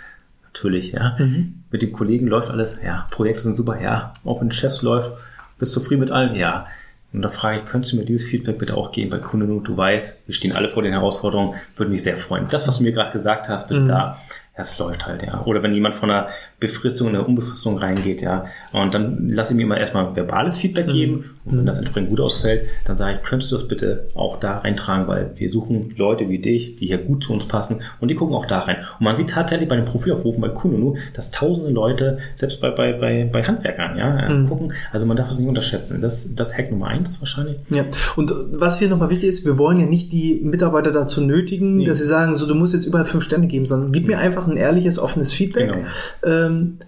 Natürlich, 0.52 0.92
ja. 0.92 1.16
Mhm. 1.18 1.62
Mit 1.70 1.82
den 1.82 1.92
Kollegen 1.92 2.26
läuft 2.28 2.50
alles, 2.50 2.78
ja. 2.84 3.08
Projekte 3.10 3.42
sind 3.42 3.56
super, 3.56 3.80
ja. 3.80 4.12
Auch 4.24 4.40
wenn 4.40 4.50
Chefs 4.52 4.82
läuft, 4.82 5.12
bist 5.58 5.74
du 5.74 5.80
zufrieden 5.80 6.00
mit 6.00 6.10
allem? 6.12 6.34
Ja. 6.36 6.66
Und 7.12 7.22
da 7.22 7.28
frage 7.28 7.58
ich, 7.58 7.64
könntest 7.64 7.92
du 7.92 7.96
mir 7.96 8.04
dieses 8.04 8.26
Feedback 8.28 8.58
bitte 8.58 8.76
auch 8.76 8.90
geben 8.92 9.08
bei 9.10 9.18
Kunden? 9.18 9.62
Du 9.64 9.76
weißt, 9.76 10.26
wir 10.28 10.34
stehen 10.34 10.54
alle 10.54 10.68
vor 10.68 10.82
den 10.82 10.92
Herausforderungen, 10.92 11.54
würde 11.76 11.90
mich 11.92 12.02
sehr 12.02 12.16
freuen. 12.16 12.46
Das, 12.50 12.66
was 12.68 12.78
du 12.78 12.84
mir 12.84 12.92
gerade 12.92 13.12
gesagt 13.12 13.48
hast, 13.48 13.68
bitte 13.68 13.80
Mhm. 13.82 13.88
da 13.88 14.18
es 14.56 14.78
läuft 14.78 15.04
halt, 15.04 15.22
ja. 15.22 15.42
Oder 15.46 15.62
wenn 15.64 15.74
jemand 15.74 15.96
von 15.96 16.10
einer 16.10 16.28
Befristung 16.60 17.08
in 17.08 17.16
eine 17.16 17.24
Unbefristung 17.24 17.76
reingeht, 17.76 18.22
ja. 18.22 18.46
Und 18.72 18.94
dann 18.94 19.28
lasse 19.28 19.52
ich 19.52 19.56
mir 19.56 19.64
immer 19.64 19.78
erstmal 19.78 20.14
verbales 20.14 20.58
Feedback 20.58 20.86
geben. 20.86 21.12
Mhm. 21.44 21.50
Und 21.50 21.58
wenn 21.58 21.66
das 21.66 21.78
entsprechend 21.78 22.10
gut 22.10 22.20
ausfällt, 22.20 22.68
dann 22.84 22.96
sage 22.96 23.16
ich, 23.16 23.22
könntest 23.22 23.50
du 23.50 23.56
das 23.56 23.66
bitte 23.66 24.08
auch 24.14 24.38
da 24.38 24.58
reintragen, 24.58 25.08
weil 25.08 25.32
wir 25.36 25.50
suchen 25.50 25.94
Leute 25.96 26.28
wie 26.28 26.38
dich, 26.38 26.76
die 26.76 26.86
hier 26.86 26.98
gut 26.98 27.24
zu 27.24 27.32
uns 27.32 27.46
passen 27.46 27.82
und 28.00 28.08
die 28.08 28.14
gucken 28.14 28.34
auch 28.34 28.46
da 28.46 28.60
rein. 28.60 28.76
Und 28.98 29.04
man 29.04 29.16
sieht 29.16 29.30
tatsächlich 29.30 29.68
bei 29.68 29.76
den 29.76 29.84
Profilaufrufen 29.84 30.40
bei 30.40 30.48
Kununu, 30.48 30.96
dass 31.14 31.32
tausende 31.32 31.70
Leute, 31.70 32.18
selbst 32.36 32.60
bei, 32.60 32.70
bei, 32.70 32.92
bei, 32.92 33.28
bei 33.30 33.42
Handwerkern, 33.42 33.98
ja, 33.98 34.28
mhm. 34.28 34.48
gucken. 34.48 34.72
Also 34.92 35.04
man 35.04 35.16
darf 35.16 35.28
es 35.30 35.38
nicht 35.38 35.48
unterschätzen. 35.48 36.00
Das, 36.00 36.34
das 36.34 36.56
Hack 36.56 36.70
Nummer 36.70 36.86
eins 36.86 37.20
wahrscheinlich. 37.20 37.56
Ja. 37.70 37.84
Und 38.14 38.32
was 38.52 38.78
hier 38.78 38.88
nochmal 38.88 39.10
wichtig 39.10 39.28
ist, 39.30 39.44
wir 39.44 39.58
wollen 39.58 39.80
ja 39.80 39.86
nicht 39.86 40.12
die 40.12 40.40
Mitarbeiter 40.44 40.92
dazu 40.92 41.20
nötigen, 41.20 41.76
nee. 41.76 41.84
dass 41.84 41.98
sie 41.98 42.06
sagen, 42.06 42.36
so, 42.36 42.46
du 42.46 42.54
musst 42.54 42.72
jetzt 42.72 42.86
überall 42.86 43.04
fünf 43.04 43.24
Sterne 43.24 43.48
geben, 43.48 43.66
sondern 43.66 43.90
gib 43.92 44.06
mir 44.06 44.18
einfach 44.18 44.43
ein 44.46 44.56
ehrliches, 44.56 44.98
offenes 44.98 45.32
Feedback. 45.32 45.72
Genau. 45.72 45.86
Ähm, 46.24 46.78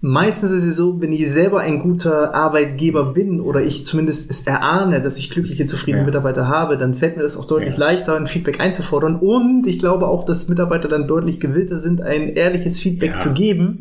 Meistens 0.00 0.52
ist 0.52 0.64
es 0.64 0.76
so, 0.76 1.00
wenn 1.00 1.12
ich 1.12 1.28
selber 1.28 1.58
ein 1.58 1.80
guter 1.80 2.32
Arbeitgeber 2.32 3.14
bin 3.14 3.40
oder 3.40 3.62
ich 3.62 3.84
zumindest 3.84 4.30
es 4.30 4.46
erahne, 4.46 5.02
dass 5.02 5.18
ich 5.18 5.28
glückliche, 5.28 5.64
zufriedene 5.64 6.02
ja. 6.02 6.06
Mitarbeiter 6.06 6.46
habe, 6.46 6.78
dann 6.78 6.94
fällt 6.94 7.16
mir 7.16 7.24
das 7.24 7.36
auch 7.36 7.46
deutlich 7.46 7.74
ja. 7.74 7.80
leichter, 7.80 8.14
ein 8.14 8.28
Feedback 8.28 8.60
einzufordern. 8.60 9.16
Und 9.16 9.66
ich 9.66 9.80
glaube 9.80 10.06
auch, 10.06 10.24
dass 10.24 10.48
Mitarbeiter 10.48 10.86
dann 10.86 11.08
deutlich 11.08 11.40
gewillter 11.40 11.80
sind, 11.80 12.00
ein 12.00 12.28
ehrliches 12.28 12.78
Feedback 12.78 13.12
ja. 13.12 13.16
zu 13.16 13.34
geben. 13.34 13.80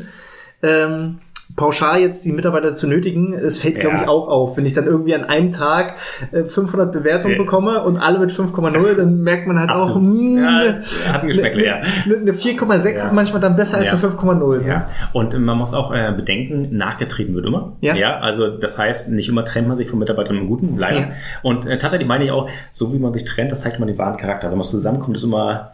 Ähm, 0.64 1.20
pauschal 1.56 2.02
jetzt 2.02 2.26
die 2.26 2.32
Mitarbeiter 2.32 2.74
zu 2.74 2.88
nötigen, 2.88 3.34
es 3.34 3.60
fällt, 3.60 3.76
ja. 3.76 3.82
glaube 3.82 3.98
ich, 3.98 4.08
auch 4.08 4.28
auf. 4.28 4.58
Wenn 4.58 4.66
ich 4.66 4.74
dann 4.74 4.86
irgendwie 4.86 5.16
an 5.16 5.24
einem 5.24 5.52
Tag 5.52 5.96
500 6.32 6.90
äh, 6.94 6.98
Bewertungen 7.00 7.36
ja. 7.36 7.44
bekomme 7.44 7.82
und 7.84 7.98
alle 7.98 8.20
mit 8.20 8.32
5,0, 8.32 8.96
dann 8.96 9.22
merkt 9.22 9.48
man 9.48 9.60
halt 9.60 9.70
Absolut. 9.70 9.96
auch, 9.96 10.02
mh, 10.02 10.42
ja, 10.42 10.74
hm, 10.74 11.14
hat 11.14 11.22
ein 11.22 11.28
Geschmäckle, 11.28 11.66
ja. 11.66 11.76
Eine 12.06 12.34
4,6 12.34 13.06
ist 13.06 13.14
manchmal 13.14 13.42
dann 13.42 13.56
besser 13.56 13.78
als 13.78 13.92
eine 13.92 14.14
5,0. 14.14 14.58
Ne? 14.58 14.68
Ja. 14.68 14.90
Und 15.14 15.38
man 15.40 15.58
muss 15.58 15.74
auch 15.74 15.92
äh, 15.92 16.14
bedenken, 16.16 16.76
nachgetreten 16.76 17.34
wird 17.34 17.46
immer. 17.46 17.74
Ja. 17.82 17.96
ja. 17.96 18.20
Also 18.20 18.48
das 18.48 18.78
heißt, 18.78 19.14
nicht 19.14 19.30
immer 19.30 19.46
trennt 19.46 19.68
man 19.68 19.78
sich 19.78 19.90
von 19.90 20.00
Mitarbeitern 20.00 20.38
im 20.38 20.48
Guten, 20.48 20.78
leider. 20.78 21.10
Und 21.44 21.66
äh, 21.66 21.78
tatsächlich 21.78 22.08
meine 22.08 22.26
ich 22.26 22.32
auch, 22.32 22.50
so 22.72 22.94
wie 22.94 23.00
man 23.00 23.14
sich 23.14 23.26
trennt, 23.26 23.52
das 23.52 23.62
zeigt 23.62 23.80
man 23.80 23.88
den 23.88 23.98
wahren 23.98 24.18
Charakter. 24.18 24.50
Wenn 24.50 24.58
man 24.58 24.66
zusammenkommt, 24.66 25.18
ist 25.18 25.24
immer 25.24 25.72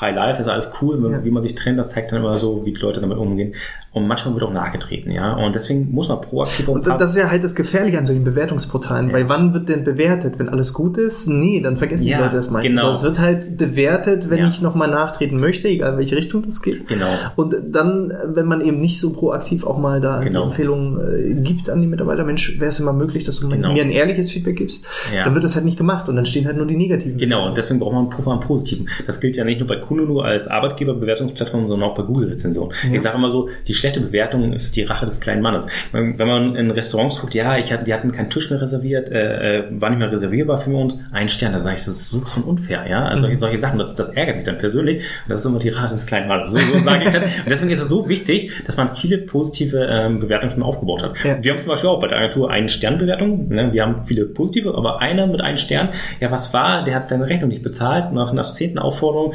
High 0.00 0.14
Life, 0.14 0.40
ist 0.40 0.48
alles 0.48 0.72
cool. 0.82 1.00
Ja. 1.10 1.24
Wie 1.24 1.30
man 1.30 1.42
sich 1.42 1.54
trennt, 1.54 1.78
das 1.78 1.88
zeigt 1.88 2.12
dann 2.12 2.18
immer 2.18 2.34
so, 2.34 2.64
wie 2.64 2.72
die 2.72 2.80
Leute 2.80 3.00
damit 3.00 3.16
umgehen. 3.16 3.54
Und 3.94 4.08
manchmal 4.08 4.34
wird 4.34 4.42
auch 4.42 4.52
nachgetreten, 4.52 5.12
ja. 5.12 5.34
Und 5.34 5.54
deswegen 5.54 5.92
muss 5.92 6.08
man 6.08 6.20
proaktiv 6.20 6.66
Und 6.66 6.84
das 6.84 7.12
ist 7.12 7.16
ja 7.16 7.30
halt 7.30 7.44
das 7.44 7.54
Gefährliche 7.54 7.96
an 7.96 8.06
solchen 8.06 8.24
Bewertungsportalen, 8.24 9.10
ja. 9.10 9.14
weil 9.14 9.28
wann 9.28 9.54
wird 9.54 9.68
denn 9.68 9.84
bewertet? 9.84 10.40
Wenn 10.40 10.48
alles 10.48 10.74
gut 10.74 10.98
ist? 10.98 11.28
Nee, 11.28 11.60
dann 11.60 11.76
vergessen 11.76 12.04
ja, 12.04 12.16
die 12.16 12.22
Leute 12.24 12.34
das 12.34 12.50
meistens. 12.50 12.74
Genau. 12.74 12.88
Also 12.88 12.98
es 12.98 13.04
wird 13.04 13.24
halt 13.24 13.56
bewertet, 13.56 14.30
wenn 14.30 14.40
ja. 14.40 14.48
ich 14.48 14.60
nochmal 14.60 14.90
nachtreten 14.90 15.38
möchte, 15.38 15.68
egal 15.68 15.92
in 15.92 15.98
welche 15.98 16.16
Richtung 16.16 16.42
das 16.42 16.60
geht. 16.60 16.88
Genau. 16.88 17.06
Und 17.36 17.54
dann, 17.70 18.12
wenn 18.26 18.46
man 18.46 18.62
eben 18.62 18.80
nicht 18.80 18.98
so 18.98 19.12
proaktiv 19.12 19.64
auch 19.64 19.78
mal 19.78 20.00
da 20.00 20.18
genau. 20.18 20.46
Empfehlungen 20.46 21.38
äh, 21.38 21.40
gibt 21.40 21.70
an 21.70 21.80
die 21.80 21.86
Mitarbeiter, 21.86 22.24
Mensch, 22.24 22.58
wäre 22.58 22.70
es 22.70 22.80
immer 22.80 22.92
möglich, 22.92 23.22
dass 23.22 23.38
du 23.38 23.48
genau. 23.48 23.74
mir 23.74 23.84
ein 23.84 23.92
ehrliches 23.92 24.28
Feedback 24.32 24.56
gibst, 24.56 24.84
dann 25.12 25.34
wird 25.34 25.44
das 25.44 25.54
halt 25.54 25.66
nicht 25.66 25.78
gemacht 25.78 26.08
und 26.08 26.16
dann 26.16 26.26
stehen 26.26 26.46
halt 26.46 26.56
nur 26.56 26.66
die 26.66 26.76
negativen. 26.76 27.16
Genau, 27.16 27.46
und 27.46 27.56
deswegen 27.56 27.78
braucht 27.78 27.92
man 27.92 28.02
einen 28.06 28.10
Puffer 28.10 28.32
an 28.32 28.40
positiven. 28.40 28.88
Das 29.06 29.20
gilt 29.20 29.36
ja 29.36 29.44
nicht 29.44 29.60
nur 29.60 29.68
bei 29.68 29.76
Kununu 29.76 30.18
als 30.18 30.48
Arbeitgeberbewertungsplattform, 30.48 31.68
sondern 31.68 31.90
auch 31.90 31.94
bei 31.94 32.02
Google-Rezensionen. 32.02 32.72
Ich 32.92 33.02
sage 33.02 33.16
immer 33.16 33.30
so, 33.30 33.48
die 33.68 33.83
schlechte 33.84 34.00
Bewertung 34.00 34.54
ist 34.54 34.76
die 34.76 34.82
Rache 34.82 35.04
des 35.04 35.20
kleinen 35.20 35.42
Mannes. 35.42 35.66
Wenn 35.92 36.16
man 36.16 36.56
in 36.56 36.70
Restaurants 36.70 37.20
guckt, 37.20 37.34
ja, 37.34 37.58
ich 37.58 37.70
hatte, 37.70 37.84
die 37.84 37.92
hatten 37.92 38.12
keinen 38.12 38.30
Tisch 38.30 38.50
mehr 38.50 38.60
reserviert, 38.60 39.10
äh, 39.10 39.58
äh 39.58 39.64
war 39.70 39.90
nicht 39.90 39.98
mehr 39.98 40.10
reservierbar 40.10 40.58
für 40.58 40.74
uns, 40.74 40.98
ein 41.12 41.28
Stern, 41.28 41.52
da 41.52 41.60
sage 41.60 41.74
ich, 41.74 41.80
das 41.80 41.88
ist 41.88 42.08
so 42.08 42.20
von 42.20 42.44
unfair, 42.44 42.86
ja. 42.88 43.04
Also 43.04 43.28
mhm. 43.28 43.36
solche 43.36 43.58
Sachen, 43.58 43.78
das, 43.78 43.94
das 43.94 44.08
ärgert 44.10 44.36
mich 44.36 44.46
dann 44.46 44.56
persönlich. 44.56 45.02
Und 45.02 45.28
das 45.28 45.40
ist 45.40 45.46
immer 45.46 45.58
die 45.58 45.68
Rache 45.68 45.90
des 45.90 46.06
kleinen 46.06 46.28
Mannes. 46.28 46.50
So, 46.50 46.58
so 46.58 46.78
sage 46.78 47.04
ich 47.04 47.10
dann. 47.10 47.24
Und 47.24 47.50
deswegen 47.50 47.70
ist 47.70 47.82
es 47.82 47.88
so 47.88 48.08
wichtig, 48.08 48.52
dass 48.64 48.78
man 48.78 48.96
viele 48.96 49.18
positive 49.18 49.86
ähm, 49.90 50.18
Bewertungen 50.18 50.52
schon 50.52 50.62
aufgebaut 50.62 51.02
hat. 51.02 51.16
Ja. 51.22 51.42
Wir 51.42 51.52
haben 51.52 51.58
zum 51.58 51.68
Beispiel 51.68 51.90
auch 51.90 52.00
bei 52.00 52.08
der 52.08 52.18
Agentur 52.18 52.50
eine 52.50 52.70
Sternbewertung. 52.70 53.48
Ne? 53.48 53.70
Wir 53.72 53.82
haben 53.82 54.06
viele 54.06 54.24
positive, 54.24 54.74
aber 54.74 55.02
einer 55.02 55.26
mit 55.26 55.42
einem 55.42 55.58
Stern, 55.58 55.90
ja, 56.20 56.30
was 56.30 56.54
war, 56.54 56.84
der 56.84 56.94
hat 56.94 57.10
deine 57.10 57.28
Rechnung 57.28 57.50
nicht 57.50 57.62
bezahlt. 57.62 58.12
Nach, 58.12 58.32
nach 58.32 58.46
zehnten 58.46 58.78
Aufforderung 58.78 59.34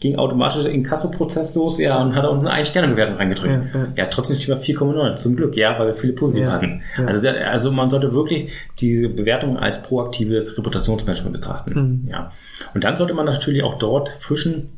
ging 0.00 0.16
automatisch 0.16 0.62
der 0.62 0.72
Inkasso-Prozess 0.72 1.54
los, 1.54 1.78
ja, 1.78 2.00
und 2.02 2.14
hat 2.14 2.24
auch 2.24 2.38
eine 2.38 2.50
Ein-Sterne-Bewertung 2.50 3.16
reingedrückt. 3.16 3.74
Ja, 3.74 3.80
ja. 3.80 3.86
ja, 3.96 4.06
trotzdem 4.06 4.36
steht 4.36 4.54
bei 4.54 4.60
4,9, 4.60 5.14
zum 5.16 5.36
Glück, 5.36 5.56
ja, 5.56 5.78
weil 5.78 5.88
wir 5.88 5.94
viele 5.94 6.12
positive 6.12 6.46
ja, 6.46 6.52
hatten. 6.52 6.82
Also, 7.06 7.22
der, 7.22 7.50
also 7.50 7.72
man 7.72 7.88
sollte 7.88 8.12
wirklich 8.12 8.52
die 8.80 9.08
Bewertung 9.08 9.58
als 9.58 9.82
proaktives 9.82 10.58
Reputationsmanagement 10.58 11.32
betrachten. 11.32 12.02
Mhm. 12.04 12.10
Ja. 12.10 12.30
Und 12.74 12.84
dann 12.84 12.96
sollte 12.96 13.14
man 13.14 13.26
natürlich 13.26 13.62
auch 13.62 13.78
dort 13.78 14.10
fischen, 14.18 14.70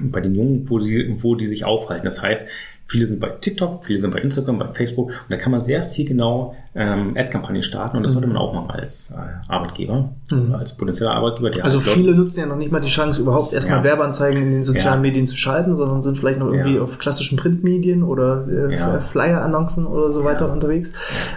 bei 0.00 0.20
den 0.20 0.34
Jungen, 0.34 0.70
wo 0.70 0.78
die, 0.78 1.16
wo 1.22 1.34
die 1.34 1.46
sich 1.46 1.64
aufhalten. 1.64 2.04
Das 2.04 2.22
heißt, 2.22 2.48
Viele 2.92 3.06
sind 3.06 3.20
bei 3.20 3.30
TikTok, 3.30 3.86
viele 3.86 3.98
sind 3.98 4.12
bei 4.12 4.20
Instagram, 4.20 4.58
bei 4.58 4.66
Facebook 4.74 5.08
und 5.08 5.30
da 5.30 5.36
kann 5.38 5.50
man 5.50 5.62
sehr 5.62 5.80
zielgenau 5.80 6.54
ähm, 6.74 7.14
Ad-Kampagnen 7.16 7.62
starten 7.62 7.96
und 7.96 8.02
das 8.02 8.12
sollte 8.12 8.28
man 8.28 8.36
auch 8.36 8.52
machen 8.52 8.70
als 8.70 9.14
äh, 9.16 9.50
Arbeitgeber, 9.50 10.10
mhm. 10.30 10.54
als 10.54 10.76
potenzieller 10.76 11.12
Arbeitgeber. 11.12 11.64
also 11.64 11.80
viele 11.80 12.14
nutzen 12.14 12.40
ja 12.40 12.46
noch 12.46 12.56
nicht 12.56 12.70
mal 12.70 12.80
die 12.80 12.88
Chance, 12.88 13.20
überhaupt 13.20 13.54
erstmal 13.54 13.78
ja. 13.78 13.84
Werbeanzeigen 13.84 14.42
in 14.42 14.50
den 14.52 14.62
sozialen 14.62 15.02
ja. 15.04 15.10
Medien 15.10 15.26
zu 15.26 15.36
schalten, 15.36 15.74
sondern 15.74 16.02
sind 16.02 16.18
vielleicht 16.18 16.38
noch 16.38 16.50
irgendwie 16.50 16.76
ja. 16.76 16.82
auf 16.82 16.98
klassischen 16.98 17.38
Printmedien 17.38 18.02
oder 18.02 18.46
äh, 18.46 19.00
Flyer-Annoncen 19.00 19.86
oder 19.86 20.12
so 20.12 20.24
weiter 20.24 20.52
unterwegs. 20.52 20.92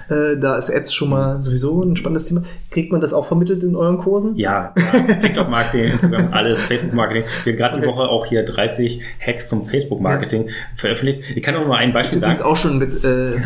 Äh, 0.09 0.37
da 0.39 0.57
ist 0.57 0.73
Ads 0.73 0.93
schon 0.93 1.09
mal 1.09 1.41
sowieso 1.41 1.83
ein 1.83 1.95
spannendes 1.95 2.25
Thema. 2.25 2.43
Kriegt 2.69 2.91
man 2.91 2.99
das 2.99 3.13
auch 3.13 3.25
vermittelt 3.25 3.63
in 3.63 3.75
euren 3.75 3.97
Kursen? 3.97 4.35
Ja, 4.37 4.73
TikTok-Marketing, 5.21 5.91
Instagram, 5.91 6.33
alles, 6.33 6.61
Facebook-Marketing. 6.61 7.23
Wir 7.43 7.53
haben 7.53 7.57
gerade 7.57 7.77
okay. 7.77 7.85
die 7.85 7.87
Woche 7.87 8.03
auch 8.03 8.25
hier 8.25 8.43
30 8.43 9.01
Hacks 9.25 9.49
zum 9.49 9.65
Facebook-Marketing 9.65 10.49
veröffentlicht. 10.75 11.23
Ich 11.35 11.43
kann 11.45 11.55
auch 11.55 11.65
nur 11.65 11.77
ein 11.77 11.93
Beispiel 11.93 12.19
sagen. 12.19 12.41
auch 12.41 12.57
schon 12.57 12.79
mit 12.79 13.03
äh, 13.03 13.37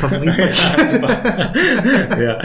ja, 2.18 2.20
ja. 2.20 2.40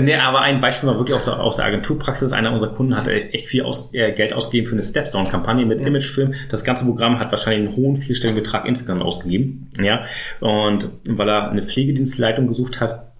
Nee, 0.00 0.14
aber 0.16 0.40
ein 0.40 0.60
Beispiel 0.60 0.88
war 0.88 0.96
wirklich 0.96 1.16
auch 1.16 1.38
aus 1.38 1.56
der 1.56 1.66
Agenturpraxis. 1.66 2.32
Einer 2.32 2.52
unserer 2.52 2.74
Kunden 2.74 2.96
hat 2.96 3.06
echt 3.06 3.46
viel 3.46 3.62
aus, 3.62 3.92
äh, 3.92 4.12
Geld 4.12 4.32
ausgegeben 4.32 4.68
für 4.68 4.74
eine 4.74 4.82
Stepstone-Kampagne 4.82 5.66
mit 5.66 5.80
ja. 5.80 5.86
Imagefilm. 5.86 6.34
Das 6.50 6.64
ganze 6.64 6.86
Programm 6.86 7.18
hat 7.18 7.30
wahrscheinlich 7.30 7.68
einen 7.68 7.76
hohen 7.76 7.96
vierstelligen 7.98 8.42
Betrag 8.42 8.64
insgesamt 8.66 9.02
ausgegeben. 9.02 9.70
Ja, 9.78 10.06
und 10.40 10.88
weil 11.06 11.28
er 11.28 11.50
eine 11.50 11.62
Pflegedienstleitung 11.62 12.46
gesucht 12.46 12.80
hat, 12.80 13.10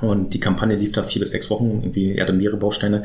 und 0.00 0.32
die 0.32 0.40
Kampagne 0.40 0.76
lief 0.76 0.92
da 0.92 1.02
vier 1.02 1.20
bis 1.20 1.32
sechs 1.32 1.50
Wochen, 1.50 1.80
irgendwie, 1.82 2.14
er 2.14 2.22
hatte 2.22 2.32
mehrere 2.32 2.56
Bausteine. 2.56 3.04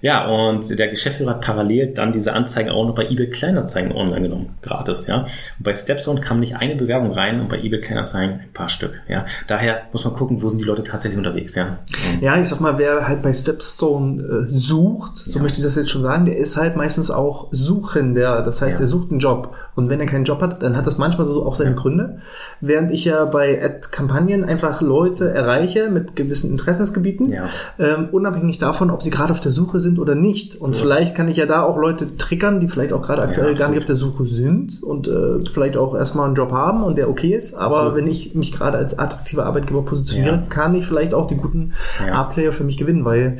Ja, 0.00 0.26
und 0.26 0.78
der 0.78 0.88
Geschäftsführer 0.88 1.30
hat 1.30 1.40
parallel 1.40 1.94
dann 1.94 2.12
diese 2.12 2.32
Anzeigen 2.32 2.70
auch 2.70 2.86
noch 2.86 2.94
bei 2.94 3.06
eBay 3.06 3.30
Kleinanzeigen 3.30 3.92
online 3.92 4.22
genommen, 4.22 4.50
gratis, 4.62 5.06
ja. 5.06 5.20
Und 5.20 5.28
bei 5.60 5.72
Stepstone 5.72 6.20
kam 6.20 6.40
nicht 6.40 6.56
eine 6.56 6.76
Bewerbung 6.76 7.12
rein 7.12 7.40
und 7.40 7.48
bei 7.48 7.58
eBay 7.58 7.80
Kleinanzeigen 7.80 8.40
ein 8.40 8.52
paar 8.52 8.68
Stück, 8.68 9.00
ja. 9.08 9.24
Daher 9.46 9.82
muss 9.92 10.04
man 10.04 10.14
gucken, 10.14 10.42
wo 10.42 10.48
sind 10.48 10.60
die 10.60 10.66
Leute 10.66 10.82
tatsächlich 10.82 11.18
unterwegs, 11.18 11.54
ja. 11.54 11.78
Ja, 12.20 12.38
ich 12.38 12.48
sag 12.48 12.60
mal, 12.60 12.78
wer 12.78 13.08
halt 13.08 13.22
bei 13.22 13.32
Stepstone 13.32 14.22
äh, 14.22 14.46
sucht, 14.50 15.16
so 15.16 15.38
ja. 15.38 15.42
möchte 15.42 15.58
ich 15.58 15.64
das 15.64 15.76
jetzt 15.76 15.90
schon 15.90 16.02
sagen, 16.02 16.26
der 16.26 16.36
ist 16.36 16.56
halt 16.56 16.76
meistens 16.76 17.10
auch 17.10 17.48
Suchender, 17.50 18.42
das 18.42 18.62
heißt, 18.62 18.78
ja. 18.78 18.84
er 18.84 18.86
sucht 18.86 19.10
einen 19.10 19.20
Job. 19.20 19.54
Und 19.74 19.90
wenn 19.90 20.00
er 20.00 20.06
keinen 20.06 20.24
Job 20.24 20.40
hat, 20.40 20.62
dann 20.62 20.74
hat 20.74 20.86
das 20.86 20.96
manchmal 20.96 21.26
so 21.26 21.44
auch 21.44 21.54
seine 21.54 21.70
ja. 21.70 21.76
Gründe. 21.76 22.20
Während 22.62 22.90
ich 22.90 23.04
ja 23.04 23.26
bei 23.26 23.62
Ad-Kampagnen 23.62 24.42
einfach 24.42 24.80
Leute 24.80 25.30
erreiche 25.30 25.90
mit 25.90 26.16
gewissen 26.16 26.50
Interessensgebieten, 26.50 27.34
ähm, 27.78 28.08
unabhängig 28.10 28.56
davon, 28.56 28.90
ob 28.90 29.02
sie 29.02 29.10
gerade 29.10 29.32
auf 29.32 29.40
der 29.40 29.50
Suche 29.50 29.78
sind 29.78 29.85
oder 29.98 30.14
nicht. 30.14 30.56
Und 30.56 30.74
ja. 30.74 30.82
vielleicht 30.82 31.14
kann 31.14 31.28
ich 31.28 31.36
ja 31.36 31.46
da 31.46 31.62
auch 31.62 31.76
Leute 31.76 32.16
triggern, 32.16 32.60
die 32.60 32.68
vielleicht 32.68 32.92
auch 32.92 33.02
gerade 33.02 33.22
aktuell 33.22 33.54
gar 33.54 33.68
nicht 33.68 33.78
auf 33.78 33.84
der 33.84 33.94
Suche 33.94 34.26
sind 34.26 34.82
und 34.82 35.08
äh, 35.08 35.38
vielleicht 35.52 35.76
auch 35.76 35.94
erstmal 35.94 36.26
einen 36.26 36.34
Job 36.34 36.52
haben 36.52 36.82
und 36.82 36.98
der 36.98 37.08
okay 37.08 37.34
ist. 37.34 37.54
Aber 37.54 37.82
absolut. 37.82 37.96
wenn 37.96 38.10
ich 38.10 38.34
mich 38.34 38.52
gerade 38.52 38.78
als 38.78 38.98
attraktiver 38.98 39.46
Arbeitgeber 39.46 39.84
positioniere, 39.84 40.42
kann 40.48 40.74
ich 40.74 40.86
vielleicht 40.86 41.14
auch 41.14 41.26
die 41.26 41.36
guten 41.36 41.72
A-Player 42.10 42.52
für 42.52 42.64
mich 42.64 42.76
gewinnen, 42.76 43.04
weil 43.04 43.38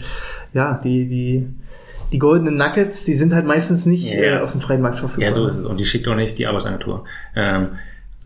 ja, 0.53 0.81
die, 0.83 1.09
die 1.09 1.47
die 2.13 2.19
goldenen 2.19 2.57
Nuggets, 2.57 3.05
die 3.05 3.15
sind 3.15 3.35
halt 3.35 3.47
meistens 3.47 3.85
nicht 3.85 4.15
ja. 4.15 4.39
äh, 4.39 4.41
auf 4.41 4.53
dem 4.53 4.61
freien 4.61 4.81
Markt 4.81 5.01
verfügbar. 5.01 5.25
Ja, 5.25 5.31
so 5.33 5.47
ist 5.49 5.57
es. 5.57 5.65
Und 5.65 5.81
die 5.81 5.85
schickt 5.85 6.07
auch 6.07 6.15
nicht 6.15 6.39
die 6.39 6.47
Arbeitsagentur. 6.47 7.05
Ähm, 7.35 7.71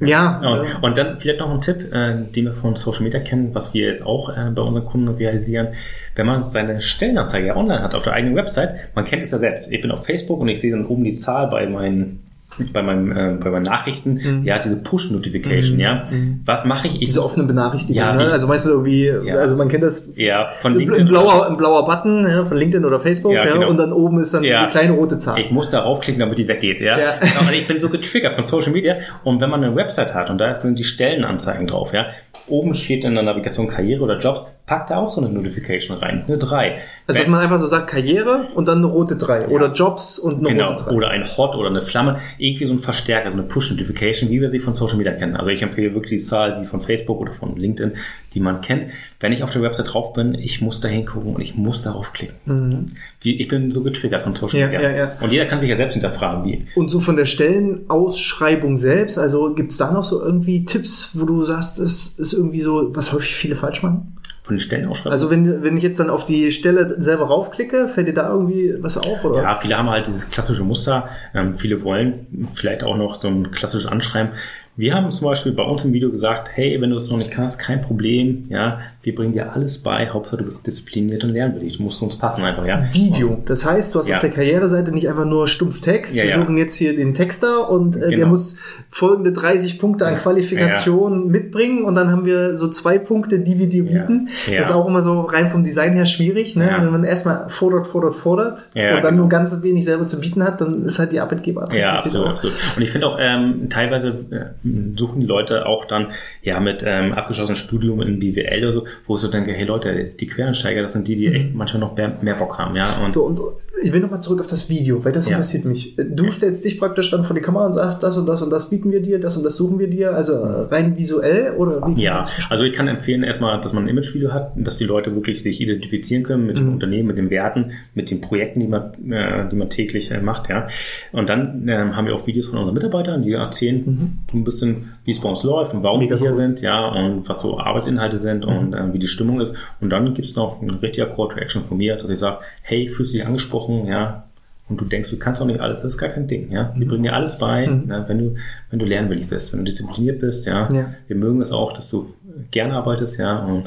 ja. 0.01 0.39
Und, 0.39 0.69
ja. 0.69 0.79
und 0.81 0.99
dann 0.99 1.21
vielleicht 1.21 1.41
noch 1.41 1.51
ein 1.51 1.61
Tipp, 1.61 1.93
äh, 1.93 2.15
den 2.25 2.45
wir 2.47 2.53
von 2.53 2.77
Social 2.77 3.03
Media 3.03 3.21
kennen, 3.21 3.55
was 3.55 3.75
wir 3.75 3.87
jetzt 3.87 4.05
auch 4.05 4.31
äh, 4.31 4.51
bei 4.55 4.63
unseren 4.63 4.87
Kunden 4.87 5.09
realisieren. 5.09 5.69
Wenn 6.15 6.27
man 6.27 6.45
seine 6.45 6.81
Stellenanzeige 6.81 7.57
online 7.57 7.83
hat 7.83 7.95
auf 7.95 8.03
der 8.03 8.15
eigenen 8.15 8.37
Website, 8.37 8.75
man 8.95 9.05
kennt 9.05 9.23
es 9.23 9.31
ja 9.31 9.39
selbst. 9.39 9.71
Ich 9.71 9.81
bin 9.81 9.91
auf 9.91 10.05
Facebook 10.05 10.41
und 10.41 10.49
ich 10.49 10.61
sehe 10.61 10.73
dann 10.73 10.87
oben 10.87 11.05
die 11.05 11.13
Zahl 11.13 11.49
bei 11.49 11.67
meinen 11.67 12.30
bei 12.73 12.83
meinem 12.83 13.13
äh, 13.13 13.37
bei 13.43 13.51
meinen 13.51 13.63
Nachrichten 13.63 14.15
mhm. 14.15 14.45
ja 14.45 14.59
diese 14.59 14.83
Push 14.83 15.11
Notification 15.11 15.75
mhm. 15.75 15.81
ja 15.81 16.05
mhm. 16.11 16.41
was 16.45 16.65
mache 16.65 16.89
ich? 16.89 16.95
ich 16.95 17.01
diese 17.01 17.23
offene 17.23 17.47
Benachrichtigung 17.47 18.03
ja, 18.03 18.13
ne? 18.13 18.31
also 18.31 18.47
meistens 18.47 18.73
irgendwie 18.73 19.07
ja. 19.07 19.37
also 19.37 19.57
man 19.57 19.69
kennt 19.69 19.85
das 19.85 20.13
ja 20.17 20.51
von 20.61 20.75
LinkedIn 20.75 21.03
ein 21.03 21.09
blauer 21.09 21.47
ein 21.47 21.57
blauer 21.57 21.87
Button 21.87 22.27
ja, 22.29 22.45
von 22.45 22.57
LinkedIn 22.57 22.85
oder 22.85 22.99
Facebook 22.99 23.33
ja, 23.33 23.45
genau. 23.45 23.69
und 23.69 23.77
dann 23.77 23.93
oben 23.93 24.21
ist 24.21 24.35
dann 24.35 24.43
diese 24.43 24.67
kleine 24.71 24.93
rote 24.93 25.19
Zahl 25.19 25.39
ich 25.39 25.51
muss 25.51 25.71
darauf 25.71 26.01
klicken 26.01 26.21
damit 26.21 26.39
die 26.39 26.49
weggeht 26.49 26.81
ja, 26.81 26.99
ja. 26.99 27.15
aber 27.41 27.53
ich 27.53 27.67
bin 27.67 27.79
so 27.79 27.89
getriggert 27.89 28.35
von 28.35 28.43
Social 28.43 28.73
Media 28.73 28.97
und 29.25 29.41
wenn 29.41 29.51
man 29.51 29.63
eine 29.63 29.75
Website 29.77 30.15
hat 30.15 30.29
und 30.31 30.39
da 30.39 30.51
ist 30.51 30.63
dann 30.63 30.75
die 30.75 30.85
Stellenanzeigen 30.85 31.67
drauf 31.67 31.93
ja 31.93 32.07
oben 32.49 32.75
steht 32.75 33.05
in 33.05 33.15
der 33.15 33.23
Navigation 33.23 33.69
Karriere 33.69 34.03
oder 34.03 34.19
Jobs 34.19 34.45
pack 34.67 34.87
da 34.87 34.99
auch 34.99 35.11
so 35.11 35.21
eine 35.21 35.31
Notification 35.31 35.99
rein, 35.99 36.25
eine 36.29 36.39
3. 36.39 36.79
Also, 37.07 37.19
dass 37.21 37.29
man 37.29 37.41
einfach 37.41 37.59
so 37.59 37.67
sagt, 37.67 37.89
Karriere 37.91 38.47
und 38.55 38.67
dann 38.69 38.79
eine 38.79 38.87
rote 38.87 39.17
3 39.17 39.49
oder 39.49 39.73
Jobs 39.73 40.19
und 40.19 40.39
eine 40.39 40.49
Genau, 40.51 40.71
rote 40.71 40.85
3. 40.85 40.91
oder 40.93 41.09
ein 41.11 41.27
Hot 41.37 41.57
oder 41.57 41.69
eine 41.69 41.83
Flamme, 41.83 42.19
irgendwie 42.39 42.67
so 42.67 42.75
ein 42.75 42.79
Verstärker, 42.79 43.31
so 43.31 43.37
eine 43.37 43.47
Push-Notification, 43.47 44.31
wie 44.31 44.41
wir 44.41 44.49
sie 44.49 44.61
von 44.61 44.75
Social 44.75 44.97
Media 44.97 45.13
kennen. 45.13 45.35
Also 45.37 45.51
ich 45.51 45.63
empfehle 45.63 45.93
wirklich 45.95 46.21
die 46.21 46.25
Zahl, 46.27 46.61
die 46.61 46.67
von 46.67 46.83
Facebook 46.83 47.21
oder 47.21 47.33
von 47.33 47.57
LinkedIn, 47.57 47.95
die 48.33 48.41
man 48.41 48.61
kennt. 48.61 48.87
Wenn 49.19 49.33
ich 49.33 49.43
auf 49.43 49.51
der 49.51 49.63
Website 49.63 49.93
drauf 49.93 50.13
bin, 50.13 50.35
ich 50.35 50.61
muss 50.61 50.81
da 50.81 50.89
hingucken 50.89 51.35
und 51.35 51.41
ich 51.41 51.57
muss 51.57 51.83
darauf 51.83 52.13
klicken. 52.13 52.95
Wie, 53.21 53.41
ich 53.41 53.49
bin 53.49 53.71
so 53.73 53.83
getriggert 53.83 54.23
von 54.23 54.35
Social 54.37 54.61
Ja, 54.61 54.67
Media. 54.69 54.83
ja, 54.83 54.97
ja. 54.97 55.13
Und 55.21 55.33
jeder 55.33 55.47
kann 55.47 55.59
sich 55.59 55.69
ja 55.69 55.77
selbst 55.77 55.95
hinterfragen, 55.95 56.45
wie. 56.45 56.65
Und 56.77 56.91
so 56.91 57.01
von 57.01 57.17
der 57.17 57.25
Stellenausschreibung 57.25 58.79
selbst, 58.79 59.19
also 59.19 59.53
gibt 59.55 59.73
es 59.73 59.79
da 59.79 59.91
noch 59.91 60.05
so 60.05 60.23
irgendwie 60.23 60.65
Tipps, 60.65 61.19
wo 61.21 61.25
du 61.27 61.45
sagst, 61.45 61.79
es 61.81 62.19
ist 62.19 62.33
irgendwie 62.33 62.61
so, 62.61 62.95
was 62.95 63.13
häufig 63.13 63.35
viele 63.35 63.57
falsch 63.57 63.83
machen? 63.83 64.17
Von 64.51 64.57
den 64.57 64.61
Stellenausschreibungen. 64.61 65.13
Also 65.13 65.31
wenn, 65.31 65.63
wenn 65.63 65.77
ich 65.77 65.85
jetzt 65.85 66.01
dann 66.01 66.11
auf 66.11 66.25
die 66.25 66.51
Stelle 66.51 66.97
selber 67.01 67.27
raufklicke, 67.27 67.87
fällt 67.87 68.09
dir 68.09 68.15
da 68.15 68.29
irgendwie 68.29 68.75
was 68.81 68.99
auf? 68.99 69.25
Oder? 69.25 69.43
Ja, 69.43 69.55
viele 69.55 69.79
haben 69.79 69.89
halt 69.89 70.09
dieses 70.09 70.29
klassische 70.29 70.65
Muster. 70.65 71.09
Ähm, 71.35 71.55
viele 71.55 71.85
wollen 71.85 72.49
vielleicht 72.55 72.83
auch 72.83 72.97
noch 72.97 73.15
so 73.15 73.29
ein 73.29 73.53
klassisches 73.53 73.87
Anschreiben. 73.87 74.33
Wir 74.75 74.95
haben 74.95 75.09
zum 75.13 75.29
Beispiel 75.29 75.53
bei 75.53 75.63
uns 75.63 75.85
im 75.85 75.93
Video 75.93 76.11
gesagt, 76.11 76.51
hey, 76.55 76.81
wenn 76.81 76.91
du 76.91 76.97
es 76.97 77.09
noch 77.11 77.19
nicht 77.19 77.31
kannst, 77.31 77.61
kein 77.61 77.81
Problem, 77.81 78.47
ja, 78.49 78.81
wir 79.03 79.15
bringen 79.15 79.33
dir 79.33 79.53
alles 79.53 79.79
bei, 79.83 80.09
Hauptsache 80.11 80.39
du 80.39 80.45
bist 80.45 80.67
diszipliniert 80.67 81.25
und 81.25 81.31
lernwillig. 81.31 81.79
Du 81.79 81.83
musst 81.85 81.99
zu 81.99 82.05
uns 82.05 82.19
passen 82.19 82.45
einfach, 82.45 82.67
ja. 82.67 82.83
Video. 82.93 83.43
Das 83.47 83.65
heißt, 83.65 83.95
du 83.95 83.99
hast 83.99 84.09
Ja. 84.09 84.17
auf 84.17 84.21
der 84.21 84.31
Karriereseite 84.31 84.93
nicht 84.93 85.09
einfach 85.09 85.25
nur 85.25 85.49
stumpf 85.49 85.81
Text. 85.81 86.15
Ja, 86.17 86.25
wir 86.25 86.33
suchen 86.33 86.59
jetzt 86.59 86.77
hier 86.77 86.95
den 86.95 87.15
Texter 87.15 87.71
und 87.71 87.97
äh, 87.97 88.01
der 88.01 88.11
Genau. 88.11 88.29
muss 88.29 88.61
folgende 88.91 89.33
30 89.33 89.79
Punkte 89.79 90.07
an 90.07 90.17
Qualifikation 90.17 91.29
mitbringen 91.29 91.85
und 91.85 91.95
dann 91.95 92.11
haben 92.11 92.25
wir 92.25 92.57
so 92.57 92.69
zwei 92.69 92.99
Punkte, 92.99 93.39
die 93.39 93.59
wir 93.59 93.69
dir 93.69 93.85
bieten. 93.85 94.29
Das 94.47 94.67
ist 94.69 94.73
auch 94.73 94.87
immer 94.87 95.03
so 95.03 95.21
rein 95.23 95.49
vom 95.49 95.65
Design 95.65 95.95
her 95.95 96.05
schwierig, 96.07 96.57
ne? 96.57 96.71
Wenn 96.81 96.91
man 96.91 97.05
erstmal 97.05 97.49
fordert, 97.49 97.87
fordert, 97.87 98.15
fordert 98.17 98.65
und 98.75 98.81
dann 98.83 99.01
genau. 99.03 99.11
nur 99.17 99.29
ganz 99.29 99.63
wenig 99.63 99.85
selber 99.85 100.07
zu 100.07 100.21
bieten 100.21 100.43
hat, 100.43 100.61
dann 100.61 100.85
ist 100.85 100.99
halt 100.99 101.13
die 101.13 101.21
Arbeitgeber 101.21 101.69
Ja, 101.75 101.99
absolut, 101.99 102.29
absolut. 102.29 102.57
Und 102.77 102.83
ich 102.83 102.91
finde 102.91 103.07
auch, 103.07 103.17
ähm, 103.21 103.69
teilweise 103.71 104.09
äh, 104.31 104.69
suchen 104.97 105.21
die 105.21 105.27
Leute 105.27 105.67
auch 105.67 105.85
dann 105.87 106.09
ja 106.43 106.61
mit 106.61 106.83
ähm, 106.87 107.13
abgeschlossenem 107.13 107.57
Studium 107.57 108.03
in 108.03 108.19
BWL 108.19 108.63
oder 108.65 108.73
so, 108.73 108.85
wo 109.07 109.15
ich 109.17 109.21
so 109.21 109.29
denke, 109.29 109.53
hey 109.53 109.65
Leute, 109.65 110.05
die 110.05 110.27
Quereinsteiger, 110.27 110.83
das 110.83 110.93
sind 110.95 111.07
die, 111.07 111.17
die 111.17 111.29
echt 111.29 111.55
manchmal 111.55 111.81
noch 111.81 111.97
mehr, 111.97 112.17
mehr 112.23 112.35
Bock 112.35 112.59
haben, 112.59 112.75
ja. 112.77 112.93
Und 112.99 113.11
Mhm. 113.11 113.13
So, 113.13 113.25
und 113.25 113.41
ich 113.83 113.93
will 113.93 114.01
nochmal 114.01 114.21
zurück 114.21 114.41
auf 114.41 114.47
das 114.47 114.69
Video, 114.69 115.05
weil 115.05 115.13
das 115.13 115.27
Ja. 115.29 115.37
interessiert 115.37 115.65
mich. 115.65 115.97
Du 115.97 116.31
stellst 116.31 116.65
dich 116.65 116.79
praktisch 116.79 117.11
dann 117.11 117.25
vor 117.25 117.35
die 117.35 117.43
Kamera 117.43 117.67
und 117.67 117.73
sagst, 117.73 118.03
das 118.03 118.17
und 118.17 118.27
das 118.29 118.43
und 118.43 118.51
das 118.51 118.71
bieten 118.71 118.91
wir 118.93 119.01
dir, 119.01 119.19
das 119.21 119.37
und 119.37 119.45
das 119.45 119.57
suchen 119.57 119.79
wir 119.79 119.89
dir, 119.89 120.15
also 120.15 120.35
äh, 120.35 120.63
rein 120.73 120.97
visuell 120.97 121.55
oder 121.57 121.81
wie? 121.87 122.03
Ja, 122.03 122.23
also 122.49 122.65
ich 122.65 122.73
kann 122.73 122.89
empfehlen 122.89 123.23
erstmal, 123.23 123.61
dass 123.61 123.73
man 123.73 123.85
ein 123.85 123.89
Imagevideo 123.89 124.33
hat, 124.33 124.53
dass 124.57 124.77
die 124.79 124.85
Leute 124.85 125.15
wirklich 125.15 125.43
sich 125.43 125.61
identifizieren 125.61 126.23
können 126.25 126.47
mit 126.47 126.59
dem 126.59 126.67
Mhm. 126.67 126.73
Unternehmen, 126.75 127.09
mit 127.09 127.17
den 127.19 127.31
Werten, 127.31 127.73
mit 127.95 128.11
den 128.11 128.21
Projekten, 128.21 128.61
die 128.61 128.69
man, 128.69 128.93
äh, 129.11 129.49
die 129.51 129.57
man 129.57 129.71
täglich 129.71 130.11
äh, 130.11 130.21
macht, 130.21 130.49
ja. 130.51 130.67
Und 131.13 131.29
dann 131.29 131.67
ähm, 131.69 131.97
haben 131.97 132.07
wir 132.07 132.15
auch 132.15 132.27
Videos 132.27 132.47
von 132.47 132.59
unseren 132.59 132.75
Mitarbeitern, 132.75 133.23
die 133.23 133.33
erzählen 133.33 134.15
so 134.31 134.37
ein 134.39 134.45
bisschen, 134.45 134.91
wie 135.05 135.13
es 135.13 135.21
bei 135.21 135.29
uns 135.29 135.43
läuft 135.45 135.73
und 135.75 135.83
warum 135.83 136.01
Mhm. 136.01 136.05
Mega 136.05 136.15
wir 136.17 136.21
hier 136.21 136.29
cool. 136.31 136.35
sind, 136.35 136.61
ja, 136.63 136.87
und 136.89 137.29
was 137.29 137.41
so 137.43 137.59
Arbeitsinhalte 137.59 138.19
sind 138.19 138.47
Mhm. 138.47 138.53
und 138.59 138.73
äh, 138.75 138.93
wie 138.93 138.99
die 138.99 139.07
Stimmung 139.07 139.41
ist. 139.41 139.55
Und 139.81 139.91
dann 139.91 140.15
gibt's 140.15 140.35
noch 140.37 140.61
ein 140.63 140.71
richtiger 140.71 141.07
Call 141.07 141.29
to 141.29 141.37
Action 141.39 141.63
von 141.65 141.77
mir, 141.79 141.97
dass 141.97 142.09
ich 142.11 142.19
sage, 142.19 142.39
hey, 142.63 142.89
fühlst 142.89 143.13
du 143.15 143.19
dich 143.19 143.27
angesprochen, 143.27 143.70
ja, 143.87 144.25
und 144.69 144.81
du 144.81 144.85
denkst, 144.85 145.11
du 145.11 145.19
kannst 145.19 145.43
auch 145.43 145.47
nicht 145.47 145.61
alles, 145.61 145.83
das 145.83 145.95
ist 145.95 145.99
gar 145.99 146.11
kein 146.11 146.29
Ding, 146.29 146.51
ja. 146.53 146.73
Wir 146.77 146.87
bringen 146.87 147.03
dir 147.03 147.15
alles 147.15 147.39
bei, 147.39 147.67
ne, 147.67 148.05
wenn 148.07 148.19
du, 148.19 148.35
wenn 148.71 148.79
du 148.79 148.87
lernwillig 148.87 149.29
bist, 149.29 149.53
wenn 149.53 149.61
du 149.61 149.65
diszipliniert 149.65 150.21
bist, 150.21 150.47
ja. 150.47 150.69
Ja. 150.73 150.95
Wir 151.09 151.17
mögen 151.17 151.41
es 151.41 151.51
auch, 151.53 151.73
dass 151.73 151.89
du 151.91 152.13
gerne 152.51 152.75
arbeitest, 152.75 153.19
ja, 153.19 153.39
und 153.39 153.65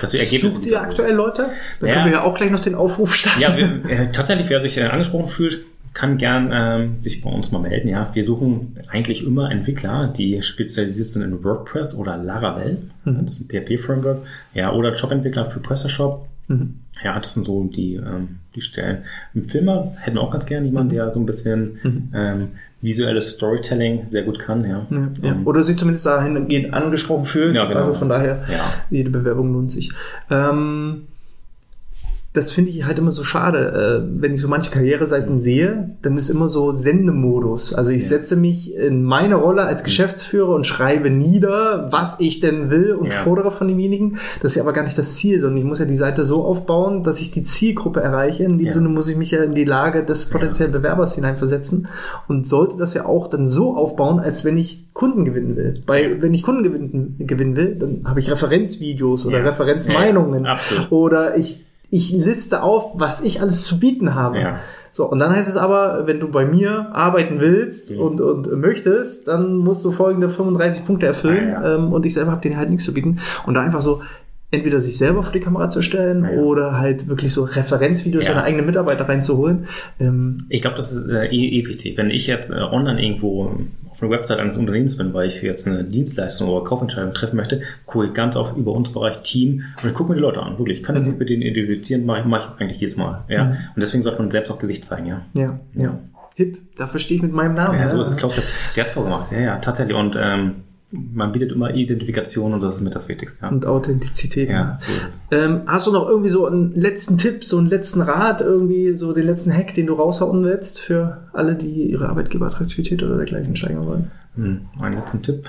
dass 0.00 0.10
du 0.12 0.18
Ergebnisse 0.18 0.56
Sucht 0.56 0.66
ihr 0.66 0.80
aktuell 0.80 1.14
Leute? 1.14 1.46
Dann 1.80 1.88
Ja. 1.88 1.94
können 1.94 2.06
wir 2.06 2.12
ja 2.12 2.22
auch 2.24 2.34
gleich 2.34 2.50
noch 2.50 2.60
den 2.60 2.74
Aufruf 2.74 3.14
starten. 3.14 3.40
Ja, 3.40 3.56
wir, 3.56 3.90
äh, 3.90 4.12
tatsächlich, 4.12 4.48
wer 4.50 4.60
sich 4.60 4.76
äh, 4.78 4.82
angesprochen 4.84 5.26
fühlt, 5.28 5.60
kann 5.94 6.16
gern 6.18 6.50
ähm, 6.52 7.00
sich 7.02 7.20
bei 7.20 7.28
uns 7.30 7.52
mal 7.52 7.58
melden. 7.58 7.88
Ja, 7.88 8.08
wir 8.14 8.24
suchen 8.24 8.76
eigentlich 8.88 9.26
immer 9.26 9.50
Entwickler, 9.50 10.12
die 10.16 10.40
spezialisiert 10.42 11.10
sind 11.10 11.22
in 11.22 11.44
WordPress 11.44 11.94
oder 11.96 12.16
Laravel, 12.16 12.78
Mhm. 13.04 13.26
das 13.26 13.36
ist 13.38 13.42
ein 13.42 13.48
PHP-Framework, 13.48 14.18
ja, 14.54 14.72
oder 14.72 14.94
Jobentwickler 14.94 15.46
für 15.50 15.60
PrestaShop. 15.60 16.26
Mhm. 16.52 16.74
Ja, 17.04 17.18
das 17.18 17.34
sind 17.34 17.44
so 17.46 17.64
die, 17.64 17.94
ähm, 17.94 18.38
die 18.54 18.60
Stellen. 18.60 18.98
Im 19.34 19.48
Filmer 19.48 19.92
hätten 20.00 20.16
wir 20.16 20.22
auch 20.22 20.30
ganz 20.30 20.46
gern 20.46 20.62
Mhm. 20.62 20.68
jemanden, 20.68 20.94
der 20.94 21.12
so 21.12 21.18
ein 21.20 21.26
bisschen 21.26 22.10
ähm, 22.14 22.48
visuelles 22.80 23.30
Storytelling 23.30 24.10
sehr 24.10 24.22
gut 24.24 24.38
kann. 24.38 24.62
Ja, 24.64 24.86
Ja, 24.90 25.08
ja. 25.22 25.30
Ähm, 25.32 25.46
Oder 25.46 25.62
sich 25.62 25.76
zumindest 25.76 26.06
dahingehend 26.06 26.72
angesprochen 26.74 27.24
fühlt. 27.24 27.54
Ja, 27.54 27.64
genau. 27.66 27.86
Also 27.86 27.98
von 28.00 28.08
daher, 28.08 28.44
jede 28.90 29.10
Bewerbung 29.10 29.52
lohnt 29.52 29.72
sich. 29.72 29.90
Ähm, 30.30 31.02
das 32.34 32.50
finde 32.50 32.70
ich 32.70 32.84
halt 32.86 32.98
immer 32.98 33.10
so 33.10 33.22
schade. 33.24 34.04
Äh, 34.08 34.20
wenn 34.22 34.32
ich 34.34 34.40
so 34.40 34.48
manche 34.48 34.70
Karriereseiten 34.70 35.38
sehe, 35.38 35.90
dann 36.00 36.16
ist 36.16 36.30
immer 36.30 36.48
so 36.48 36.72
Sendemodus. 36.72 37.74
Also 37.74 37.90
ich 37.90 38.02
Ja. 38.04 38.08
setze 38.08 38.36
mich 38.36 38.74
in 38.74 39.02
meine 39.04 39.34
Rolle 39.34 39.62
als 39.64 39.84
Geschäftsführer 39.84 40.54
und 40.54 40.66
schreibe 40.66 41.10
nieder, 41.10 41.88
was 41.90 42.20
ich 42.20 42.40
denn 42.40 42.70
will 42.70 42.92
und 42.92 43.06
Ja. 43.12 43.18
fordere 43.22 43.50
von 43.50 43.68
demjenigen. 43.68 44.16
Das 44.40 44.52
ist 44.52 44.56
ja 44.56 44.62
aber 44.62 44.72
gar 44.72 44.82
nicht 44.84 44.96
das 44.96 45.16
Ziel, 45.16 45.40
sondern 45.40 45.58
ich 45.58 45.64
muss 45.64 45.78
ja 45.78 45.84
die 45.84 45.94
Seite 45.94 46.24
so 46.24 46.42
aufbauen, 46.44 47.04
dass 47.04 47.20
ich 47.20 47.32
die 47.32 47.44
Zielgruppe 47.44 48.00
erreiche. 48.00 48.44
In 48.44 48.56
dem 48.56 48.66
Ja. 48.66 48.72
Sinne 48.72 48.88
muss 48.88 49.08
ich 49.08 49.16
mich 49.18 49.30
ja 49.30 49.42
in 49.42 49.54
die 49.54 49.64
Lage 49.64 50.02
des 50.02 50.30
potenziellen 50.30 50.72
Bewerbers 50.72 51.14
hineinversetzen 51.14 51.86
und 52.28 52.46
sollte 52.46 52.76
das 52.78 52.94
ja 52.94 53.04
auch 53.04 53.28
dann 53.28 53.46
so 53.46 53.76
aufbauen, 53.76 54.20
als 54.20 54.44
wenn 54.46 54.56
ich 54.56 54.86
Kunden 54.94 55.24
gewinnen 55.26 55.56
will. 55.56 55.74
Bei, 55.86 56.16
wenn 56.22 56.32
ich 56.32 56.42
Kunden 56.42 56.62
gewinnen, 56.62 57.16
gewinnen 57.18 57.56
will, 57.56 57.76
dann 57.78 58.02
habe 58.06 58.20
ich 58.20 58.30
Referenzvideos 58.30 59.26
oder. 59.26 59.44
Referenzmeinungen 59.44 60.46
oder 60.90 61.36
ich, 61.36 61.64
ich 61.94 62.10
liste 62.10 62.62
auf, 62.62 62.92
was 62.94 63.22
ich 63.22 63.40
alles 63.42 63.64
zu 63.66 63.78
bieten 63.78 64.14
habe. 64.14 64.40
Ja. 64.40 64.56
So, 64.90 65.04
und 65.10 65.18
dann 65.18 65.30
heißt 65.32 65.48
es 65.48 65.56
aber, 65.56 66.06
wenn 66.06 66.20
du 66.20 66.28
bei 66.28 66.44
mir 66.46 66.88
arbeiten 66.92 67.38
willst 67.38 67.90
Mhm. 67.90 67.98
und, 68.00 68.20
und 68.22 68.50
möchtest, 68.60 69.28
dann 69.28 69.58
musst 69.58 69.84
du 69.84 69.92
folgende 69.92 70.28
35 70.30 70.84
Punkte 70.86 71.06
erfüllen 71.06 71.54
Ah, 71.54 71.62
ja. 71.68 71.74
ähm, 71.76 71.92
und 71.92 72.04
ich 72.06 72.14
selber 72.14 72.30
habe 72.32 72.40
denen 72.40 72.56
halt 72.56 72.70
nichts 72.70 72.84
zu 72.86 72.92
bieten. 72.94 73.20
Und 73.46 73.54
da 73.54 73.60
einfach 73.60 73.82
so 73.82 74.02
entweder 74.50 74.80
sich 74.80 74.98
selber 74.98 75.22
vor 75.22 75.32
die 75.32 75.40
Kamera 75.40 75.68
zu 75.68 75.80
stellen 75.82 76.24
Ah, 76.24 76.32
ja. 76.32 76.40
oder 76.40 76.78
halt 76.78 77.08
wirklich 77.08 77.32
so 77.32 77.44
Referenzvideos 77.44 78.26
Ja. 78.26 78.32
seiner 78.32 78.44
eigenen 78.44 78.66
Mitarbeiter 78.66 79.08
reinzuholen. 79.08 79.66
Ähm, 80.00 80.44
Ich 80.48 80.60
glaube, 80.62 80.76
das 80.76 80.92
ist 80.92 81.06
äh, 81.08 81.26
eh, 81.26 81.60
eh 81.60 81.66
wichtig. 81.66 81.96
Wenn 81.98 82.10
ich 82.10 82.26
jetzt 82.26 82.50
äh, 82.50 82.56
online 82.60 83.02
irgendwo 83.02 83.52
auf 84.02 84.10
einer 84.10 84.18
Website 84.18 84.38
eines 84.38 84.56
Unternehmens 84.56 84.96
bin, 84.96 85.14
weil 85.14 85.28
ich 85.28 85.42
jetzt 85.42 85.66
eine 85.66 85.84
Dienstleistung 85.84 86.48
oder 86.48 86.64
Kaufentscheidung 86.64 87.14
treffen 87.14 87.36
möchte, 87.36 87.62
gucke 87.86 88.06
ich 88.06 88.14
ganz 88.14 88.36
oft 88.36 88.56
über 88.56 88.72
uns 88.72 88.92
Bereich 88.92 89.22
Team 89.22 89.62
und 89.82 89.88
ich 89.88 89.94
gucke 89.94 90.10
mir 90.10 90.16
die 90.16 90.22
Leute 90.22 90.42
an. 90.42 90.58
Wirklich, 90.58 90.82
kann 90.82 90.96
ich 90.96 91.04
mich 91.04 91.16
mit 91.16 91.28
denen 91.28 91.42
identifizieren, 91.42 92.04
mache 92.04 92.20
ich, 92.20 92.24
mach 92.24 92.54
ich 92.54 92.60
eigentlich 92.60 92.80
jedes 92.80 92.96
Mal. 92.96 93.24
Ja? 93.28 93.44
Mhm. 93.44 93.50
Und 93.50 93.80
deswegen 93.80 94.02
sollte 94.02 94.18
man 94.18 94.30
selbst 94.30 94.50
auch 94.50 94.58
Gesicht 94.58 94.84
zeigen, 94.84 95.06
ja. 95.06 95.22
ja, 95.34 95.60
ja. 95.74 95.98
Hip, 96.34 96.58
dafür 96.76 96.98
stehe 96.98 97.16
ich 97.16 97.22
mit 97.22 97.32
meinem 97.32 97.54
Namen. 97.54 97.78
Ja, 97.78 97.86
so 97.86 98.00
ist 98.00 98.08
es, 98.08 98.16
Klaus. 98.16 98.40
Der 98.74 98.82
hat 98.82 98.88
es 98.88 98.94
vorgemacht. 98.94 99.30
Ja, 99.32 99.40
ja, 99.40 99.58
tatsächlich. 99.58 99.96
Und 99.96 100.16
ähm, 100.18 100.54
man 100.92 101.32
bietet 101.32 101.52
immer 101.52 101.74
Identifikation 101.74 102.52
und 102.52 102.62
das 102.62 102.74
ist 102.76 102.80
mit 102.82 102.94
das 102.94 103.08
Wichtigste. 103.08 103.42
Ja, 103.46 103.50
Und 103.50 103.64
Authentizität. 103.66 104.48
ja 104.50 104.64
ne? 104.64 104.76
so. 104.78 104.92
Ähm, 105.34 105.62
hast 105.66 105.86
du 105.86 105.92
noch 105.92 106.06
irgendwie 106.06 106.28
so 106.28 106.46
einen 106.46 106.72
letzten 106.74 107.16
Tipp, 107.16 107.44
so 107.44 107.56
einen 107.58 107.68
letzten 107.68 108.02
Rat, 108.02 108.42
irgendwie 108.42 108.94
so 108.94 109.12
den 109.14 109.24
letzten 109.24 109.52
Hack, 109.52 109.72
den 109.74 109.86
du 109.86 109.94
raushauen 109.94 110.44
willst 110.44 110.80
für 110.80 111.28
alle, 111.32 111.54
die 111.54 111.90
ihre 111.90 112.08
Arbeitgeberattraktivität 112.10 113.02
oder 113.02 113.16
dergleichen 113.16 113.56
steigern 113.56 113.86
wollen? 113.86 114.10
Hm, 114.36 114.60
einen 114.80 114.96
letzten 114.98 115.22
Tipp. 115.22 115.48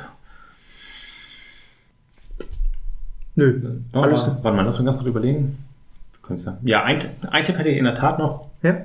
Nö, 3.35 3.59
Oh, 3.93 3.99
alles 3.99 4.21
warte, 4.21 4.35
gut. 4.35 4.43
warte 4.43 4.57
mal, 4.57 4.63
lass 4.63 4.77
uns 4.77 4.85
ganz 4.85 4.97
kurz 4.97 5.07
überlegen. 5.09 5.57
Ja 6.63 6.83
ein, 6.83 6.99
ein 7.31 7.43
Tipp 7.43 7.57
hätte 7.57 7.67
ich 7.69 7.77
in 7.77 7.83
der 7.83 7.95
Tat 7.95 8.17
noch. 8.17 8.49
Ja? 8.61 8.77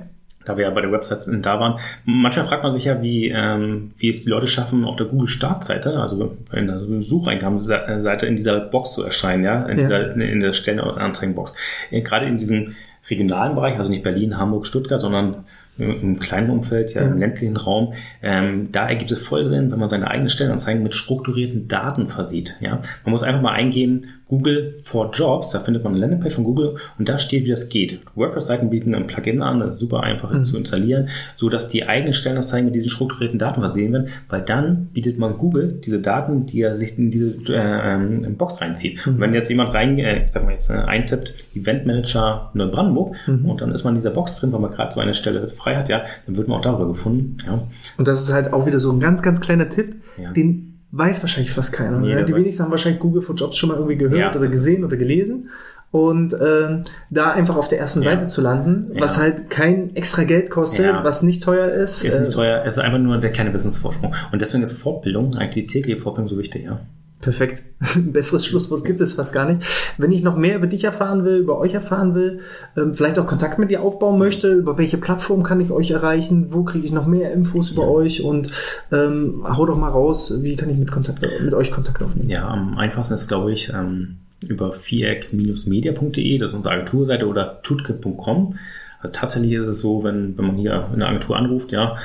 Da 0.45 0.57
wir 0.57 0.63
ja 0.65 0.69
bei 0.71 0.81
der 0.81 0.91
Website 0.91 1.27
da 1.45 1.59
waren. 1.59 1.79
Manchmal 2.05 2.45
fragt 2.47 2.63
man 2.63 2.71
sich 2.71 2.85
ja, 2.85 3.01
wie, 3.01 3.29
ähm, 3.29 3.89
wie 3.97 4.09
es 4.09 4.23
die 4.23 4.29
Leute 4.29 4.47
schaffen, 4.47 4.85
auf 4.85 4.95
der 4.95 5.05
Google-Startseite, 5.07 5.99
also 5.99 6.37
in 6.53 6.67
der 6.67 6.81
Sucheingabseite 7.01 8.25
in 8.25 8.35
dieser 8.35 8.59
Box 8.59 8.93
zu 8.93 9.03
erscheinen, 9.03 9.43
ja, 9.43 9.65
in, 9.65 9.77
Ja. 9.79 9.83
Dieser, 9.83 10.15
in 10.15 10.39
der 10.39 10.53
Stellenanzeigenbox. 10.53 11.55
Äh, 11.91 12.01
Gerade 12.01 12.25
in 12.25 12.37
diesem 12.37 12.75
regionalen 13.09 13.55
Bereich, 13.55 13.77
also 13.77 13.89
nicht 13.89 14.03
Berlin, 14.03 14.37
Hamburg, 14.37 14.65
Stuttgart, 14.67 15.01
sondern 15.01 15.45
im 15.77 16.19
kleinen 16.19 16.49
Umfeld, 16.49 16.93
ja, 16.93 17.01
Ja. 17.03 17.07
im 17.07 17.19
ländlichen 17.19 17.55
Raum, 17.55 17.93
ähm, 18.21 18.67
da 18.71 18.89
ergibt 18.89 19.11
es 19.11 19.19
voll 19.19 19.45
Sinn, 19.45 19.71
wenn 19.71 19.79
man 19.79 19.87
seine 19.87 20.09
eigenen 20.09 20.29
Stellenanzeigen 20.29 20.83
mit 20.83 20.93
strukturierten 20.93 21.69
Daten 21.69 22.09
versieht. 22.09 22.57
Ja? 22.59 22.81
Man 23.05 23.11
muss 23.11 23.23
einfach 23.23 23.41
mal 23.41 23.53
eingeben, 23.53 24.01
Google 24.29 24.75
for 24.83 25.11
Jobs, 25.11 25.49
da 25.51 25.59
findet 25.59 25.83
man 25.83 25.93
eine 25.93 26.01
Landingpage 26.01 26.35
von 26.35 26.43
Google 26.45 26.75
und 26.97 27.09
da 27.09 27.19
steht, 27.19 27.43
wie 27.45 27.49
das 27.49 27.67
geht. 27.67 27.99
WordPress-Seiten 28.15 28.69
bieten 28.69 28.95
ein 28.95 29.07
Plugin 29.07 29.41
an, 29.41 29.59
das 29.59 29.75
ist 29.75 29.79
super 29.81 30.01
einfach 30.03 30.31
Mhm. 30.31 30.43
zu 30.45 30.57
installieren, 30.57 31.09
so 31.35 31.49
dass 31.49 31.67
die 31.67 31.87
eigenen 31.87 32.13
Stellenanzeigen 32.13 32.65
mit 32.65 32.75
diesen 32.75 32.89
strukturierten 32.91 33.39
Daten 33.39 33.59
versehen 33.59 33.91
werden, 33.91 34.07
weil 34.29 34.41
dann 34.41 34.85
bietet 34.93 35.17
man 35.17 35.37
Google 35.37 35.79
diese 35.83 35.99
Daten, 35.99 36.45
die 36.45 36.61
er 36.61 36.73
sich 36.73 36.97
in 36.97 37.11
diese 37.11 37.31
äh, 37.49 37.95
ähm, 37.95 38.37
Box 38.37 38.61
reinzieht. 38.61 39.05
Mhm. 39.05 39.13
Und 39.15 39.19
wenn 39.19 39.33
jetzt 39.33 39.49
jemand 39.49 39.73
rein, 39.73 39.97
äh, 39.99 40.23
ich 40.23 40.31
sag 40.31 40.45
mal 40.45 40.51
jetzt, 40.53 40.69
äh, 40.69 40.73
eintippt, 40.73 41.33
Eventmanager 41.55 42.51
Neubrandenburg 42.53 43.15
Mhm. 43.27 43.45
und 43.49 43.61
dann 43.61 43.71
ist 43.71 43.83
man 43.83 43.93
in 43.95 43.99
dieser 43.99 44.11
Box 44.11 44.35
drin, 44.39 44.51
weil 44.51 44.59
man 44.59 44.71
gerade 44.71 44.93
so 44.93 44.99
eine 44.99 45.13
Stelle 45.13 45.49
frei 45.49 45.75
hat, 45.75 45.89
ja, 45.89 46.03
dann 46.25 46.37
wird 46.37 46.47
man 46.47 46.57
auch 46.59 46.61
darüber 46.63 46.87
gefunden. 46.87 47.37
Ja. 47.47 47.63
Und 47.97 48.07
das 48.07 48.21
ist 48.21 48.33
halt 48.33 48.53
auch 48.53 48.65
wieder 48.65 48.79
so 48.79 48.91
ein 48.91 48.99
ganz, 48.99 49.21
ganz 49.21 49.39
kleiner 49.41 49.69
Tipp, 49.69 49.95
Ja. 50.21 50.31
den 50.31 50.68
weiß 50.91 51.21
wahrscheinlich 51.21 51.51
fast 51.53 51.73
keiner. 51.73 52.01
Jeder 52.01 52.21
Ne? 52.21 52.25
Die 52.25 52.33
weiß. 52.33 52.39
wenigsten 52.41 52.63
haben 52.63 52.71
wahrscheinlich 52.71 52.99
Google 52.99 53.21
for 53.21 53.35
Jobs 53.35 53.57
schon 53.57 53.69
mal 53.69 53.75
irgendwie 53.75 53.97
gehört 53.97 54.19
Ja, 54.19 54.35
oder 54.35 54.47
gesehen 54.47 54.83
oder 54.83 54.97
gelesen. 54.97 55.49
und 55.91 56.35
ähm, 56.39 56.83
da 57.09 57.31
einfach 57.31 57.55
auf 57.57 57.67
der 57.67 57.79
ersten 57.79 58.03
Ja. 58.03 58.11
Seite 58.11 58.27
zu 58.27 58.41
landen, 58.41 58.91
Ja. 58.93 59.01
was 59.01 59.17
halt 59.17 59.49
kein 59.49 59.95
extra 59.95 60.23
Geld 60.23 60.49
kostet, 60.51 60.85
Ja. 60.85 61.03
was 61.03 61.23
nicht 61.23 61.41
teuer 61.43 61.67
ist. 61.71 62.03
Ist 62.03 62.19
nicht 62.19 62.29
Äh, 62.29 62.33
teuer, 62.35 62.63
es 62.65 62.73
ist 62.73 62.79
einfach 62.79 62.99
nur 62.99 63.17
der 63.17 63.31
kleine 63.31 63.49
Business-Vorsprung. 63.49 64.13
Und 64.31 64.39
deswegen 64.41 64.61
ist 64.63 64.73
Fortbildung, 64.73 65.35
eigentlich 65.35 65.65
die 65.65 65.67
tägliche 65.73 65.99
Fortbildung 65.99 66.29
so 66.29 66.37
wichtig, 66.37 66.65
ja. 66.65 66.79
Perfekt. 67.21 67.63
Ein 67.95 68.11
besseres 68.13 68.45
Schlusswort 68.45 68.85
gibt 68.85 69.01
es 69.01 69.13
fast 69.13 69.33
gar 69.33 69.49
nicht. 69.49 69.61
Wenn 69.97 70.11
ich 70.11 70.23
noch 70.23 70.37
mehr 70.37 70.55
über 70.55 70.67
dich 70.67 70.85
erfahren 70.85 71.25
will, 71.25 71.37
über 71.37 71.57
euch 71.57 71.73
erfahren 71.73 72.15
will, 72.15 72.39
ähm, 72.77 72.93
vielleicht 72.93 73.19
auch 73.19 73.27
Kontakt 73.27 73.59
mit 73.59 73.69
dir 73.69 73.81
aufbauen 73.81 74.17
möchte, 74.17 74.53
über 74.53 74.77
welche 74.77 74.97
Plattform 74.97 75.43
kann 75.43 75.59
ich 75.59 75.71
euch 75.71 75.91
erreichen, 75.91 76.47
wo 76.51 76.63
kriege 76.63 76.85
ich 76.85 76.93
noch 76.93 77.07
mehr 77.07 77.33
Infos 77.33 77.71
über 77.71 77.89
euch 77.89 78.23
und 78.23 78.51
ähm, 78.91 79.43
hau 79.45 79.65
doch 79.65 79.77
mal 79.77 79.89
raus, 79.89 80.41
wie 80.41 80.55
kann 80.55 80.69
ich 80.69 80.77
mit, 80.77 80.91
Kontakt, 80.91 81.21
mit 81.43 81.53
euch 81.53 81.71
Kontakt 81.71 82.01
aufnehmen. 82.01 82.29
Ja, 82.29 82.47
am 82.47 82.77
einfachsten 82.77 83.15
ist, 83.15 83.27
glaube 83.27 83.51
ich, 83.51 83.73
ähm, 83.73 84.17
über 84.47 84.71
viereck-media.de, 84.71 86.37
das 86.37 86.49
ist 86.49 86.55
unsere 86.55 86.75
Agenturseite, 86.75 87.27
oder 87.27 87.61
tutke.com. 87.61 88.55
Also 89.01 89.13
tatsächlich 89.13 89.53
ist 89.53 89.67
es 89.67 89.79
so, 89.79 90.03
wenn, 90.03 90.37
wenn 90.37 90.47
man 90.47 90.55
hier 90.55 90.89
in 90.93 90.99
der 90.99 91.09
Agentur 91.09 91.35
anruft, 91.35 91.71
ja, 91.73 91.95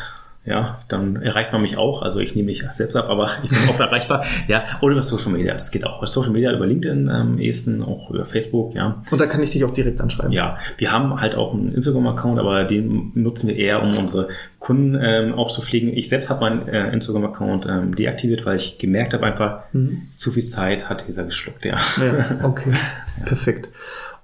ja, 0.46 0.80
dann 0.88 1.16
erreicht 1.16 1.52
man 1.52 1.62
mich 1.62 1.76
auch. 1.78 2.02
Also 2.02 2.18
ich 2.18 2.34
nehme 2.34 2.46
mich 2.46 2.62
selbst 2.70 2.94
ab, 2.96 3.08
aber 3.08 3.30
ich 3.42 3.50
bin 3.50 3.58
oft 3.70 3.80
erreichbar. 3.80 4.24
Ja, 4.46 4.64
oder 4.82 4.92
über 4.92 5.02
Social 5.02 5.32
Media, 5.32 5.54
das 5.54 5.70
geht 5.70 5.86
auch. 5.86 5.98
Über 5.98 6.06
Social 6.06 6.32
Media, 6.32 6.52
über 6.52 6.66
LinkedIn 6.66 7.08
am 7.08 7.38
ehesten, 7.38 7.82
auch 7.82 8.10
über 8.10 8.26
Facebook, 8.26 8.74
ja. 8.74 9.02
Und 9.10 9.20
da 9.20 9.26
kann 9.26 9.42
ich 9.42 9.50
dich 9.50 9.64
auch 9.64 9.70
direkt 9.72 10.00
anschreiben. 10.00 10.32
Ja, 10.32 10.58
wir 10.76 10.92
haben 10.92 11.20
halt 11.20 11.34
auch 11.34 11.54
einen 11.54 11.72
Instagram-Account, 11.72 12.38
aber 12.38 12.64
den 12.64 13.12
nutzen 13.14 13.48
wir 13.48 13.56
eher, 13.56 13.82
um 13.82 13.96
unsere 13.96 14.28
Kunden 14.58 14.98
ähm, 15.00 15.34
auch 15.34 15.48
zu 15.50 15.62
pflegen. 15.62 15.88
Ich 15.96 16.08
selbst 16.08 16.28
habe 16.28 16.40
meinen 16.40 16.68
äh, 16.68 16.90
Instagram-Account 16.92 17.66
ähm, 17.66 17.94
deaktiviert, 17.94 18.44
weil 18.44 18.56
ich 18.56 18.78
gemerkt 18.78 19.14
habe, 19.14 19.24
einfach 19.24 19.64
Mhm. 19.72 20.08
zu 20.16 20.30
viel 20.32 20.42
Zeit 20.44 20.88
hat 20.88 21.06
dieser 21.08 21.24
geschluckt, 21.24 21.64
ja. 21.64 21.76
Ja, 21.98 22.44
okay. 22.44 22.74
Perfekt. 23.24 23.70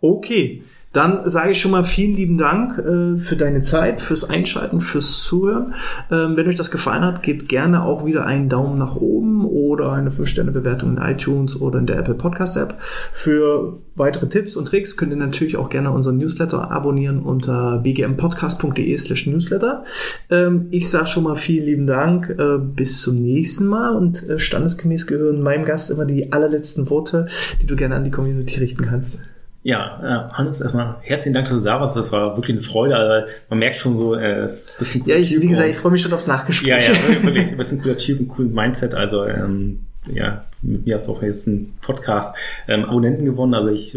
Okay. 0.01 0.63
Dann 0.93 1.29
sage 1.29 1.53
ich 1.53 1.61
schon 1.61 1.71
mal 1.71 1.85
vielen 1.85 2.15
lieben 2.15 2.37
Dank 2.37 2.79
äh, 2.79 3.19
für 3.19 3.37
deine 3.37 3.61
Zeit, 3.61 4.01
fürs 4.01 4.29
Einschalten, 4.29 4.81
fürs 4.81 5.23
Zuhören. 5.23 5.75
Ähm, 6.11 6.37
wenn 6.37 6.49
euch 6.49 6.57
das 6.57 6.73
gefallen 6.73 7.05
hat, 7.05 7.23
gebt 7.23 7.49
gerne 7.49 7.85
auch 7.85 8.05
wieder 8.05 8.27
einen 8.27 8.49
Daumen 8.49 8.77
nach 8.77 8.97
oben 8.97 9.45
oder 9.45 9.93
eine 9.93 10.11
5-Sterne-Bewertung 10.11 10.97
in 10.97 11.03
iTunes 11.03 11.61
oder 11.61 11.79
in 11.79 11.87
der 11.87 11.99
Apple 11.99 12.15
Podcast 12.15 12.57
App. 12.57 12.75
Für 13.13 13.79
weitere 13.95 14.29
Tipps 14.29 14.57
und 14.57 14.67
Tricks 14.67 14.97
könnt 14.97 15.13
ihr 15.13 15.17
natürlich 15.17 15.57
auch 15.57 15.69
gerne 15.69 15.93
unseren 15.93 16.17
Newsletter 16.17 16.73
abonnieren 16.73 17.23
unter 17.23 17.79
bgmpodcast.de 17.79 18.97
slash 18.97 19.29
newsletter. 19.29 19.85
Ähm, 20.29 20.67
ich 20.73 20.91
sage 20.91 21.07
schon 21.07 21.23
mal 21.23 21.37
vielen 21.37 21.67
lieben 21.67 21.87
Dank. 21.87 22.31
Äh, 22.31 22.59
bis 22.59 23.01
zum 23.01 23.15
nächsten 23.15 23.69
Mal 23.69 23.95
und 23.95 24.29
äh, 24.29 24.41
standesgemäß 24.41 25.07
gehören 25.07 25.41
meinem 25.41 25.65
Gast 25.65 25.91
immer 25.91 26.05
die 26.05 26.33
allerletzten 26.33 26.91
Worte, 26.91 27.27
die 27.63 27.67
du 27.67 27.77
gerne 27.77 27.95
an 27.95 28.03
die 28.03 28.11
Community 28.11 28.59
richten 28.59 28.87
kannst. 28.87 29.21
Ja, 29.63 30.29
äh, 30.31 30.33
Hannes, 30.35 30.61
erstmal 30.63 30.97
herzlichen 31.03 31.35
Dank, 31.35 31.47
dass 31.47 31.59
du 31.59 31.63
da 31.63 31.81
warst. 31.81 31.95
Das 31.95 32.11
war 32.13 32.37
wirklich 32.37 32.57
eine 32.57 32.63
Freude. 32.63 32.97
Also, 32.97 33.27
man 33.51 33.59
merkt 33.59 33.77
schon 33.77 33.95
so, 33.95 34.15
äh, 34.15 34.39
es 34.41 34.63
ist 34.63 34.71
ein 34.71 34.79
bisschen 34.79 35.07
Ja, 35.07 35.17
ich, 35.17 35.39
wie 35.41 35.47
gesagt, 35.49 35.69
ich 35.69 35.77
freue 35.77 35.93
mich 35.93 36.01
schon 36.01 36.13
aufs 36.15 36.27
Nachgespräch. 36.27 36.69
Ja, 36.89 36.95
ja, 36.95 37.23
wirklich. 37.23 37.73
Ein 37.73 37.83
cooler 37.83 37.97
Typ, 37.99 38.21
ein 38.21 38.29
coolen 38.29 38.55
Mindset. 38.55 38.95
Also, 38.95 39.27
ähm, 39.27 39.81
ja, 40.11 40.47
mit 40.63 40.87
mir 40.87 40.95
hast 40.95 41.09
du 41.09 41.13
auch 41.13 41.23
jetzt 41.23 41.47
einen 41.47 41.75
Podcast 41.83 42.35
ähm, 42.69 42.87
Abonnenten 42.87 43.27
gewonnen. 43.27 43.53
Also 43.53 43.69
ich, 43.69 43.97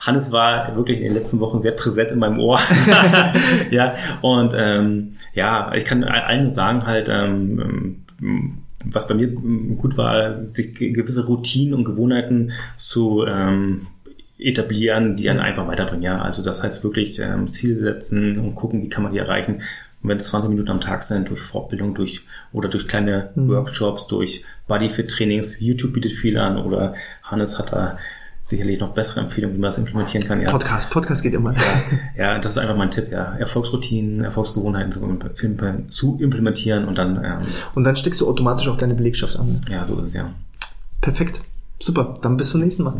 Hannes 0.00 0.30
war 0.30 0.76
wirklich 0.76 0.98
in 0.98 1.04
den 1.04 1.14
letzten 1.14 1.40
Wochen 1.40 1.58
sehr 1.58 1.72
präsent 1.72 2.10
in 2.10 2.18
meinem 2.18 2.38
Ohr. 2.38 2.60
ja, 3.70 3.94
und 4.20 4.52
ähm, 4.54 5.14
ja, 5.32 5.72
ich 5.74 5.86
kann 5.86 6.04
allen 6.04 6.50
sagen 6.50 6.86
halt, 6.86 7.08
ähm, 7.10 8.04
was 8.84 9.08
bei 9.08 9.14
mir 9.14 9.28
gut 9.28 9.96
war, 9.96 10.36
sich 10.52 10.74
ge- 10.74 10.92
gewisse 10.92 11.26
Routinen 11.26 11.72
und 11.74 11.84
Gewohnheiten 11.84 12.52
zu 12.76 13.24
ähm, 13.26 13.86
etablieren, 14.38 15.16
die 15.16 15.28
einen 15.28 15.40
einfach 15.40 15.66
weiterbringen. 15.66 16.02
Ja, 16.02 16.22
also 16.22 16.42
das 16.42 16.62
heißt 16.62 16.84
wirklich 16.84 17.18
ähm, 17.18 17.48
Ziele 17.48 17.80
setzen 17.80 18.38
und 18.38 18.54
gucken, 18.54 18.82
wie 18.82 18.88
kann 18.88 19.02
man 19.02 19.12
die 19.12 19.18
erreichen. 19.18 19.62
Und 20.02 20.10
wenn 20.10 20.18
es 20.18 20.26
20 20.26 20.50
Minuten 20.50 20.70
am 20.70 20.80
Tag 20.80 21.02
sind, 21.02 21.28
durch 21.28 21.40
Fortbildung, 21.40 21.94
durch 21.94 22.24
oder 22.52 22.68
durch 22.68 22.86
kleine 22.86 23.30
Workshops, 23.34 24.06
durch 24.06 24.44
Bodyfit-Trainings, 24.68 25.58
YouTube 25.58 25.92
bietet 25.92 26.12
viel 26.12 26.38
an 26.38 26.58
oder 26.58 26.94
Hannes 27.24 27.58
hat 27.58 27.72
da 27.72 27.98
sicherlich 28.44 28.80
noch 28.80 28.94
bessere 28.94 29.20
Empfehlungen, 29.20 29.56
wie 29.56 29.60
man 29.60 29.68
das 29.68 29.76
implementieren 29.76 30.26
kann. 30.26 30.40
Ja, 30.40 30.50
Podcast, 30.50 30.90
Podcast 30.90 31.22
geht 31.22 31.34
immer. 31.34 31.54
ja 32.16 32.38
das 32.38 32.52
ist 32.52 32.58
einfach 32.58 32.76
mein 32.76 32.90
Tipp, 32.90 33.10
ja. 33.10 33.36
Erfolgsroutinen, 33.36 34.24
Erfolgsgewohnheiten 34.24 34.92
zu, 34.92 35.18
zu 35.88 36.18
implementieren 36.20 36.86
und 36.86 36.96
dann, 36.96 37.22
ähm, 37.22 37.46
Und 37.74 37.84
dann 37.84 37.96
steckst 37.96 38.20
du 38.20 38.28
automatisch 38.28 38.68
auch 38.68 38.76
deine 38.76 38.94
Belegschaft 38.94 39.36
an. 39.36 39.60
ja, 39.70 39.84
so 39.84 39.98
ist 39.98 40.06
es 40.06 40.14
ja. 40.14 40.30
Perfekt. 41.00 41.40
Super. 41.80 42.18
Dann 42.22 42.36
bis 42.36 42.50
zum 42.50 42.62
nächsten 42.62 42.84
Mal. 42.84 42.94